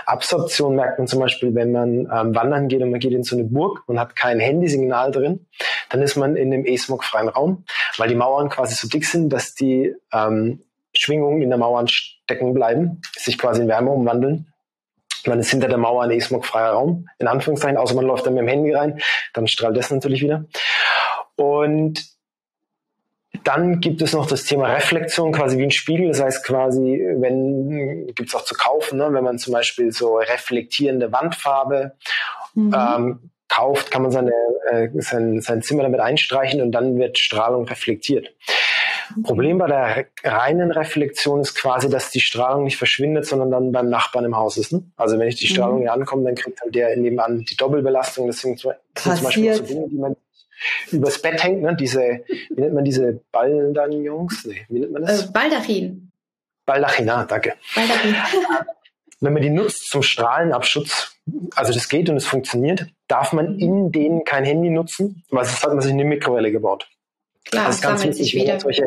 Absorption 0.06 0.76
merkt 0.76 1.00
man 1.00 1.08
zum 1.08 1.20
Beispiel, 1.20 1.56
wenn 1.56 1.72
man 1.72 1.90
ähm, 2.12 2.36
wandern 2.36 2.68
geht 2.68 2.82
und 2.82 2.92
man 2.92 3.00
geht 3.00 3.14
in 3.14 3.24
so 3.24 3.36
eine 3.36 3.46
Burg 3.46 3.84
und 3.88 4.00
hat 4.00 4.16
kein 4.16 4.40
Handysignal 4.40 5.12
drin, 5.12 5.48
dann 5.90 6.02
ist 6.02 6.16
man 6.16 6.36
in 6.36 6.54
einem 6.54 6.66
E-Smog-freien 6.66 7.30
Raum, 7.30 7.64
weil 7.98 8.10
die 8.10 8.16
Mauern 8.16 8.50
quasi 8.50 8.76
so 8.76 8.88
dick 8.88 9.06
sind, 9.06 9.30
dass 9.30 9.56
die 9.56 9.96
ähm, 10.14 10.64
Schwingungen 10.94 11.42
in 11.42 11.50
der 11.50 11.58
Mauer 11.58 11.88
stecken 11.88 12.54
bleiben, 12.54 13.02
sich 13.18 13.38
quasi 13.38 13.62
in 13.62 13.68
Wärme 13.68 13.92
umwandeln. 13.92 14.48
dann 15.24 15.40
ist 15.40 15.52
hinter 15.52 15.70
der 15.70 15.78
Mauer 15.78 16.04
ein 16.04 16.12
E-Smog-freier 16.12 16.72
Raum, 16.72 17.08
in 17.20 17.28
Anführungszeichen, 17.28 17.78
außer 17.78 17.96
man 17.96 18.06
läuft 18.06 18.26
dann 18.26 18.34
mit 18.34 18.42
dem 18.42 18.50
Handy 18.50 18.74
rein, 18.74 19.00
dann 19.34 19.48
strahlt 19.48 19.78
das 19.78 19.92
natürlich 19.92 20.22
wieder. 20.22 20.46
Und 21.36 22.12
dann 23.44 23.80
gibt 23.80 24.02
es 24.02 24.14
noch 24.14 24.28
das 24.28 24.44
Thema 24.44 24.74
Reflexion, 24.74 25.32
quasi 25.32 25.58
wie 25.58 25.64
ein 25.64 25.72
Spiegel. 25.72 26.10
Das 26.10 26.22
heißt 26.22 26.46
quasi, 26.46 27.02
wenn, 27.18 28.08
gibt 28.08 28.30
es 28.30 28.36
auch 28.36 28.44
zu 28.44 28.56
kaufen, 28.56 28.98
ne? 28.98 29.10
wenn 29.12 29.24
man 29.24 29.38
zum 29.38 29.54
Beispiel 29.54 29.92
so 29.92 30.18
reflektierende 30.18 31.12
Wandfarbe 31.12 31.94
mhm. 32.54 32.76
ähm, 32.76 33.32
kauft, 33.48 33.92
kann 33.92 34.04
man 34.04 34.12
seine, 34.12 34.32
äh, 34.70 34.90
sein, 34.96 35.42
sein 35.42 35.62
Zimmer 35.62 35.84
damit 35.84 36.00
einstreichen 36.00 36.62
und 36.62 36.72
dann 36.72 36.98
wird 36.98 37.18
Strahlung 37.18 37.66
reflektiert. 37.66 38.34
Mhm. 39.16 39.24
Problem 39.24 39.58
bei 39.58 39.68
der 39.68 40.06
reinen 40.24 40.72
Reflexion 40.72 41.42
ist 41.42 41.56
quasi, 41.56 41.90
dass 41.90 42.12
die 42.12 42.22
Strahlung 42.22 42.64
nicht 42.64 42.78
verschwindet, 42.78 43.26
sondern 43.26 43.52
dann 43.52 43.72
beim 43.72 43.90
Nachbarn 43.90 44.26
im 44.26 44.38
Haus 44.38 44.58
ist. 44.58 44.72
Ne? 44.72 44.84
Also 44.96 45.18
wenn 45.18 45.28
ich 45.28 45.36
die 45.36 45.48
Strahlung 45.48 45.78
mhm. 45.78 45.82
hier 45.82 45.94
ankomme, 45.94 46.24
dann 46.26 46.36
kriegt 46.36 46.62
halt 46.62 46.76
der 46.76 46.96
nebenan 46.96 47.40
die 47.40 47.58
Doppelbelastung. 47.58 48.28
Das 48.28 48.40
sind 48.40 48.60
zum 48.60 48.74
Beispiel 49.04 49.54
so 49.56 49.64
Dinge, 49.64 49.88
die 49.90 49.98
man 49.98 50.16
übers 50.92 51.22
Bett 51.22 51.44
hängt, 51.44 51.62
ne? 51.62 51.76
diese, 51.76 52.24
wie 52.50 52.62
nennt 52.62 52.74
man 52.74 52.84
diese 52.84 53.22
Baldagnons? 53.32 54.46
Nee, 54.46 54.66
wie 54.70 54.80
nennt 54.80 54.94
man 54.94 55.06
das? 55.06 55.28
Äh, 55.28 55.32
Baldachin. 55.32 56.12
Baldachin, 56.66 57.10
ah, 57.10 57.26
danke. 57.26 57.56
Baldachin. 57.76 58.16
Wenn 59.20 59.34
man 59.34 59.42
die 59.44 59.52
nutzt 59.52 59.90
zum 59.90 60.02
Strahlenabschutz, 60.02 61.16
also 61.56 61.72
das 61.72 61.90
geht 61.90 62.10
und 62.10 62.18
es 62.18 62.26
funktioniert, 62.26 62.88
darf 63.08 63.34
man 63.34 63.60
in 63.60 63.92
denen 63.92 64.24
kein 64.24 64.46
Handy 64.46 64.72
nutzen, 64.72 65.24
weil 65.30 65.46
sonst 65.46 65.64
hat 65.64 65.74
man 65.74 65.82
sich 65.82 65.92
eine 65.92 66.06
Mikrowelle 66.06 66.52
gebaut. 66.52 66.90
Klar, 67.46 67.68
das 67.68 67.76
ist 67.76 67.82
ganz 67.82 68.04
wichtig, 68.04 68.36
wenn 68.36 68.48
man 68.48 68.60
solche, 68.60 68.84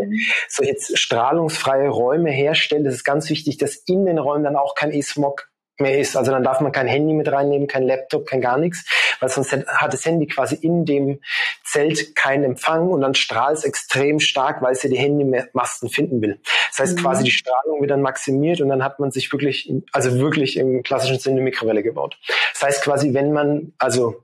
solche 0.48 0.76
strahlungsfreie 0.96 1.88
Räume 1.88 2.30
herstellt, 2.30 2.86
das 2.86 2.94
ist 2.94 3.04
ganz 3.04 3.28
wichtig, 3.30 3.58
dass 3.58 3.76
in 3.76 4.06
den 4.06 4.18
Räumen 4.18 4.44
dann 4.44 4.56
auch 4.56 4.74
kein 4.74 4.92
E-Smog 4.92 5.48
mehr 5.78 5.98
ist. 5.98 6.16
Also 6.16 6.30
dann 6.30 6.44
darf 6.44 6.60
man 6.60 6.72
kein 6.72 6.86
Handy 6.86 7.14
mit 7.14 7.30
reinnehmen, 7.30 7.66
kein 7.66 7.82
Laptop, 7.82 8.26
kein 8.26 8.40
gar 8.40 8.58
nichts, 8.58 8.84
weil 9.20 9.28
sonst 9.28 9.52
hat 9.52 9.92
das 9.92 10.04
Handy 10.04 10.26
quasi 10.26 10.54
in 10.54 10.84
dem 10.84 11.20
Zelt 11.64 12.14
keinen 12.14 12.44
Empfang 12.44 12.88
und 12.88 13.00
dann 13.00 13.14
strahlt 13.14 13.58
es 13.58 13.64
extrem 13.64 14.20
stark, 14.20 14.62
weil 14.62 14.72
es 14.72 14.82
ja 14.82 14.90
die 14.90 14.98
Handymasten 14.98 15.88
finden 15.88 16.22
will. 16.22 16.40
Das 16.70 16.78
heißt 16.78 16.98
mhm. 16.98 17.02
quasi 17.02 17.24
die 17.24 17.30
Strahlung 17.30 17.80
wird 17.80 17.90
dann 17.90 18.02
maximiert 18.02 18.60
und 18.60 18.68
dann 18.68 18.84
hat 18.84 19.00
man 19.00 19.10
sich 19.10 19.32
wirklich, 19.32 19.72
also 19.92 20.18
wirklich 20.18 20.56
im 20.56 20.82
klassischen 20.82 21.18
Sinne 21.18 21.36
eine 21.36 21.44
Mikrowelle 21.44 21.82
gebaut. 21.82 22.18
Das 22.52 22.62
heißt 22.62 22.84
quasi, 22.84 23.14
wenn 23.14 23.32
man 23.32 23.72
also 23.78 24.22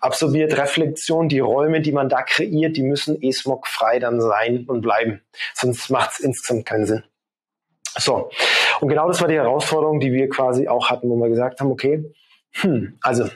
absorbiert 0.00 0.56
Reflexion, 0.56 1.28
die 1.28 1.40
Räume, 1.40 1.80
die 1.80 1.92
man 1.92 2.08
da 2.08 2.22
kreiert, 2.22 2.76
die 2.76 2.82
müssen 2.82 3.20
E-Smog 3.20 3.66
frei 3.66 3.98
dann 3.98 4.20
sein 4.20 4.64
und 4.66 4.82
bleiben. 4.82 5.22
Sonst 5.54 5.90
macht 5.90 6.12
es 6.12 6.20
insgesamt 6.20 6.66
keinen 6.66 6.86
Sinn. 6.86 7.04
So, 7.98 8.30
und 8.82 8.88
genau 8.88 9.06
das 9.06 9.20
war 9.20 9.28
die 9.28 9.36
Herausforderung, 9.36 10.00
die 10.00 10.12
wir 10.12 10.28
quasi 10.28 10.66
auch 10.66 10.90
hatten, 10.90 11.08
wo 11.08 11.14
wir 11.14 11.28
gesagt 11.28 11.60
haben, 11.60 11.70
okay, 11.70 12.04
hm, 12.50 12.98
also 13.00 13.28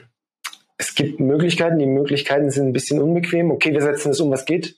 es 0.77 0.93
gibt 0.93 1.21
Möglichkeiten, 1.21 1.79
die 1.79 1.85
Möglichkeiten 1.85 2.51
sind 2.51 2.67
ein 2.67 2.73
bisschen 2.73 3.01
unbequem. 3.01 3.49
Okay, 3.51 3.71
wir 3.71 3.81
setzen 3.81 4.11
es 4.11 4.19
um, 4.19 4.29
was 4.29 4.43
geht. 4.43 4.75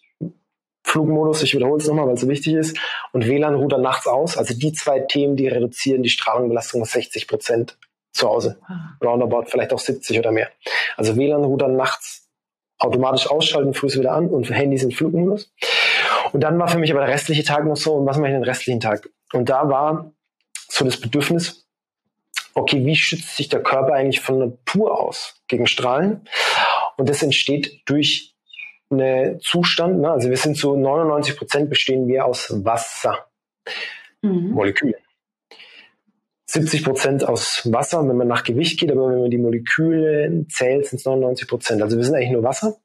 Flugmodus, 0.83 1.41
ich 1.41 1.55
wiederhole 1.55 1.81
es 1.81 1.87
nochmal, 1.87 2.05
weil 2.05 2.13
es 2.13 2.21
so 2.21 2.29
wichtig 2.29 2.53
ist. 2.53 2.77
Und 3.13 3.25
WLAN-Router 3.27 3.79
nachts 3.79 4.05
aus. 4.05 4.37
Also 4.37 4.53
die 4.53 4.71
zwei 4.71 4.99
Themen, 4.99 5.35
die 5.35 5.47
reduzieren 5.47 6.03
die 6.03 6.09
Strahlungsbelastung 6.09 6.81
um 6.81 6.85
60 6.85 7.27
Prozent 7.27 7.79
zu 8.11 8.29
Hause. 8.29 8.59
Ah. 8.67 8.95
Roundabout 9.03 9.45
vielleicht 9.47 9.73
auch 9.73 9.79
70 9.79 10.19
oder 10.19 10.31
mehr. 10.31 10.49
Also 10.97 11.17
WLAN-Router 11.17 11.67
nachts 11.67 12.29
automatisch 12.77 13.27
ausschalten, 13.27 13.73
früh 13.73 13.87
wieder 13.87 14.11
an 14.11 14.27
und 14.27 14.51
Handys 14.51 14.83
in 14.83 14.91
Flugmodus. 14.91 15.51
Und 16.31 16.41
dann 16.41 16.59
war 16.59 16.67
für 16.67 16.77
mich 16.77 16.91
aber 16.91 17.01
der 17.01 17.09
restliche 17.09 17.43
Tag 17.43 17.65
noch 17.65 17.75
so, 17.75 17.95
und 17.95 18.05
was 18.05 18.17
mache 18.17 18.29
ich 18.29 18.35
den 18.35 18.43
restlichen 18.43 18.79
Tag? 18.79 19.09
Und 19.33 19.49
da 19.49 19.67
war 19.67 20.13
so 20.69 20.85
das 20.85 20.99
Bedürfnis, 20.99 21.67
okay, 22.53 22.85
wie 22.85 22.95
schützt 22.95 23.35
sich 23.35 23.49
der 23.49 23.61
Körper 23.61 23.93
eigentlich 23.93 24.21
von 24.21 24.39
Natur 24.39 24.99
aus 24.99 25.35
gegen 25.47 25.67
Strahlen? 25.67 26.27
Und 26.97 27.09
das 27.09 27.23
entsteht 27.23 27.81
durch 27.85 28.35
einen 28.89 29.39
Zustand, 29.41 29.99
ne? 29.99 30.11
also 30.11 30.29
wir 30.29 30.37
sind 30.37 30.57
zu 30.57 30.75
99 30.75 31.37
Prozent 31.37 31.69
bestehen 31.69 32.07
wir 32.07 32.25
aus 32.25 32.51
Wassermolekülen. 32.63 34.95
Mhm. 34.95 35.03
70 36.47 36.83
Prozent 36.83 37.27
aus 37.27 37.71
Wasser, 37.71 38.07
wenn 38.07 38.17
man 38.17 38.27
nach 38.27 38.43
Gewicht 38.43 38.79
geht, 38.79 38.91
aber 38.91 39.11
wenn 39.11 39.21
man 39.21 39.29
die 39.29 39.37
Moleküle 39.37 40.47
zählt, 40.49 40.87
sind 40.87 40.97
es 40.97 41.05
99 41.05 41.47
Prozent. 41.47 41.83
Also 41.83 41.95
wir 41.95 42.03
sind 42.03 42.15
eigentlich 42.15 42.31
nur 42.31 42.43
Wasser. 42.43 42.77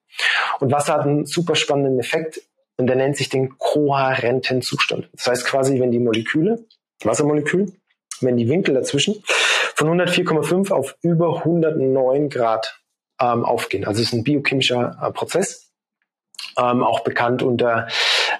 Und 0.60 0.70
Wasser 0.70 0.92
hat 0.94 1.06
einen 1.06 1.24
super 1.24 1.54
spannenden 1.54 1.98
Effekt 1.98 2.42
und 2.76 2.88
der 2.88 2.96
nennt 2.96 3.16
sich 3.16 3.30
den 3.30 3.56
kohärenten 3.56 4.60
Zustand. 4.60 5.08
Das 5.14 5.26
heißt 5.26 5.46
quasi, 5.46 5.80
wenn 5.80 5.90
die 5.90 5.98
Moleküle, 5.98 6.66
Wassermoleküle, 7.02 7.72
wenn 8.20 8.36
die 8.36 8.48
Winkel 8.48 8.74
dazwischen 8.74 9.22
von 9.74 10.00
104,5 10.00 10.72
auf 10.72 10.96
über 11.02 11.38
109 11.38 12.28
Grad 12.28 12.80
ähm, 13.20 13.44
aufgehen. 13.44 13.84
Also 13.84 14.02
es 14.02 14.08
ist 14.08 14.14
ein 14.14 14.24
biochemischer 14.24 14.96
äh, 15.02 15.10
Prozess, 15.12 15.72
ähm, 16.56 16.82
auch 16.82 17.00
bekannt 17.00 17.42
unter 17.42 17.88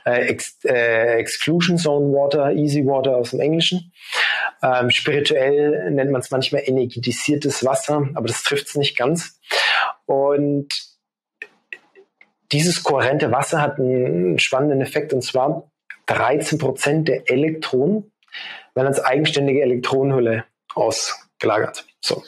äh, 0.04 0.28
Ex 0.28 0.58
äh, 0.64 1.18
Exclusion 1.18 1.78
Zone 1.78 2.12
Water, 2.12 2.52
Easy 2.52 2.86
Water 2.86 3.16
aus 3.16 3.30
dem 3.30 3.40
Englischen. 3.40 3.92
Ähm, 4.62 4.90
spirituell 4.90 5.90
nennt 5.90 6.10
man 6.10 6.20
es 6.20 6.30
manchmal 6.30 6.62
energetisiertes 6.64 7.64
Wasser, 7.64 8.08
aber 8.14 8.28
das 8.28 8.42
trifft 8.42 8.68
es 8.68 8.76
nicht 8.76 8.96
ganz. 8.96 9.40
Und 10.06 10.68
dieses 12.52 12.82
kohärente 12.82 13.32
Wasser 13.32 13.60
hat 13.60 13.78
einen 13.78 14.38
spannenden 14.38 14.80
Effekt 14.80 15.12
und 15.12 15.22
zwar 15.22 15.70
13 16.06 16.58
Prozent 16.58 17.08
der 17.08 17.30
Elektronen 17.30 18.12
werden 18.74 18.88
als 18.88 19.04
eigenständige 19.04 19.62
Elektronenhülle 19.62 20.44
ausgelagert. 20.74 21.86
So. 22.00 22.22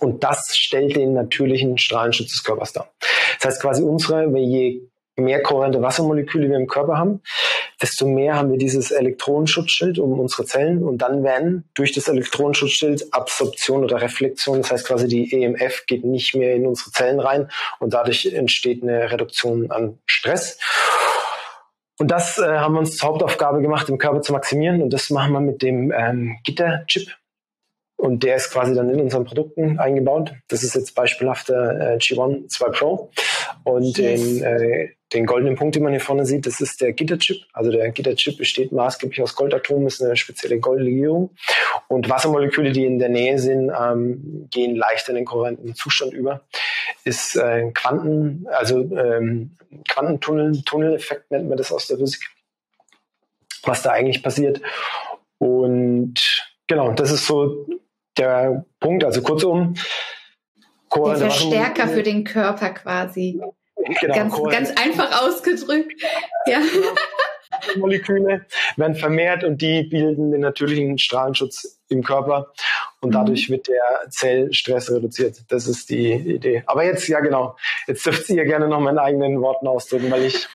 Und 0.00 0.24
das 0.24 0.56
stellt 0.56 0.96
den 0.96 1.14
natürlichen 1.14 1.78
Strahlenschutz 1.78 2.32
des 2.32 2.44
Körpers 2.44 2.72
dar. 2.72 2.92
Das 3.40 3.52
heißt 3.52 3.62
quasi 3.62 3.82
unsere, 3.82 4.26
je 4.38 4.82
mehr 5.16 5.42
kohärente 5.42 5.82
Wassermoleküle 5.82 6.48
wir 6.48 6.56
im 6.56 6.66
Körper 6.66 6.96
haben, 6.96 7.22
desto 7.80 8.06
mehr 8.06 8.36
haben 8.36 8.50
wir 8.50 8.58
dieses 8.58 8.90
Elektronenschutzschild 8.90 9.98
um 9.98 10.18
unsere 10.18 10.44
Zellen 10.44 10.82
und 10.82 10.98
dann 10.98 11.22
werden 11.22 11.68
durch 11.74 11.92
das 11.92 12.08
Elektronenschutzschild 12.08 13.12
Absorption 13.12 13.84
oder 13.84 14.00
Reflexion, 14.00 14.58
das 14.62 14.70
heißt 14.70 14.86
quasi 14.86 15.08
die 15.08 15.32
EMF 15.32 15.84
geht 15.86 16.04
nicht 16.04 16.34
mehr 16.34 16.54
in 16.54 16.66
unsere 16.66 16.90
Zellen 16.92 17.20
rein 17.20 17.50
und 17.78 17.92
dadurch 17.94 18.26
entsteht 18.26 18.82
eine 18.82 19.10
Reduktion 19.10 19.70
an 19.70 19.98
Stress. 20.06 20.58
Und 21.98 22.10
das 22.10 22.38
äh, 22.38 22.58
haben 22.58 22.74
wir 22.74 22.80
uns 22.80 22.96
zur 22.96 23.10
Hauptaufgabe 23.10 23.60
gemacht, 23.60 23.88
im 23.88 23.98
Körper 23.98 24.22
zu 24.22 24.32
maximieren 24.32 24.82
und 24.82 24.92
das 24.92 25.10
machen 25.10 25.32
wir 25.32 25.40
mit 25.40 25.62
dem 25.62 25.92
ähm, 25.92 26.38
Gitterchip, 26.44 27.10
und 28.02 28.24
der 28.24 28.34
ist 28.34 28.50
quasi 28.50 28.74
dann 28.74 28.90
in 28.90 29.00
unseren 29.00 29.24
Produkten 29.24 29.78
eingebaut. 29.78 30.34
Das 30.48 30.64
ist 30.64 30.74
jetzt 30.74 30.96
beispielhaft 30.96 31.50
der 31.50 31.92
äh, 31.92 31.96
G1 31.98 32.48
2 32.48 32.68
Pro. 32.70 33.12
Und 33.64 33.98
yes. 33.98 34.20
den, 34.20 34.42
äh, 34.42 34.88
den 35.12 35.26
goldenen 35.26 35.56
Punkt, 35.56 35.74
den 35.74 35.82
man 35.82 35.92
hier 35.92 36.00
vorne 36.00 36.24
sieht, 36.24 36.46
das 36.46 36.60
ist 36.60 36.80
der 36.80 36.92
Gitterchip. 36.92 37.44
Also 37.52 37.70
der 37.70 37.90
Gitterchip 37.90 38.38
besteht 38.38 38.72
maßgeblich 38.72 39.20
aus 39.22 39.34
Goldatomen, 39.34 39.86
ist 39.86 40.02
eine 40.02 40.16
spezielle 40.16 40.58
Goldlegierung. 40.58 41.30
Und 41.88 42.08
Wassermoleküle, 42.08 42.72
die 42.72 42.86
in 42.86 42.98
der 42.98 43.08
Nähe 43.08 43.38
sind, 43.38 43.70
ähm, 43.70 44.48
gehen 44.50 44.76
leicht 44.76 45.08
in 45.08 45.16
den 45.16 45.24
kohärenten 45.24 45.74
Zustand 45.74 46.12
über. 46.12 46.42
Ist 47.04 47.36
äh, 47.36 47.70
Quanten, 47.72 48.46
also 48.50 48.78
ähm, 48.96 49.56
Quantentunnel, 49.88 50.62
Tunneleffekt 50.62 51.30
nennt 51.30 51.48
man 51.48 51.58
das 51.58 51.72
aus 51.72 51.86
der 51.86 51.98
Physik. 51.98 52.22
Was 53.64 53.82
da 53.82 53.90
eigentlich 53.90 54.22
passiert. 54.22 54.60
Und 55.38 56.14
genau, 56.66 56.92
das 56.92 57.12
ist 57.12 57.26
so 57.26 57.66
der 58.16 58.64
Punkt. 58.80 59.04
Also 59.04 59.22
kurzum, 59.22 59.74
der 60.94 61.16
Verstärker 61.16 61.88
für 61.88 62.02
den 62.02 62.24
Körper 62.24 62.70
quasi. 62.70 63.40
Genau, 64.00 64.14
ganz, 64.14 64.42
ganz 64.50 64.70
einfach 64.80 65.22
ausgedrückt. 65.22 66.00
Ja. 66.46 66.60
Moleküle 67.76 68.46
werden 68.76 68.96
vermehrt 68.96 69.44
und 69.44 69.60
die 69.60 69.84
bilden 69.84 70.30
den 70.32 70.40
natürlichen 70.40 70.98
Strahlenschutz 70.98 71.80
im 71.88 72.02
Körper 72.02 72.52
und 73.00 73.10
mhm. 73.10 73.12
dadurch 73.12 73.50
wird 73.50 73.68
der 73.68 74.10
Zellstress 74.10 74.90
reduziert. 74.90 75.44
Das 75.48 75.66
ist 75.66 75.90
die 75.90 76.12
Idee. 76.12 76.62
Aber 76.66 76.84
jetzt, 76.84 77.06
ja 77.08 77.20
genau, 77.20 77.56
jetzt 77.86 78.06
dürft 78.06 78.28
ihr 78.30 78.44
gerne 78.44 78.68
noch 78.68 78.80
meinen 78.80 78.98
eigenen 78.98 79.40
Worten 79.40 79.66
ausdrücken, 79.66 80.10
weil 80.10 80.24
ich 80.24 80.48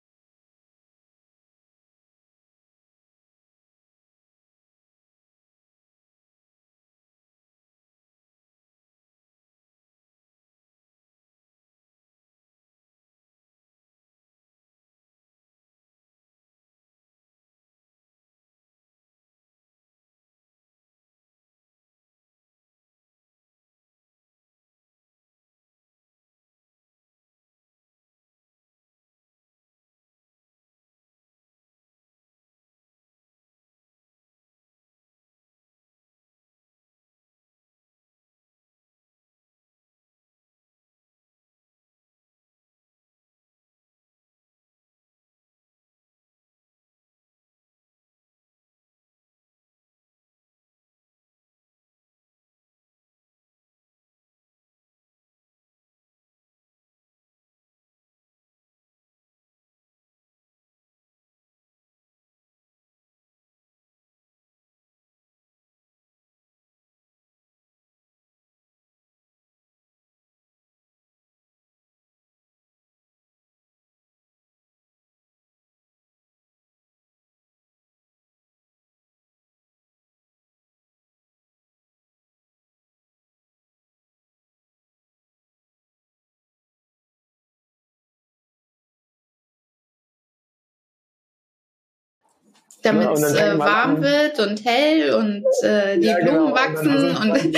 Damit 92.83 93.05
ja, 93.05 93.13
es 93.13 93.33
äh, 93.33 93.57
warm 93.57 93.95
an, 93.95 94.01
wird 94.03 94.39
und 94.39 94.63
hell 94.63 95.13
und 95.13 95.45
äh, 95.63 95.97
die 95.97 96.07
ja, 96.07 96.17
genau. 96.19 96.31
Blumen 96.31 96.53
wachsen. 96.53 97.17
Und, 97.17 97.31
und 97.31 97.57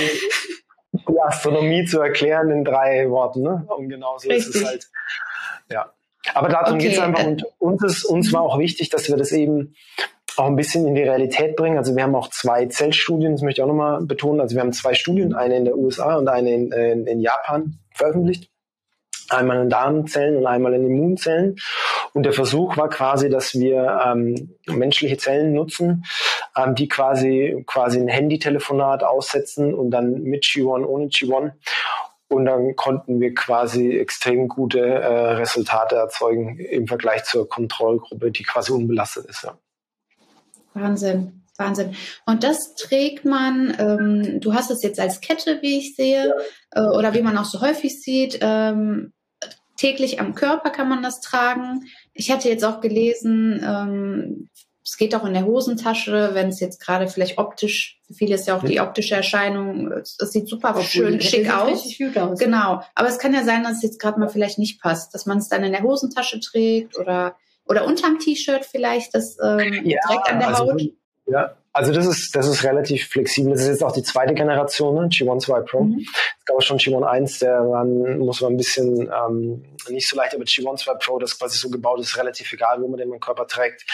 die 0.92 1.20
Astronomie 1.20 1.84
zu 1.84 2.00
erklären 2.00 2.50
in 2.50 2.64
drei 2.64 3.08
Worten. 3.10 3.42
Ne? 3.42 3.66
Und 3.68 3.88
genau 3.88 4.18
so 4.18 4.28
Richtig. 4.28 4.54
ist 4.54 4.62
es 4.62 4.68
halt. 4.68 4.86
Ja. 5.70 5.92
Aber 6.34 6.48
darum 6.48 6.74
okay. 6.74 6.88
geht 6.88 6.92
es 6.94 6.98
einfach. 6.98 7.24
Und 7.24 7.44
uns, 7.58 7.82
ist, 7.82 8.04
uns 8.04 8.32
war 8.32 8.42
auch 8.42 8.58
wichtig, 8.58 8.88
dass 8.90 9.08
wir 9.08 9.16
das 9.16 9.32
eben 9.32 9.74
auch 10.36 10.46
ein 10.46 10.56
bisschen 10.56 10.86
in 10.86 10.94
die 10.94 11.02
Realität 11.02 11.56
bringen. 11.56 11.78
Also 11.78 11.94
wir 11.96 12.02
haben 12.02 12.14
auch 12.14 12.28
zwei 12.30 12.66
Zellstudien, 12.66 13.32
das 13.32 13.42
möchte 13.42 13.60
ich 13.60 13.62
auch 13.62 13.68
nochmal 13.68 14.02
betonen. 14.02 14.40
Also 14.40 14.54
wir 14.54 14.62
haben 14.62 14.72
zwei 14.72 14.94
Studien, 14.94 15.34
eine 15.34 15.56
in 15.56 15.64
der 15.64 15.76
USA 15.76 16.16
und 16.16 16.28
eine 16.28 16.52
in, 16.52 16.72
in, 16.72 17.06
in 17.06 17.20
Japan 17.20 17.78
veröffentlicht. 17.94 18.50
Einmal 19.28 19.62
in 19.62 19.70
Darmzellen 19.70 20.36
und 20.36 20.46
einmal 20.46 20.74
in 20.74 20.86
Immunzellen. 20.86 21.56
Und 22.12 22.24
der 22.24 22.32
Versuch 22.32 22.76
war 22.76 22.88
quasi, 22.88 23.28
dass 23.28 23.54
wir 23.54 24.00
ähm, 24.04 24.56
menschliche 24.66 25.16
Zellen 25.16 25.52
nutzen, 25.52 26.04
ähm, 26.56 26.74
die 26.74 26.88
quasi 26.88 27.62
quasi 27.66 28.00
ein 28.00 28.08
Handytelefonat 28.08 29.04
aussetzen 29.04 29.74
und 29.74 29.90
dann 29.90 30.22
mit 30.22 30.44
G1, 30.44 30.84
ohne 30.84 31.06
G1 31.06 31.52
und 32.30 32.44
dann 32.44 32.76
konnten 32.76 33.20
wir 33.20 33.34
quasi 33.34 33.98
extrem 33.98 34.46
gute 34.46 34.80
äh, 34.80 35.32
Resultate 35.32 35.96
erzeugen 35.96 36.58
im 36.58 36.86
Vergleich 36.86 37.24
zur 37.24 37.48
Kontrollgruppe, 37.48 38.30
die 38.30 38.44
quasi 38.44 38.70
unbelastet 38.70 39.26
ist. 39.26 39.42
Ja. 39.42 39.58
Wahnsinn, 40.74 41.42
Wahnsinn. 41.56 41.96
Und 42.26 42.44
das 42.44 42.76
trägt 42.76 43.24
man, 43.24 43.74
ähm, 43.80 44.40
du 44.40 44.54
hast 44.54 44.70
es 44.70 44.82
jetzt 44.84 45.00
als 45.00 45.20
Kette, 45.20 45.58
wie 45.62 45.78
ich 45.78 45.96
sehe, 45.96 46.32
ja. 46.72 46.84
äh, 46.84 46.96
oder 46.96 47.14
wie 47.14 47.22
man 47.22 47.36
auch 47.36 47.44
so 47.44 47.60
häufig 47.60 48.00
sieht, 48.00 48.38
ähm, 48.40 49.12
täglich 49.76 50.20
am 50.20 50.36
Körper 50.36 50.70
kann 50.70 50.88
man 50.88 51.02
das 51.02 51.20
tragen. 51.20 51.86
Ich 52.12 52.30
hatte 52.30 52.48
jetzt 52.48 52.64
auch 52.64 52.80
gelesen, 52.80 53.62
ähm, 53.64 54.48
es 54.84 54.96
geht 54.96 55.14
auch 55.14 55.24
in 55.24 55.34
der 55.34 55.44
Hosentasche, 55.44 56.30
wenn 56.32 56.48
es 56.48 56.58
jetzt 56.58 56.80
gerade 56.80 57.06
vielleicht 57.06 57.38
optisch, 57.38 58.00
für 58.06 58.14
viele 58.14 58.34
ist 58.34 58.46
ja 58.46 58.56
auch 58.56 58.64
die 58.64 58.80
optische 58.80 59.14
Erscheinung, 59.14 59.92
es, 59.92 60.16
es 60.18 60.32
sieht 60.32 60.48
super 60.48 60.70
Obwohl, 60.70 60.82
schön 60.82 61.20
schick 61.20 61.52
aus. 61.52 61.86
aus. 62.16 62.38
Genau. 62.38 62.82
Aber 62.94 63.08
es 63.08 63.18
kann 63.18 63.34
ja 63.34 63.44
sein, 63.44 63.62
dass 63.62 63.76
es 63.76 63.82
jetzt 63.82 64.00
gerade 64.00 64.18
mal 64.18 64.28
vielleicht 64.28 64.58
nicht 64.58 64.80
passt, 64.80 65.14
dass 65.14 65.26
man 65.26 65.38
es 65.38 65.48
dann 65.48 65.62
in 65.62 65.72
der 65.72 65.82
Hosentasche 65.82 66.40
trägt 66.40 66.98
oder 66.98 67.36
oder 67.70 67.86
unterm 67.86 68.18
T-Shirt 68.18 68.64
vielleicht, 68.64 69.14
das 69.14 69.36
ähm, 69.40 69.84
ja, 69.84 70.00
direkt 70.08 70.28
an 70.28 70.40
der 70.40 70.48
also, 70.48 70.72
Haut? 70.72 70.82
Ja, 71.30 71.54
also 71.72 71.92
das 71.92 72.06
ist, 72.06 72.34
das 72.34 72.48
ist 72.48 72.64
relativ 72.64 73.08
flexibel. 73.08 73.52
Das 73.52 73.62
ist 73.62 73.68
jetzt 73.68 73.84
auch 73.84 73.92
die 73.92 74.02
zweite 74.02 74.34
Generation, 74.34 74.94
ne? 74.94 75.00
G1 75.02 75.40
2 75.40 75.60
Pro. 75.60 75.82
Mhm. 75.82 76.04
Es 76.38 76.44
gab 76.44 76.56
auch 76.56 76.62
schon 76.62 76.78
G1 76.78 77.04
1, 77.04 77.38
der 77.38 77.62
man, 77.62 78.18
muss 78.18 78.40
man 78.40 78.54
ein 78.54 78.56
bisschen 78.56 79.08
ähm, 79.08 79.64
nicht 79.88 80.08
so 80.08 80.16
leicht, 80.16 80.34
aber 80.34 80.44
G1 80.44 80.78
2 80.78 80.94
Pro, 80.94 81.18
das 81.20 81.38
quasi 81.38 81.58
so 81.58 81.70
gebaut 81.70 82.00
ist, 82.00 82.16
relativ 82.18 82.52
egal, 82.52 82.82
wo 82.82 82.88
man 82.88 82.98
den 82.98 83.12
im 83.12 83.20
Körper 83.20 83.46
trägt. 83.46 83.84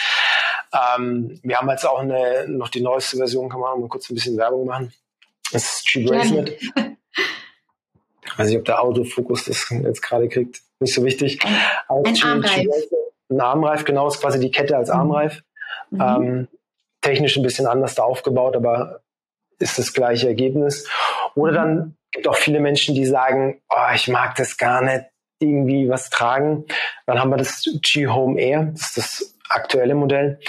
Ähm, 0.73 1.39
wir 1.43 1.59
haben 1.59 1.69
jetzt 1.69 1.87
auch 1.87 1.99
eine, 1.99 2.47
noch 2.47 2.69
die 2.69 2.81
neueste 2.81 3.17
Version, 3.17 3.49
kann 3.49 3.59
man 3.59 3.73
auch 3.73 3.77
mal 3.77 3.89
kurz 3.89 4.09
ein 4.09 4.15
bisschen 4.15 4.37
Werbung 4.37 4.65
machen. 4.65 4.91
Das 5.51 5.63
ist 5.63 5.87
G-Bracelet. 5.87 6.57
Ich 6.59 6.73
weiß 8.37 8.47
nicht, 8.47 8.57
ob 8.57 8.65
der 8.65 8.81
Autofokus 8.81 9.45
das 9.45 9.69
jetzt 9.69 10.01
gerade 10.01 10.27
kriegt. 10.29 10.61
Nicht 10.79 10.95
so 10.95 11.05
wichtig. 11.05 11.39
Ein, 11.87 12.05
ein 12.05 12.23
Armreif. 12.23 12.67
Ein 13.29 13.41
Armreif, 13.41 13.85
genau, 13.85 14.07
ist 14.07 14.19
quasi 14.19 14.39
die 14.39 14.51
Kette 14.51 14.75
als 14.75 14.89
mhm. 14.89 14.95
Armreif. 14.95 15.43
Mhm. 15.91 16.01
Ähm, 16.01 16.47
technisch 17.01 17.37
ein 17.37 17.43
bisschen 17.43 17.67
anders 17.67 17.95
da 17.95 18.03
aufgebaut, 18.03 18.55
aber 18.55 19.01
ist 19.59 19.79
das 19.79 19.93
gleiche 19.93 20.27
Ergebnis. 20.27 20.87
Oder 21.35 21.53
dann 21.53 21.97
gibt 22.11 22.27
auch 22.27 22.35
viele 22.35 22.59
Menschen, 22.59 22.95
die 22.95 23.05
sagen, 23.05 23.61
oh, 23.69 23.93
ich 23.93 24.07
mag 24.07 24.35
das 24.35 24.57
gar 24.57 24.81
nicht, 24.81 25.05
irgendwie 25.39 25.89
was 25.89 26.09
tragen. 26.09 26.65
Dann 27.05 27.19
haben 27.19 27.29
wir 27.29 27.37
das 27.37 27.63
G-Home 27.81 28.39
Air, 28.39 28.71
das 28.73 28.81
ist 28.81 28.97
das 28.97 29.37
aktuelle 29.49 29.95
Modell. 29.95 30.39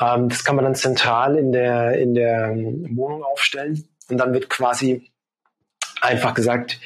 Ähm, 0.00 0.28
das 0.28 0.44
kann 0.44 0.56
man 0.56 0.64
dann 0.64 0.74
zentral 0.74 1.36
in 1.36 1.52
der, 1.52 1.98
in 1.98 2.14
der 2.14 2.54
Wohnung 2.94 3.22
aufstellen. 3.24 3.88
Und 4.08 4.18
dann 4.18 4.32
wird 4.32 4.48
quasi 4.48 5.12
einfach 6.00 6.34
gesagt, 6.34 6.80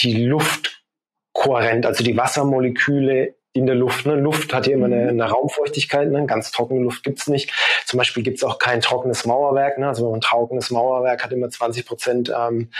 die 0.00 0.24
Luft 0.24 0.84
kohärent, 1.32 1.86
also 1.86 2.04
die 2.04 2.16
Wassermoleküle 2.16 3.34
in 3.56 3.66
der 3.66 3.74
Luft. 3.74 4.06
Ne? 4.06 4.14
Luft 4.14 4.52
hat 4.52 4.66
ja 4.66 4.74
immer 4.74 4.86
eine, 4.86 5.04
mhm. 5.04 5.08
eine 5.20 5.24
Raumfeuchtigkeit, 5.24 6.10
ne? 6.10 6.26
ganz 6.26 6.50
trockene 6.50 6.80
Luft 6.80 7.02
gibt's 7.02 7.26
nicht. 7.26 7.52
Zum 7.84 7.98
Beispiel 7.98 8.22
gibt's 8.22 8.44
auch 8.44 8.58
kein 8.58 8.80
trockenes 8.80 9.24
Mauerwerk. 9.24 9.78
Ne? 9.78 9.88
Also 9.88 10.04
wenn 10.04 10.10
man 10.10 10.18
ein 10.18 10.22
trockenes 10.22 10.70
Mauerwerk 10.70 11.24
hat 11.24 11.32
immer 11.32 11.48
20 11.48 11.86
Prozent 11.86 12.32
ähm, 12.36 12.70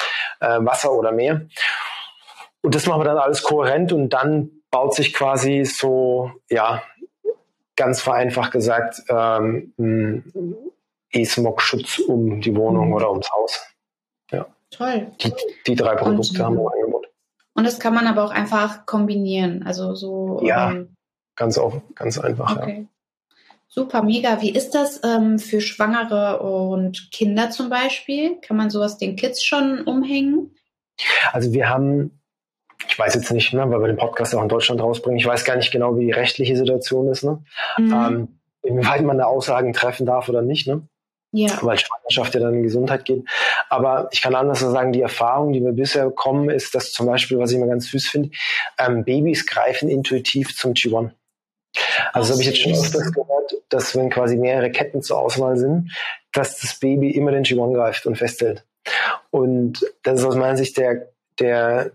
äh, 0.41 0.59
Wasser 0.61 0.93
oder 0.93 1.13
mehr. 1.13 1.43
Und 2.63 2.75
das 2.75 2.87
machen 2.87 3.01
wir 3.01 3.05
dann 3.05 3.19
alles 3.19 3.43
kohärent 3.43 3.93
und 3.93 4.11
dann 4.11 4.51
baut 4.71 4.95
sich 4.95 5.15
quasi 5.15 5.65
so, 5.65 6.33
ja, 6.51 6.83
ganz 7.77 8.01
vereinfacht 8.01 8.53
gesagt, 8.53 9.03
ähm, 9.09 9.73
E-Smog-Schutz 11.13 11.99
um 12.01 12.41
die 12.41 12.57
Wohnung 12.57 12.89
mhm. 12.89 12.95
oder 12.95 13.11
ums 13.11 13.31
Haus. 13.31 13.67
Ja. 14.33 14.47
Toll. 14.71 15.13
Die, 15.21 15.33
die 15.67 15.75
drei 15.77 15.95
Produkte 15.95 16.41
und, 16.41 16.45
haben 16.45 16.57
wir 16.57 16.73
Angebot. 16.73 16.86
Und 17.57 17.65
das 17.65 17.81
kann 17.81 17.95
man 17.95 18.07
aber 18.07 18.25
auch 18.25 18.31
einfach 18.31 18.87
kombinieren. 18.87 19.63
Also 19.65 19.95
so. 19.95 20.41
Ja, 20.45 20.73
ähm, 20.73 20.95
ganz, 21.37 21.57
auch, 21.59 21.81
ganz 21.95 22.19
einfach. 22.19 22.57
Okay. 22.57 22.81
Ja. 22.83 22.87
Super, 23.69 24.03
mega. 24.03 24.41
Wie 24.41 24.51
ist 24.51 24.75
das 24.75 25.01
ähm, 25.05 25.39
für 25.39 25.61
Schwangere 25.61 26.41
und 26.41 27.11
Kinder 27.11 27.51
zum 27.51 27.69
Beispiel? 27.69 28.37
Kann 28.41 28.57
man 28.57 28.71
sowas 28.71 28.97
den 28.99 29.17
Kids 29.17 29.43
schon 29.43 29.83
umhängen? 29.83 30.55
Also 31.33 31.53
wir 31.53 31.69
haben, 31.69 32.23
ich 32.89 32.99
weiß 32.99 33.15
jetzt 33.15 33.33
nicht, 33.33 33.53
ne, 33.53 33.69
weil 33.69 33.81
wir 33.81 33.89
den 33.89 33.97
Podcast 33.97 34.35
auch 34.35 34.43
in 34.43 34.49
Deutschland 34.49 34.81
rausbringen, 34.81 35.19
ich 35.19 35.27
weiß 35.27 35.45
gar 35.45 35.57
nicht 35.57 35.73
genau, 35.73 35.99
wie 35.99 36.07
die 36.07 36.13
rechtliche 36.13 36.57
Situation 36.57 37.09
ist, 37.09 37.25
ne? 37.25 37.43
Mhm. 37.77 37.93
Ähm, 37.93 38.29
inwieweit 38.63 39.03
man 39.03 39.19
da 39.19 39.25
Aussagen 39.25 39.73
treffen 39.73 40.07
darf 40.07 40.29
oder 40.29 40.43
nicht. 40.43 40.67
Ne? 40.67 40.89
Ja. 41.33 41.59
weil 41.63 41.79
Schwangerschaft 41.79 42.35
ja 42.35 42.41
dann 42.41 42.55
in 42.55 42.63
Gesundheit 42.63 43.05
geht. 43.05 43.25
Aber 43.69 44.09
ich 44.13 44.23
kann 44.23 44.35
anders 44.35 44.61
sagen, 44.61 44.93
die 44.93 45.03
Erfahrung, 45.03 45.53
die 45.53 45.63
wir 45.63 45.73
bisher 45.73 46.07
bekommen, 46.07 46.51
ist, 46.51 46.75
dass 46.75 46.93
zum 46.93 47.07
Beispiel, 47.07 47.39
was 47.39 47.51
ich 47.51 47.57
immer 47.57 47.67
ganz 47.67 47.91
süß 47.91 48.09
finde, 48.09 48.31
ähm, 48.79 49.05
Babys 49.05 49.47
greifen 49.47 49.89
intuitiv 49.89 50.57
zum 50.57 50.73
G1. 50.73 51.11
Also 52.13 52.33
habe 52.33 52.43
ich 52.43 52.49
jetzt 52.49 52.61
schon 52.61 52.73
öfters 52.73 53.13
gehört, 53.13 53.55
dass 53.69 53.95
wenn 53.97 54.11
quasi 54.11 54.37
mehrere 54.37 54.71
Ketten 54.71 55.03
zur 55.03 55.19
Auswahl 55.19 55.57
sind, 55.57 55.93
dass 56.33 56.61
das 56.61 56.79
Baby 56.79 57.11
immer 57.11 57.33
den 57.33 57.45
G1 57.45 57.75
greift 57.75 58.07
und 58.07 58.17
festhält. 58.17 58.65
Und 59.31 59.85
das 60.03 60.21
ist 60.21 60.27
aus 60.27 60.37
meiner 60.37 60.57
Sicht 60.57 60.77
der, 60.77 61.11
der 61.39 61.93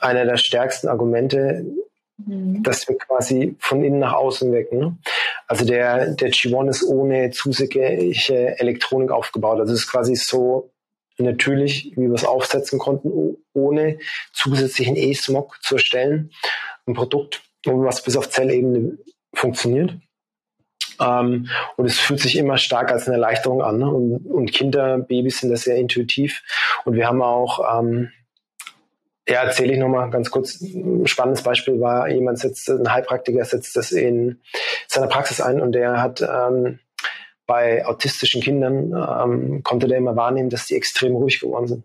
einer 0.00 0.24
der 0.24 0.36
stärksten 0.36 0.88
Argumente, 0.88 1.66
mhm. 2.16 2.62
dass 2.62 2.88
wir 2.88 2.96
quasi 2.96 3.56
von 3.58 3.84
innen 3.84 3.98
nach 3.98 4.14
außen 4.14 4.52
wecken. 4.52 4.78
Ne? 4.78 4.96
Also 5.50 5.64
der, 5.64 6.14
der 6.14 6.30
G1 6.30 6.70
ist 6.70 6.84
ohne 6.84 7.32
zusätzliche 7.32 8.60
Elektronik 8.60 9.10
aufgebaut. 9.10 9.58
Also 9.58 9.72
es 9.72 9.80
ist 9.80 9.90
quasi 9.90 10.14
so 10.14 10.72
natürlich, 11.18 11.92
wie 11.96 12.06
wir 12.06 12.14
es 12.14 12.24
aufsetzen 12.24 12.78
konnten, 12.78 13.36
ohne 13.52 13.98
zusätzlichen 14.32 14.94
E-Smog 14.94 15.58
zu 15.60 15.74
erstellen. 15.74 16.30
Ein 16.86 16.94
Produkt, 16.94 17.42
was 17.66 18.04
bis 18.04 18.16
auf 18.16 18.30
Zellebene 18.30 18.96
funktioniert. 19.34 19.96
Ähm, 21.00 21.48
und 21.76 21.84
es 21.84 21.98
fühlt 21.98 22.20
sich 22.20 22.36
immer 22.36 22.56
stark 22.56 22.92
als 22.92 23.08
eine 23.08 23.16
Erleichterung 23.16 23.60
an. 23.60 23.78
Ne? 23.78 23.90
Und, 23.90 24.26
und 24.26 24.52
Kinder, 24.52 24.98
Babys 24.98 25.40
sind 25.40 25.50
das 25.50 25.62
sehr 25.62 25.78
intuitiv. 25.78 26.44
Und 26.84 26.94
wir 26.94 27.08
haben 27.08 27.22
auch 27.22 27.80
ähm, 27.80 28.12
ja, 29.30 29.44
erzähle 29.44 29.72
ich 29.74 29.78
nochmal 29.78 30.10
ganz 30.10 30.30
kurz. 30.30 30.60
Ein 30.60 31.06
spannendes 31.06 31.42
Beispiel 31.42 31.80
war, 31.80 32.08
jemand 32.08 32.38
setzt, 32.38 32.68
ein 32.68 32.92
Heilpraktiker 32.92 33.44
setzt 33.44 33.76
das 33.76 33.92
in 33.92 34.40
seiner 34.88 35.06
Praxis 35.06 35.40
ein 35.40 35.60
und 35.60 35.72
der 35.72 36.02
hat 36.02 36.20
ähm, 36.20 36.80
bei 37.46 37.86
autistischen 37.86 38.42
Kindern, 38.42 38.92
ähm, 38.92 39.62
konnte 39.62 39.86
der 39.86 39.98
immer 39.98 40.16
wahrnehmen, 40.16 40.50
dass 40.50 40.66
die 40.66 40.74
extrem 40.74 41.14
ruhig 41.14 41.40
geworden 41.40 41.68
sind. 41.68 41.84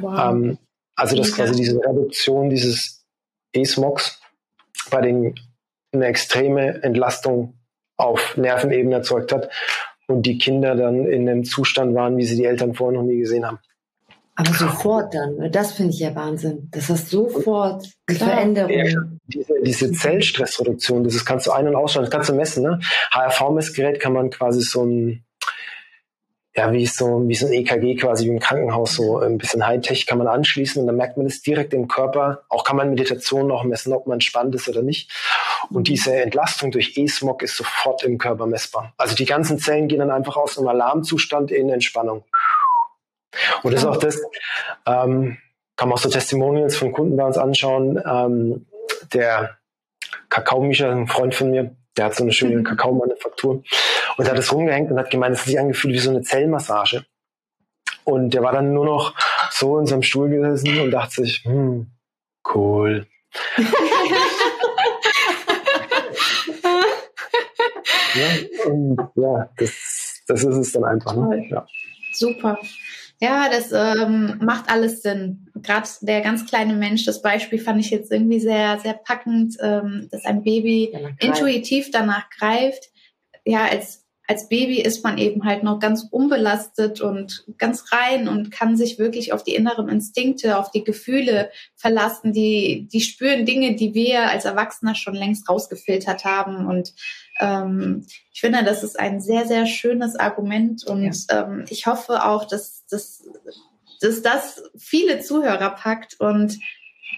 Wow. 0.00 0.30
Ähm, 0.30 0.58
also, 0.96 1.16
dass 1.16 1.34
quasi 1.34 1.54
diese 1.54 1.78
Reduktion 1.78 2.50
dieses 2.50 3.04
E-Smogs 3.52 4.20
bei 4.90 5.00
den 5.00 5.34
eine 5.92 6.06
extreme 6.06 6.82
Entlastung 6.82 7.54
auf 7.96 8.36
Nervenebene 8.36 8.96
erzeugt 8.96 9.32
hat 9.32 9.50
und 10.08 10.26
die 10.26 10.38
Kinder 10.38 10.74
dann 10.74 11.06
in 11.06 11.28
einem 11.28 11.44
Zustand 11.44 11.94
waren, 11.94 12.16
wie 12.16 12.24
sie 12.24 12.36
die 12.36 12.46
Eltern 12.46 12.74
vorher 12.74 12.98
noch 12.98 13.06
nie 13.06 13.18
gesehen 13.18 13.46
haben. 13.46 13.58
Aber 14.34 14.52
sofort 14.54 15.14
dann, 15.14 15.36
ne? 15.36 15.50
das 15.50 15.72
finde 15.72 15.92
ich 15.92 16.00
ja 16.00 16.14
Wahnsinn. 16.14 16.68
Das 16.70 16.88
ist 16.88 17.10
sofort 17.10 17.86
die 18.08 18.14
Veränderung. 18.14 18.70
Ja, 18.70 19.02
diese, 19.26 19.54
diese 19.62 19.92
Zellstressreduktion, 19.92 21.04
das 21.04 21.24
kannst 21.24 21.46
du 21.46 21.52
ein- 21.52 21.68
und 21.68 21.76
ausschalten, 21.76 22.06
das 22.06 22.12
kannst 22.12 22.30
du 22.30 22.34
messen. 22.34 22.62
Ne? 22.62 22.80
HRV-Messgerät 23.10 24.00
kann 24.00 24.14
man 24.14 24.30
quasi 24.30 24.62
so 24.62 24.84
ein, 24.84 25.24
ja, 26.54 26.72
wie 26.72 26.86
so, 26.86 27.22
wie 27.26 27.34
so 27.34 27.46
ein 27.46 27.52
EKG 27.52 27.96
quasi 27.96 28.24
wie 28.26 28.30
im 28.30 28.40
Krankenhaus, 28.40 28.94
so 28.94 29.18
ein 29.18 29.36
bisschen 29.36 29.66
Hightech 29.66 30.06
kann 30.06 30.18
man 30.18 30.26
anschließen 30.26 30.80
und 30.80 30.86
dann 30.86 30.96
merkt 30.96 31.16
man 31.18 31.26
es 31.26 31.42
direkt 31.42 31.74
im 31.74 31.88
Körper. 31.88 32.44
Auch 32.48 32.64
kann 32.64 32.76
man 32.76 32.90
Meditation 32.90 33.46
noch 33.46 33.64
messen, 33.64 33.92
ob 33.92 34.06
man 34.06 34.14
entspannt 34.14 34.54
ist 34.54 34.68
oder 34.68 34.82
nicht. 34.82 35.10
Und 35.70 35.88
diese 35.88 36.14
Entlastung 36.14 36.70
durch 36.70 36.96
E-Smog 36.96 37.42
ist 37.42 37.56
sofort 37.56 38.02
im 38.02 38.18
Körper 38.18 38.46
messbar. 38.46 38.92
Also 38.96 39.14
die 39.14 39.24
ganzen 39.24 39.58
Zellen 39.58 39.88
gehen 39.88 40.00
dann 40.00 40.10
einfach 40.10 40.36
aus 40.36 40.58
einem 40.58 40.68
Alarmzustand 40.68 41.50
in 41.50 41.70
Entspannung. 41.70 42.24
Und 43.62 43.72
das 43.72 43.82
ist 43.82 43.86
auch 43.86 43.96
das, 43.96 44.20
ähm, 44.86 45.38
kann 45.76 45.88
man 45.88 45.96
auch 45.96 46.02
so 46.02 46.10
Testimonials 46.10 46.76
von 46.76 46.92
Kunden 46.92 47.16
bei 47.16 47.24
uns 47.24 47.38
anschauen. 47.38 48.00
Ähm, 48.04 48.66
der 49.12 49.58
Kakao 50.28 50.62
Mischa, 50.62 50.90
ein 50.90 51.06
Freund 51.06 51.34
von 51.34 51.50
mir, 51.50 51.74
der 51.96 52.06
hat 52.06 52.14
so 52.14 52.24
eine 52.24 52.32
schöne 52.32 52.62
Kakaomanufaktur 52.62 53.62
und 54.16 54.28
hat 54.28 54.38
es 54.38 54.52
rumgehängt 54.52 54.90
und 54.90 54.98
hat 54.98 55.10
gemeint, 55.10 55.34
es 55.34 55.40
hat 55.40 55.46
sich 55.46 55.58
angefühlt 55.58 55.94
wie 55.94 55.98
so 55.98 56.10
eine 56.10 56.22
Zellmassage. 56.22 57.04
Und 58.04 58.34
der 58.34 58.42
war 58.42 58.52
dann 58.52 58.72
nur 58.72 58.84
noch 58.84 59.14
so 59.50 59.78
in 59.78 59.86
seinem 59.86 60.02
Stuhl 60.02 60.28
gesessen 60.28 60.80
und 60.80 60.90
dachte 60.90 61.22
sich, 61.22 61.44
hm, 61.44 61.86
cool. 62.54 63.06
ja, 68.14 68.28
und 68.66 68.98
ja, 69.14 69.48
das, 69.56 70.22
das 70.26 70.44
ist 70.44 70.56
es 70.56 70.72
dann 70.72 70.84
einfach. 70.84 71.14
Ne? 71.14 71.46
Ja. 71.48 71.66
Super. 72.12 72.58
Ja, 73.22 73.48
das 73.48 73.70
ähm, 73.70 74.40
macht 74.40 74.68
alles 74.68 75.00
Sinn. 75.02 75.48
Gerade 75.54 75.88
der 76.00 76.22
ganz 76.22 76.44
kleine 76.44 76.74
Mensch, 76.74 77.04
das 77.04 77.22
Beispiel 77.22 77.60
fand 77.60 77.78
ich 77.78 77.90
jetzt 77.90 78.10
irgendwie 78.10 78.40
sehr, 78.40 78.80
sehr 78.80 78.94
packend, 78.94 79.56
ähm, 79.60 80.08
dass 80.10 80.24
ein 80.24 80.42
Baby 80.42 80.92
intuitiv 81.20 81.92
danach 81.92 82.28
greift. 82.30 82.90
Ja, 83.44 83.66
als 83.66 84.02
als 84.28 84.48
Baby 84.48 84.80
ist 84.80 85.04
man 85.04 85.18
eben 85.18 85.44
halt 85.44 85.62
noch 85.62 85.78
ganz 85.78 86.06
unbelastet 86.10 87.00
und 87.00 87.44
ganz 87.58 87.92
rein 87.92 88.28
und 88.28 88.50
kann 88.50 88.76
sich 88.76 88.98
wirklich 88.98 89.32
auf 89.32 89.42
die 89.44 89.54
inneren 89.54 89.88
Instinkte, 89.88 90.58
auf 90.58 90.70
die 90.70 90.84
Gefühle 90.84 91.50
verlassen. 91.74 92.32
Die, 92.32 92.88
die 92.90 93.00
spüren 93.00 93.44
Dinge, 93.44 93.74
die 93.74 93.94
wir 93.94 94.30
als 94.30 94.44
Erwachsener 94.44 94.94
schon 94.94 95.14
längst 95.14 95.48
rausgefiltert 95.48 96.24
haben. 96.24 96.66
Und 96.66 96.94
ähm, 97.38 98.06
ich 98.32 98.40
finde, 98.40 98.64
das 98.64 98.82
ist 98.82 98.98
ein 98.98 99.20
sehr, 99.20 99.46
sehr 99.46 99.66
schönes 99.66 100.16
Argument. 100.16 100.84
Und 100.84 101.02
ja. 101.30 101.44
ähm, 101.44 101.64
ich 101.68 101.86
hoffe 101.86 102.24
auch, 102.24 102.44
dass, 102.44 102.84
dass, 102.86 103.24
dass 104.00 104.22
das 104.22 104.62
viele 104.76 105.20
Zuhörer 105.20 105.70
packt 105.70 106.20
und 106.20 106.58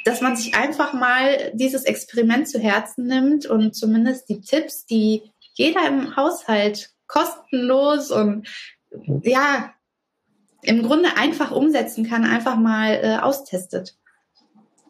dass 0.05 0.21
man 0.21 0.37
sich 0.37 0.55
einfach 0.55 0.93
mal 0.93 1.53
dieses 1.55 1.85
Experiment 1.85 2.49
zu 2.49 2.59
Herzen 2.59 3.07
nimmt 3.07 3.47
und 3.47 3.75
zumindest 3.75 4.29
die 4.29 4.41
Tipps, 4.41 4.85
die 4.87 5.23
jeder 5.55 5.87
im 5.87 6.17
Haushalt 6.17 6.91
kostenlos 7.07 8.11
und 8.11 8.49
ja, 9.23 9.73
im 10.63 10.83
Grunde 10.83 11.17
einfach 11.17 11.53
umsetzen 11.53 12.09
kann, 12.09 12.25
einfach 12.25 12.57
mal 12.57 13.01
äh, 13.03 13.17
austestet. 13.19 13.97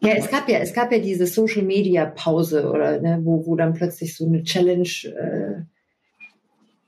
Ja, 0.05 0.13
es 0.13 0.29
gab 0.29 0.47
ja, 0.49 0.59
es 0.59 0.73
gab 0.73 0.91
ja 0.91 0.99
diese 0.99 1.25
Social 1.25 1.63
Media 1.63 2.05
Pause 2.05 2.69
oder 2.69 2.99
ne, 2.99 3.19
wo, 3.23 3.45
wo 3.45 3.55
dann 3.55 3.73
plötzlich 3.73 4.15
so 4.15 4.25
eine 4.25 4.43
Challenge 4.43 4.87
äh, 5.05 5.63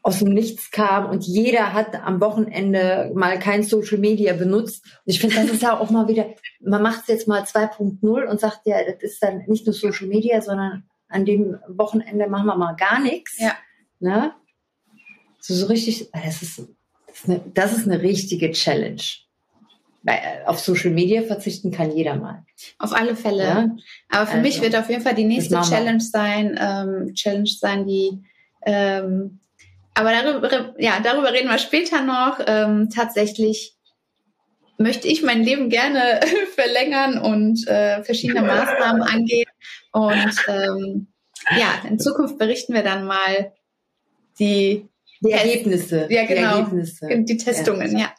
aus 0.08 0.20
dem 0.20 0.30
Nichts 0.30 0.72
kam 0.72 1.10
und 1.10 1.26
jeder 1.26 1.74
hat 1.74 1.96
am 2.02 2.22
Wochenende 2.22 3.12
mal 3.14 3.40
kein 3.40 3.64
Social 3.64 3.98
Media 3.98 4.34
benutzt. 4.34 4.86
Und 5.06 5.12
ich 5.12 5.20
finde, 5.20 5.36
das 5.36 5.50
ist 5.50 5.62
ja 5.62 5.78
auch 5.78 5.90
mal 5.90 6.08
wieder, 6.08 6.28
man 6.62 6.82
macht 6.82 7.02
es 7.02 7.08
jetzt 7.08 7.28
mal 7.28 7.44
2.0 7.44 8.26
und 8.26 8.40
sagt 8.40 8.62
ja, 8.66 8.78
das 8.86 9.02
ist 9.02 9.22
dann 9.22 9.44
nicht 9.48 9.66
nur 9.66 9.74
Social 9.74 10.08
Media, 10.08 10.42
sondern 10.42 10.84
an 11.10 11.26
dem 11.26 11.58
Wochenende 11.68 12.28
machen 12.28 12.46
wir 12.46 12.56
mal 12.56 12.76
gar 12.76 13.02
nichts. 13.02 13.38
Ja. 13.38 13.54
Ne? 14.00 14.34
So, 15.40 15.54
so 15.54 15.66
richtig, 15.66 16.10
das 16.12 16.42
ist, 16.42 16.60
das 17.08 17.20
ist, 17.20 17.30
eine, 17.30 17.42
das 17.54 17.78
ist 17.78 17.88
eine 17.88 18.02
richtige 18.02 18.52
Challenge. 18.52 19.02
Äh, 20.08 20.46
auf 20.46 20.60
Social 20.60 20.92
Media 20.92 21.22
verzichten 21.22 21.70
kann 21.70 21.92
jeder 21.92 22.16
mal. 22.16 22.46
Auf 22.80 22.94
alle 22.94 23.16
Fälle. 23.16 23.44
Ja? 23.44 23.70
Aber 24.10 24.26
für 24.26 24.38
also, 24.38 24.42
mich 24.42 24.62
wird 24.62 24.76
auf 24.76 24.90
jeden 24.90 25.02
Fall 25.02 25.16
die 25.16 25.26
nächste 25.26 25.60
Challenge 25.62 26.00
sein, 26.00 26.58
ähm, 26.60 27.14
Challenge 27.14 27.48
sein, 27.48 27.86
die 27.86 28.24
ähm, 28.66 29.40
aber 29.94 30.12
darüber, 30.12 30.76
ja, 30.78 31.00
darüber 31.04 31.34
reden 31.34 31.50
wir 31.50 31.58
später 31.58 32.04
noch. 32.04 32.40
Ähm, 32.46 32.90
tatsächlich 32.94 33.76
möchte 34.78 35.08
ich 35.08 35.24
mein 35.24 35.44
Leben 35.44 35.70
gerne 35.70 36.22
verlängern 36.56 37.18
und 37.18 37.68
äh, 37.68 38.04
verschiedene 38.04 38.42
Maßnahmen 38.44 39.02
angehen. 39.02 39.50
Und 39.92 40.36
ähm, 40.48 41.08
ja, 41.58 41.82
in 41.90 42.00
Zukunft 42.00 42.38
berichten 42.38 42.74
wir 42.74 42.84
dann 42.84 43.06
mal 43.06 43.54
die 44.40 44.88
die 45.22 45.32
Ergebnisse. 45.32 46.08
Ja, 46.10 46.26
genau. 46.26 46.54
Die, 46.54 46.60
Ergebnisse. 46.60 47.08
die 47.10 47.38
Testungen, 47.38 47.92
ja. 47.94 48.00
ja. 48.00 48.14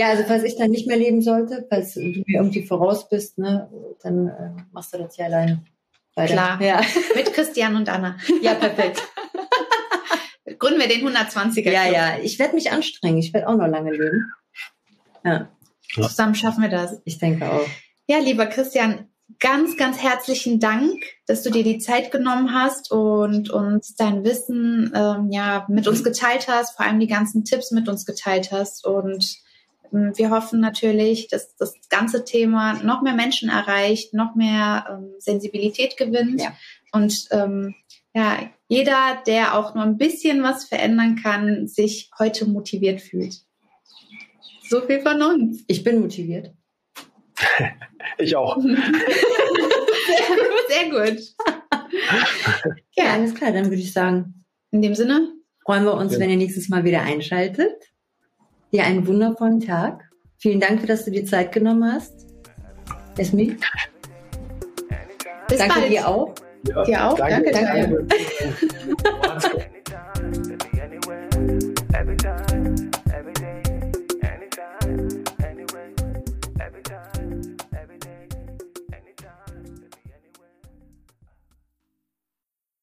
Also 0.00 0.24
falls 0.24 0.44
ich 0.44 0.56
dann 0.56 0.70
nicht 0.70 0.86
mehr 0.86 0.96
leben 0.96 1.22
sollte, 1.22 1.66
falls 1.68 1.94
du 1.94 2.00
mir 2.00 2.24
irgendwie 2.38 2.66
voraus 2.66 3.08
bist, 3.08 3.38
ne, 3.38 3.70
dann 4.02 4.28
äh, 4.28 4.62
machst 4.72 4.94
du 4.94 4.98
das 4.98 5.16
ja 5.16 5.26
alleine. 5.26 5.64
Weiter. 6.14 6.32
Klar. 6.32 6.62
Ja. 6.62 6.80
Mit 7.14 7.32
Christian 7.32 7.76
und 7.76 7.88
Anna. 7.88 8.16
Ja, 8.42 8.54
perfekt. 8.54 9.02
Gründen 10.58 10.80
wir 10.80 10.88
den 10.88 11.06
120er. 11.06 11.70
Ja, 11.70 11.86
ja. 11.86 12.18
Ich 12.22 12.38
werde 12.38 12.54
mich 12.54 12.72
anstrengen. 12.72 13.18
Ich 13.18 13.32
werde 13.32 13.48
auch 13.48 13.56
noch 13.56 13.68
lange 13.68 13.92
leben. 13.92 14.32
Ja. 15.24 15.48
Zusammen 15.92 16.34
schaffen 16.34 16.62
wir 16.62 16.68
das. 16.68 17.00
Ich 17.04 17.18
denke 17.18 17.50
auch. 17.50 17.66
Ja, 18.06 18.18
lieber 18.18 18.46
Christian, 18.46 19.08
ganz, 19.38 19.76
ganz 19.76 20.02
herzlichen 20.02 20.60
Dank, 20.60 21.02
dass 21.26 21.42
du 21.42 21.50
dir 21.50 21.62
die 21.62 21.78
Zeit 21.78 22.10
genommen 22.10 22.52
hast 22.52 22.90
und 22.90 23.50
uns 23.50 23.94
dein 23.94 24.24
Wissen 24.24 24.92
ähm, 24.94 25.30
ja 25.30 25.66
mit 25.68 25.86
uns 25.86 26.02
geteilt 26.02 26.48
hast, 26.48 26.76
vor 26.76 26.86
allem 26.86 27.00
die 27.00 27.06
ganzen 27.06 27.44
Tipps 27.44 27.70
mit 27.70 27.88
uns 27.88 28.04
geteilt 28.04 28.50
hast. 28.50 28.84
Und 28.84 29.36
wir 29.92 30.30
hoffen 30.30 30.60
natürlich, 30.60 31.28
dass 31.28 31.56
das 31.56 31.74
ganze 31.88 32.24
Thema 32.24 32.74
noch 32.82 33.02
mehr 33.02 33.14
Menschen 33.14 33.48
erreicht, 33.48 34.14
noch 34.14 34.34
mehr 34.34 34.86
ähm, 34.90 35.14
Sensibilität 35.18 35.96
gewinnt 35.96 36.40
ja. 36.40 36.52
und 36.92 37.26
ähm, 37.30 37.74
ja, 38.14 38.50
jeder, 38.68 39.22
der 39.26 39.56
auch 39.56 39.74
nur 39.74 39.84
ein 39.84 39.98
bisschen 39.98 40.42
was 40.42 40.64
verändern 40.64 41.16
kann, 41.16 41.68
sich 41.68 42.10
heute 42.18 42.46
motiviert 42.46 43.00
fühlt. 43.00 43.36
So 44.68 44.80
viel 44.82 45.00
von 45.00 45.20
uns. 45.22 45.64
Ich 45.66 45.82
bin 45.84 46.00
motiviert. 46.00 46.52
ich 48.18 48.36
auch. 48.36 48.58
Sehr 50.68 50.90
gut. 50.90 51.20
Ja, 52.96 53.14
alles 53.14 53.34
klar, 53.34 53.50
dann 53.50 53.64
würde 53.64 53.82
ich 53.82 53.92
sagen. 53.92 54.44
In 54.70 54.82
dem 54.82 54.94
Sinne. 54.94 55.32
Freuen 55.64 55.84
wir 55.84 55.94
uns, 55.94 56.12
ja. 56.12 56.20
wenn 56.20 56.30
ihr 56.30 56.36
nächstes 56.36 56.68
Mal 56.68 56.84
wieder 56.84 57.02
einschaltet. 57.02 57.89
Dir 58.72 58.84
einen 58.84 59.06
wundervollen 59.06 59.60
Tag. 59.60 60.08
Vielen 60.38 60.60
Dank, 60.60 60.80
für, 60.80 60.86
dass 60.86 61.04
du 61.04 61.10
dir 61.10 61.24
Zeit 61.26 61.52
genommen 61.52 61.92
hast. 61.92 62.26
Esmi. 63.16 63.56
Bis 65.48 65.58
danke 65.58 65.80
bald. 65.80 65.90
dir 65.92 66.08
auch. 66.08 66.34
Ja, 66.66 66.84
dir 66.84 67.08
auch. 67.08 67.16
Danke. 67.16 67.50
Danke. 67.50 68.06
danke. 68.06 68.06
danke. 72.62 72.80